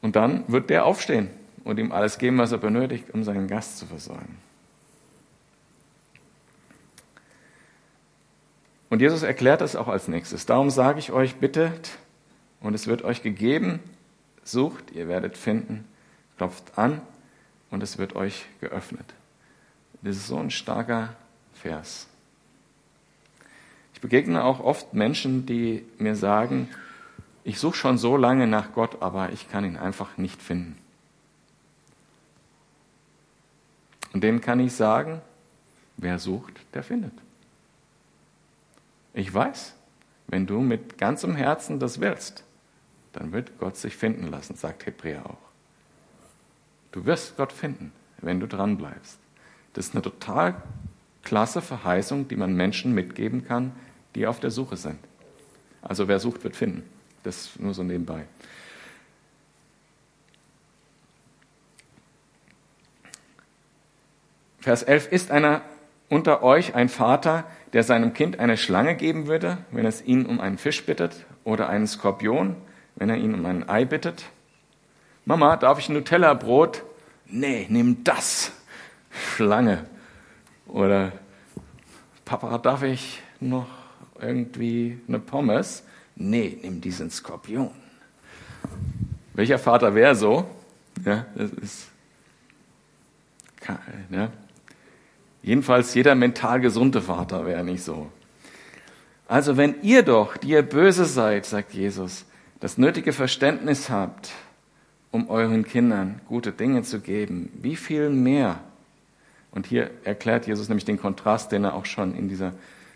Und 0.00 0.16
dann 0.16 0.44
wird 0.48 0.70
der 0.70 0.86
aufstehen 0.86 1.28
und 1.64 1.78
ihm 1.78 1.92
alles 1.92 2.16
geben, 2.16 2.38
was 2.38 2.52
er 2.52 2.58
benötigt, 2.58 3.10
um 3.12 3.24
seinen 3.24 3.46
Gast 3.46 3.76
zu 3.76 3.84
versorgen. 3.84 4.38
Und 8.90 9.00
Jesus 9.00 9.22
erklärt 9.22 9.60
das 9.60 9.76
auch 9.76 9.88
als 9.88 10.08
nächstes. 10.08 10.46
Darum 10.46 10.68
sage 10.68 10.98
ich 10.98 11.12
euch, 11.12 11.36
bittet 11.36 11.96
und 12.60 12.74
es 12.74 12.88
wird 12.88 13.02
euch 13.02 13.22
gegeben, 13.22 13.78
sucht, 14.42 14.90
ihr 14.90 15.08
werdet 15.08 15.38
finden, 15.38 15.86
klopft 16.36 16.76
an 16.76 17.00
und 17.70 17.82
es 17.82 17.98
wird 17.98 18.16
euch 18.16 18.46
geöffnet. 18.60 19.14
Das 20.02 20.16
ist 20.16 20.26
so 20.26 20.38
ein 20.38 20.50
starker 20.50 21.14
Vers. 21.54 22.08
Ich 23.94 24.00
begegne 24.00 24.42
auch 24.42 24.60
oft 24.60 24.92
Menschen, 24.92 25.46
die 25.46 25.84
mir 25.98 26.16
sagen, 26.16 26.68
ich 27.44 27.60
suche 27.60 27.76
schon 27.76 27.96
so 27.96 28.16
lange 28.16 28.46
nach 28.46 28.72
Gott, 28.72 29.00
aber 29.02 29.30
ich 29.30 29.48
kann 29.48 29.64
ihn 29.64 29.76
einfach 29.76 30.16
nicht 30.16 30.42
finden. 30.42 30.76
Und 34.12 34.24
denen 34.24 34.40
kann 34.40 34.58
ich 34.58 34.72
sagen, 34.72 35.20
wer 35.96 36.18
sucht, 36.18 36.54
der 36.74 36.82
findet. 36.82 37.12
Ich 39.14 39.32
weiß, 39.32 39.74
wenn 40.28 40.46
du 40.46 40.60
mit 40.60 40.98
ganzem 40.98 41.34
Herzen 41.34 41.80
das 41.80 42.00
willst, 42.00 42.44
dann 43.12 43.32
wird 43.32 43.58
Gott 43.58 43.76
sich 43.76 43.96
finden 43.96 44.28
lassen, 44.28 44.54
sagt 44.54 44.86
Hebräer 44.86 45.26
auch. 45.26 45.50
Du 46.92 47.04
wirst 47.06 47.36
Gott 47.36 47.52
finden, 47.52 47.92
wenn 48.20 48.40
du 48.40 48.46
dran 48.46 48.76
bleibst. 48.76 49.18
Das 49.72 49.86
ist 49.86 49.94
eine 49.94 50.02
total 50.02 50.62
klasse 51.22 51.60
Verheißung, 51.62 52.28
die 52.28 52.36
man 52.36 52.54
Menschen 52.54 52.94
mitgeben 52.94 53.44
kann, 53.44 53.72
die 54.14 54.26
auf 54.26 54.40
der 54.40 54.50
Suche 54.50 54.76
sind. 54.76 54.98
Also 55.82 56.08
wer 56.08 56.18
sucht, 56.18 56.44
wird 56.44 56.56
finden. 56.56 56.82
Das 57.22 57.58
nur 57.58 57.74
so 57.74 57.82
nebenbei. 57.82 58.24
Vers 64.60 64.82
11 64.82 65.10
ist 65.10 65.30
einer 65.30 65.62
unter 66.08 66.42
euch 66.42 66.74
ein 66.74 66.88
Vater, 66.88 67.44
der 67.72 67.82
seinem 67.84 68.12
Kind 68.12 68.40
eine 68.40 68.56
Schlange 68.56 68.96
geben 68.96 69.26
würde, 69.26 69.58
wenn 69.70 69.86
es 69.86 70.02
ihn 70.02 70.26
um 70.26 70.40
einen 70.40 70.58
Fisch 70.58 70.84
bittet, 70.84 71.26
oder 71.44 71.68
einen 71.68 71.86
Skorpion, 71.86 72.56
wenn 72.96 73.10
er 73.10 73.16
ihn 73.16 73.34
um 73.34 73.46
ein 73.46 73.68
Ei 73.68 73.84
bittet? 73.84 74.24
Mama, 75.24 75.56
darf 75.56 75.78
ich 75.78 75.88
ein 75.88 75.94
Nutella-Brot? 75.94 76.82
Nee, 77.26 77.66
nimm 77.68 78.02
das. 78.04 78.52
Schlange. 79.10 79.86
Oder 80.66 81.12
Papa, 82.24 82.58
darf 82.58 82.82
ich 82.82 83.22
noch 83.40 83.66
irgendwie 84.20 85.00
eine 85.08 85.18
Pommes? 85.18 85.84
Nee, 86.16 86.58
nimm 86.62 86.80
diesen 86.80 87.10
Skorpion. 87.10 87.70
Welcher 89.34 89.58
Vater 89.58 89.94
wäre 89.94 90.14
so? 90.14 90.48
Ja, 91.04 91.26
das 91.34 91.50
ist. 91.52 91.88
Ja, 94.10 94.30
Jedenfalls 95.42 95.94
jeder 95.94 96.14
mental 96.14 96.60
gesunde 96.60 97.00
Vater 97.00 97.46
wäre 97.46 97.64
nicht 97.64 97.82
so. 97.82 98.10
Also 99.26 99.56
wenn 99.56 99.80
ihr 99.82 100.02
doch, 100.02 100.36
die 100.36 100.50
ihr 100.50 100.62
böse 100.62 101.04
seid, 101.04 101.46
sagt 101.46 101.72
Jesus, 101.72 102.26
das 102.58 102.78
nötige 102.78 103.12
Verständnis 103.12 103.88
habt, 103.88 104.32
um 105.12 105.30
euren 105.30 105.64
Kindern 105.64 106.20
gute 106.28 106.52
Dinge 106.52 106.82
zu 106.82 107.00
geben, 107.00 107.50
wie 107.54 107.76
viel 107.76 108.10
mehr? 108.10 108.60
Und 109.52 109.66
hier 109.66 109.90
erklärt 110.04 110.46
Jesus 110.46 110.68
nämlich 110.68 110.84
den 110.84 111.00
Kontrast, 111.00 111.52
den 111.52 111.64
er 111.64 111.74
auch 111.74 111.86
schon 111.86 112.14
in 112.14 112.28
dieser 112.28 112.52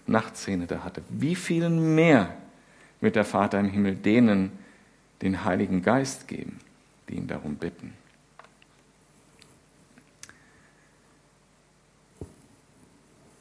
Nachtszene 0.07 0.67
da 0.67 0.85
hatte. 0.85 1.03
Wie 1.09 1.35
viel 1.35 1.69
mehr 1.71 2.35
wird 3.01 3.17
der 3.17 3.25
Vater 3.25 3.59
im 3.59 3.71
Himmel 3.71 3.95
denen 3.95 4.53
den 5.23 5.45
Heiligen 5.45 5.83
Geist 5.83 6.29
geben, 6.29 6.61
die 7.09 7.15
ihn 7.15 7.27
darum 7.27 7.57
bitten? 7.57 7.93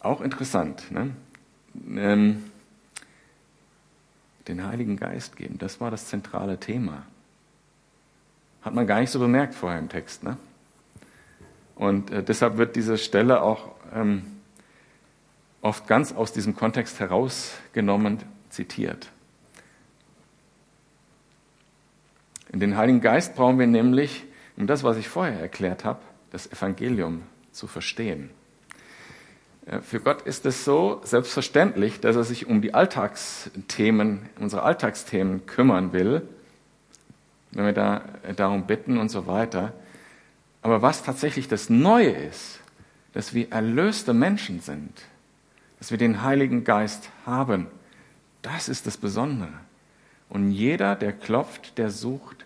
Auch 0.04 0.20
interessant. 0.22 0.92
Ne? 0.92 1.16
Ähm, 1.96 2.44
den 4.48 4.66
Heiligen 4.68 4.98
Geist 4.98 5.38
geben, 5.38 5.58
das 5.58 5.80
war 5.80 5.90
das 5.90 6.08
zentrale 6.08 6.60
Thema. 6.60 7.04
Hat 8.62 8.74
man 8.74 8.86
gar 8.86 9.00
nicht 9.00 9.12
so 9.12 9.20
bemerkt 9.20 9.56
vorher 9.56 9.80
im 9.80 9.88
Text. 9.88 10.24
Ne? 10.24 10.38
Und 11.76 12.12
äh, 12.12 12.22
deshalb 12.22 12.58
wird 12.58 12.76
diese 12.76 12.98
Stelle 12.98 13.42
auch 13.42 13.72
ähm, 13.94 14.24
oft 15.62 15.88
ganz 15.88 16.12
aus 16.12 16.34
diesem 16.34 16.56
Kontext 16.56 17.00
herausgenommen 17.00 18.20
zitiert. 18.50 19.10
In 22.52 22.60
den 22.60 22.76
Heiligen 22.76 23.00
Geist 23.00 23.36
brauchen 23.36 23.58
wir 23.58 23.68
nämlich, 23.68 24.26
um 24.58 24.68
das, 24.68 24.84
was 24.84 24.98
ich 24.98 25.08
vorher 25.08 25.40
erklärt 25.40 25.86
habe, 25.86 26.02
das 26.32 26.52
Evangelium 26.52 27.24
zu 27.52 27.68
verstehen. 27.68 28.30
Für 29.82 30.02
Gott 30.02 30.24
ist 30.24 30.46
es 30.46 30.66
so 30.66 31.00
selbstverständlich, 31.04 32.02
dass 32.02 32.18
er 32.18 32.26
sich 32.26 32.48
um 32.48 32.62
die 32.62 32.74
Alltagsthemen, 32.74 34.28
unsere 34.40 34.64
Alltagsthemen 34.64 35.46
kümmern 35.46 35.94
will, 35.94 36.28
wenn 37.52 37.66
wir 37.66 37.74
da 37.74 38.02
darum 38.36 38.68
bitten 38.68 38.98
und 38.98 39.10
so 39.10 39.26
weiter. 39.26 39.72
Aber 40.62 40.82
was 40.82 41.04
tatsächlich 41.04 41.48
das 41.48 41.70
Neue 41.70 42.12
ist, 42.12 42.60
dass 43.14 43.34
wir 43.34 43.52
erlöste 43.52 44.14
Menschen 44.14 44.60
sind, 44.60 45.04
dass 45.80 45.92
wir 45.92 45.98
den 45.98 46.24
Heiligen 46.24 46.64
Geist 46.64 47.10
haben. 47.26 47.68
Das 48.42 48.68
ist 48.68 48.88
das 48.88 48.98
Besondere. 48.98 49.54
Und 50.30 50.52
jeder, 50.52 50.96
der 50.96 51.14
klopft, 51.14 51.78
der 51.78 51.90
sucht, 51.90 52.46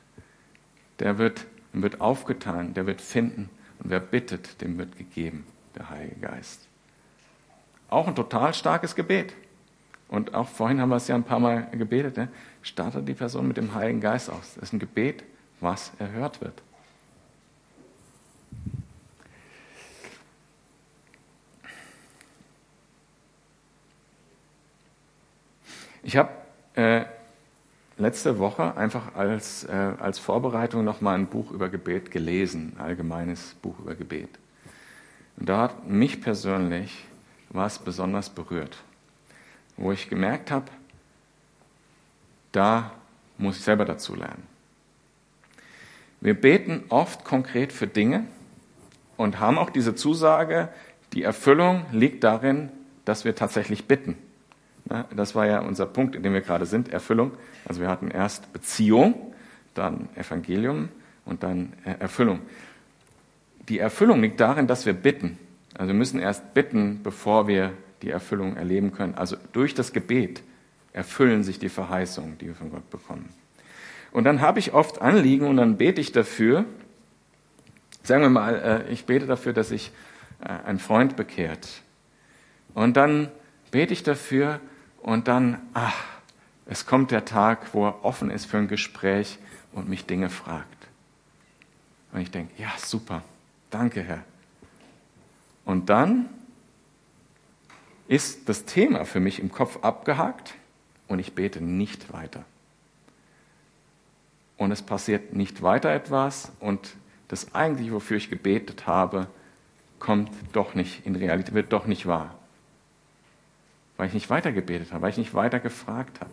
der 1.00 1.18
wird, 1.18 1.46
wird 1.74 2.02
aufgetan, 2.02 2.74
der 2.74 2.86
wird 2.86 3.02
finden. 3.02 3.50
Und 3.80 3.90
wer 3.90 4.00
bittet, 4.00 4.62
dem 4.62 4.78
wird 4.78 4.98
gegeben, 4.98 5.46
der 5.76 5.90
Heilige 5.90 6.20
Geist. 6.20 6.67
Auch 7.90 8.08
ein 8.08 8.16
total 8.16 8.54
starkes 8.54 8.96
Gebet. 8.96 9.34
Und 10.10 10.34
auch 10.34 10.48
vorhin 10.48 10.80
haben 10.80 10.90
wir 10.90 10.96
es 10.98 11.08
ja 11.08 11.16
ein 11.16 11.24
paar 11.24 11.40
Mal 11.40 11.68
gebetet. 11.72 12.18
Ne? 12.18 12.30
Startet 12.62 13.08
die 13.08 13.14
Person 13.14 13.48
mit 13.48 13.58
dem 13.58 13.74
Heiligen 13.74 14.02
Geist 14.02 14.30
aus. 14.30 14.56
Das 14.56 14.66
ist 14.66 14.74
ein 14.74 14.80
Gebet, 14.80 15.24
was 15.60 15.92
erhört 16.00 16.42
wird. 16.42 16.62
Ich 26.04 26.16
habe 26.16 26.30
äh, 26.76 27.04
letzte 27.98 28.40
Woche 28.40 28.78
einfach 28.78 29.14
als, 29.16 29.66
äh, 29.66 29.94
als 30.00 30.20
Vorbereitung 30.20 30.86
nochmal 30.86 31.16
ein 31.16 31.28
Buch 31.28 31.52
über 31.52 31.68
Gebet 31.68 32.12
gelesen, 32.12 32.74
ein 32.78 32.86
allgemeines 32.86 33.56
Buch 33.56 33.78
über 33.80 33.94
Gebet. 33.94 34.30
Und 35.36 35.50
da 35.50 35.64
hat 35.64 35.90
mich 35.90 36.22
persönlich 36.22 37.06
was 37.58 37.80
besonders 37.80 38.30
berührt, 38.30 38.78
wo 39.76 39.92
ich 39.92 40.10
gemerkt 40.10 40.52
habe, 40.52 40.68
da 42.54 42.92
muss 43.38 43.58
ich 43.58 43.64
selber 43.64 43.84
dazu 43.84 44.16
lernen. 44.16 44.44
Wir 46.22 46.40
beten 46.40 46.86
oft 46.90 47.26
konkret 47.26 47.74
für 47.74 47.88
Dinge 47.88 48.26
und 49.18 49.40
haben 49.40 49.58
auch 49.58 49.70
diese 49.70 49.94
Zusage, 49.94 50.70
die 51.14 51.24
Erfüllung 51.24 51.86
liegt 51.92 52.24
darin, 52.24 52.70
dass 53.06 53.26
wir 53.26 53.36
tatsächlich 53.36 53.86
bitten. 53.86 54.16
Das 55.16 55.36
war 55.36 55.46
ja 55.46 55.60
unser 55.60 55.86
Punkt, 55.86 56.16
in 56.16 56.24
dem 56.24 56.34
wir 56.34 56.42
gerade 56.42 56.66
sind, 56.66 56.90
Erfüllung. 56.90 57.32
Also 57.66 57.82
wir 57.82 57.90
hatten 57.90 58.10
erst 58.10 58.54
Beziehung, 58.54 59.34
dann 59.74 60.10
Evangelium 60.16 60.90
und 61.26 61.44
dann 61.44 61.74
Erfüllung. 61.84 62.40
Die 63.70 63.80
Erfüllung 63.80 64.22
liegt 64.22 64.40
darin, 64.40 64.66
dass 64.66 64.86
wir 64.86 64.94
bitten. 64.94 65.38
Also 65.74 65.88
wir 65.88 65.94
müssen 65.94 66.20
erst 66.20 66.54
bitten, 66.54 67.02
bevor 67.04 67.48
wir 67.48 67.74
die 68.02 68.10
Erfüllung 68.10 68.56
erleben 68.56 68.92
können. 68.92 69.16
Also 69.16 69.38
durch 69.54 69.74
das 69.74 69.94
Gebet 69.94 70.44
erfüllen 70.94 71.44
sich 71.44 71.60
die 71.60 71.70
Verheißungen, 71.70 72.38
die 72.38 72.48
wir 72.48 72.56
von 72.56 72.72
Gott 72.72 72.90
bekommen. 72.90 73.30
Und 74.12 74.24
dann 74.24 74.42
habe 74.42 74.60
ich 74.60 74.74
oft 74.74 75.02
Anliegen 75.02 75.48
und 75.48 75.58
dann 75.58 75.78
bete 75.78 76.02
ich 76.02 76.12
dafür. 76.12 76.66
Sagen 78.04 78.22
wir 78.22 78.30
mal, 78.30 78.86
äh, 78.88 78.92
ich 78.92 79.06
bete 79.06 79.26
dafür, 79.26 79.54
dass 79.54 79.70
sich 79.70 79.92
äh, 80.42 80.50
ein 80.66 80.80
Freund 80.80 81.16
bekehrt. 81.16 81.68
Und 82.74 82.98
dann 82.98 83.30
bete 83.72 83.94
ich 83.94 84.04
dafür, 84.04 84.60
und 85.08 85.30
dann, 85.30 85.62
ach, 85.74 86.04
es 86.66 86.86
kommt 86.86 87.12
der 87.12 87.24
Tag, 87.24 87.74
wo 87.74 87.88
er 87.88 88.04
offen 88.04 88.30
ist 88.30 88.46
für 88.46 88.58
ein 88.58 88.68
Gespräch 88.68 89.40
und 89.72 89.88
mich 89.88 90.06
Dinge 90.06 90.30
fragt. 90.30 90.88
Und 92.12 92.20
ich 92.20 92.30
denke, 92.30 92.52
ja, 92.62 92.74
super, 92.78 93.24
danke 93.70 94.02
Herr. 94.04 94.24
Und 95.68 95.90
dann 95.90 96.28
ist 98.08 98.50
das 98.50 98.66
Thema 98.66 99.06
für 99.06 99.20
mich 99.20 99.40
im 99.40 99.52
Kopf 99.52 99.84
abgehakt 99.84 100.56
und 101.08 101.20
ich 101.20 101.36
bete 101.36 101.62
nicht 101.62 102.12
weiter. 102.12 102.44
Und 104.58 104.72
es 104.72 104.82
passiert 104.82 105.36
nicht 105.36 105.62
weiter 105.62 105.92
etwas 105.92 106.52
und 106.60 106.96
das 107.28 107.54
eigentlich, 107.54 107.92
wofür 107.92 108.18
ich 108.18 108.32
gebetet 108.32 108.88
habe, 108.88 109.28
kommt 110.00 110.32
doch 110.54 110.74
nicht 110.74 111.06
in 111.06 111.16
Realität, 111.16 111.54
wird 111.54 111.72
doch 111.72 111.86
nicht 111.86 112.08
wahr 112.08 112.34
weil 113.98 114.08
ich 114.08 114.14
nicht 114.14 114.30
weitergebetet 114.30 114.94
habe, 114.94 115.02
weil 115.02 115.10
ich 115.10 115.18
nicht 115.18 115.34
weiter 115.34 115.60
gefragt 115.60 116.22
habe. 116.22 116.32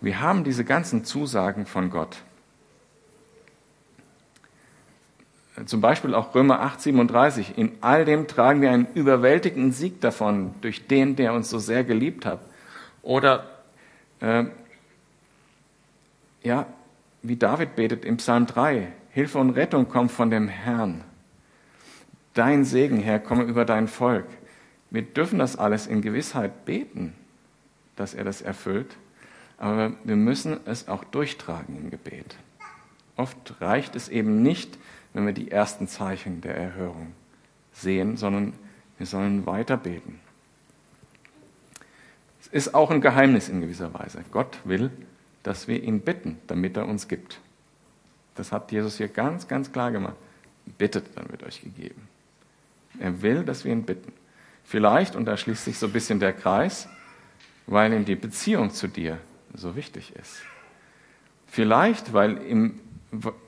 Wir 0.00 0.20
haben 0.20 0.44
diese 0.44 0.64
ganzen 0.64 1.04
Zusagen 1.04 1.64
von 1.64 1.90
Gott. 1.90 2.22
Zum 5.66 5.80
Beispiel 5.80 6.14
auch 6.14 6.34
Römer 6.34 6.60
8, 6.60 6.80
37. 6.80 7.56
In 7.56 7.72
all 7.80 8.04
dem 8.04 8.26
tragen 8.26 8.60
wir 8.60 8.72
einen 8.72 8.88
überwältigenden 8.94 9.72
Sieg 9.72 10.00
davon, 10.00 10.52
durch 10.60 10.88
den, 10.88 11.14
der 11.14 11.32
uns 11.32 11.48
so 11.48 11.58
sehr 11.58 11.84
geliebt 11.84 12.26
hat. 12.26 12.40
Oder, 13.02 13.48
äh, 14.20 14.44
ja, 16.42 16.66
wie 17.22 17.36
David 17.36 17.76
betet 17.76 18.04
im 18.04 18.16
Psalm 18.16 18.46
3. 18.46 18.88
Hilfe 19.10 19.38
und 19.38 19.50
Rettung 19.50 19.88
kommt 19.88 20.10
von 20.10 20.30
dem 20.30 20.48
Herrn. 20.48 21.04
Dein 22.34 22.64
Segen, 22.64 22.98
Herr, 22.98 23.20
komme 23.20 23.44
über 23.44 23.64
dein 23.64 23.86
Volk. 23.86 24.26
Wir 24.90 25.02
dürfen 25.02 25.38
das 25.38 25.56
alles 25.56 25.86
in 25.86 26.02
Gewissheit 26.02 26.64
beten, 26.64 27.14
dass 27.94 28.12
er 28.12 28.24
das 28.24 28.42
erfüllt, 28.42 28.96
aber 29.56 29.92
wir 30.02 30.16
müssen 30.16 30.58
es 30.66 30.88
auch 30.88 31.04
durchtragen 31.04 31.76
im 31.76 31.90
Gebet. 31.90 32.36
Oft 33.16 33.60
reicht 33.60 33.94
es 33.94 34.08
eben 34.08 34.42
nicht, 34.42 34.78
wenn 35.14 35.24
wir 35.24 35.32
die 35.32 35.50
ersten 35.50 35.88
Zeichen 35.88 36.42
der 36.42 36.56
Erhörung 36.56 37.14
sehen, 37.72 38.16
sondern 38.16 38.52
wir 38.98 39.06
sollen 39.06 39.46
weiter 39.46 39.76
beten. 39.76 40.20
Es 42.40 42.48
ist 42.48 42.74
auch 42.74 42.90
ein 42.90 43.00
Geheimnis 43.00 43.48
in 43.48 43.60
gewisser 43.60 43.94
Weise. 43.94 44.22
Gott 44.30 44.58
will, 44.64 44.90
dass 45.42 45.66
wir 45.66 45.82
ihn 45.82 46.00
bitten, 46.00 46.38
damit 46.46 46.76
er 46.76 46.86
uns 46.86 47.08
gibt. 47.08 47.40
Das 48.34 48.52
hat 48.52 48.70
Jesus 48.72 48.98
hier 48.98 49.08
ganz, 49.08 49.48
ganz 49.48 49.72
klar 49.72 49.90
gemacht. 49.92 50.16
Bittet, 50.78 51.16
dann 51.16 51.30
wird 51.30 51.42
euch 51.42 51.62
gegeben. 51.62 52.08
Er 52.98 53.22
will, 53.22 53.44
dass 53.44 53.64
wir 53.64 53.72
ihn 53.72 53.84
bitten. 53.84 54.12
Vielleicht, 54.64 55.14
und 55.14 55.26
da 55.26 55.36
schließt 55.36 55.64
sich 55.64 55.78
so 55.78 55.86
ein 55.86 55.92
bisschen 55.92 56.20
der 56.20 56.32
Kreis, 56.32 56.88
weil 57.66 57.92
ihm 57.92 58.04
die 58.04 58.16
Beziehung 58.16 58.70
zu 58.70 58.88
dir 58.88 59.18
so 59.52 59.76
wichtig 59.76 60.14
ist. 60.16 60.42
Vielleicht, 61.46 62.12
weil, 62.12 62.42
ihm, 62.42 62.80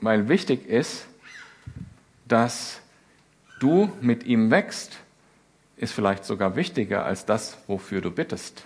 weil 0.01 0.29
wichtig 0.29 0.67
ist, 0.69 1.07
dass 2.27 2.81
du 3.61 3.91
mit 4.01 4.25
ihm 4.25 4.51
wächst, 4.51 4.99
ist 5.77 5.93
vielleicht 5.93 6.25
sogar 6.25 6.57
wichtiger 6.57 7.05
als 7.05 7.27
das, 7.27 7.59
wofür 7.67 8.01
du 8.01 8.11
bittest. 8.11 8.65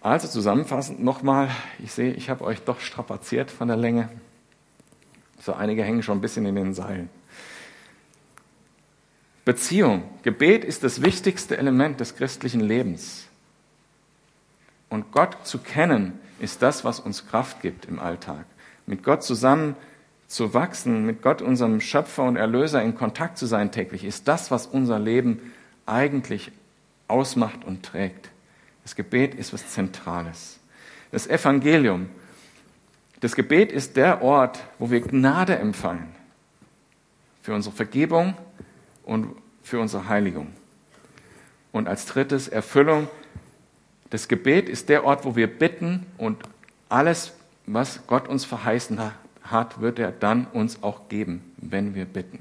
Also 0.00 0.28
zusammenfassend 0.28 1.02
nochmal, 1.02 1.50
ich 1.80 1.92
sehe, 1.92 2.12
ich 2.12 2.30
habe 2.30 2.44
euch 2.44 2.62
doch 2.62 2.80
strapaziert 2.80 3.50
von 3.50 3.68
der 3.68 3.76
Länge. 3.76 4.08
So 5.40 5.52
einige 5.52 5.82
hängen 5.82 6.02
schon 6.02 6.18
ein 6.18 6.20
bisschen 6.20 6.46
in 6.46 6.54
den 6.54 6.72
Seilen. 6.72 7.10
Beziehung. 9.44 10.04
Gebet 10.22 10.64
ist 10.64 10.84
das 10.84 11.02
wichtigste 11.02 11.56
Element 11.56 12.00
des 12.00 12.16
christlichen 12.16 12.60
Lebens. 12.60 13.26
Und 14.88 15.10
Gott 15.10 15.46
zu 15.46 15.58
kennen 15.58 16.18
ist 16.38 16.62
das, 16.62 16.84
was 16.84 17.00
uns 17.00 17.26
Kraft 17.26 17.60
gibt 17.60 17.86
im 17.86 17.98
Alltag. 17.98 18.44
Mit 18.88 19.04
Gott 19.04 19.22
zusammen 19.22 19.76
zu 20.26 20.52
wachsen, 20.52 21.06
mit 21.06 21.22
Gott, 21.22 21.40
unserem 21.40 21.80
Schöpfer 21.80 22.24
und 22.24 22.36
Erlöser, 22.36 22.82
in 22.82 22.96
Kontakt 22.96 23.38
zu 23.38 23.46
sein 23.46 23.70
täglich, 23.70 24.04
ist 24.04 24.26
das, 24.26 24.50
was 24.50 24.66
unser 24.66 24.98
Leben 24.98 25.52
eigentlich 25.86 26.50
ausmacht 27.06 27.64
und 27.64 27.84
trägt. 27.84 28.30
Das 28.82 28.96
Gebet 28.96 29.34
ist 29.34 29.52
was 29.52 29.68
Zentrales. 29.68 30.58
Das 31.12 31.26
Evangelium. 31.26 32.08
Das 33.20 33.36
Gebet 33.36 33.70
ist 33.70 33.96
der 33.96 34.22
Ort, 34.22 34.64
wo 34.80 34.90
wir 34.90 35.00
Gnade 35.00 35.56
empfangen. 35.56 36.08
Für 37.42 37.54
unsere 37.54 37.74
Vergebung, 37.74 38.34
und 39.08 39.34
für 39.62 39.80
unsere 39.80 40.06
Heiligung. 40.08 40.48
Und 41.72 41.88
als 41.88 42.04
drittes 42.04 42.46
Erfüllung. 42.46 43.08
Das 44.10 44.28
Gebet 44.28 44.68
ist 44.68 44.90
der 44.90 45.04
Ort, 45.04 45.24
wo 45.24 45.34
wir 45.34 45.46
bitten 45.46 46.04
und 46.18 46.36
alles, 46.90 47.32
was 47.72 48.06
Gott 48.06 48.28
uns 48.28 48.44
verheißen 48.44 48.98
hat, 49.42 49.80
wird 49.80 49.98
er 49.98 50.12
dann 50.12 50.46
uns 50.46 50.82
auch 50.82 51.08
geben, 51.08 51.52
wenn 51.56 51.94
wir 51.94 52.04
bitten. 52.04 52.40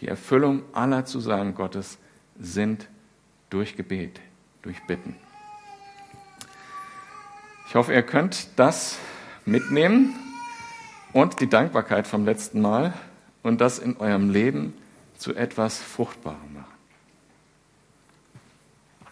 Die 0.00 0.08
Erfüllung 0.08 0.62
aller 0.72 1.04
Zusagen 1.04 1.54
Gottes 1.54 1.98
sind 2.38 2.88
durch 3.50 3.76
Gebet, 3.76 4.20
durch 4.62 4.82
Bitten. 4.86 5.16
Ich 7.68 7.74
hoffe, 7.74 7.92
ihr 7.92 8.02
könnt 8.02 8.48
das 8.56 8.98
mitnehmen 9.44 10.14
und 11.12 11.40
die 11.40 11.48
Dankbarkeit 11.48 12.06
vom 12.06 12.24
letzten 12.24 12.60
Mal 12.60 12.92
und 13.42 13.60
das 13.60 13.78
in 13.78 13.96
eurem 13.96 14.30
Leben 14.30 14.74
zu 15.16 15.34
etwas 15.34 15.78
Fruchtbarem 15.78 16.45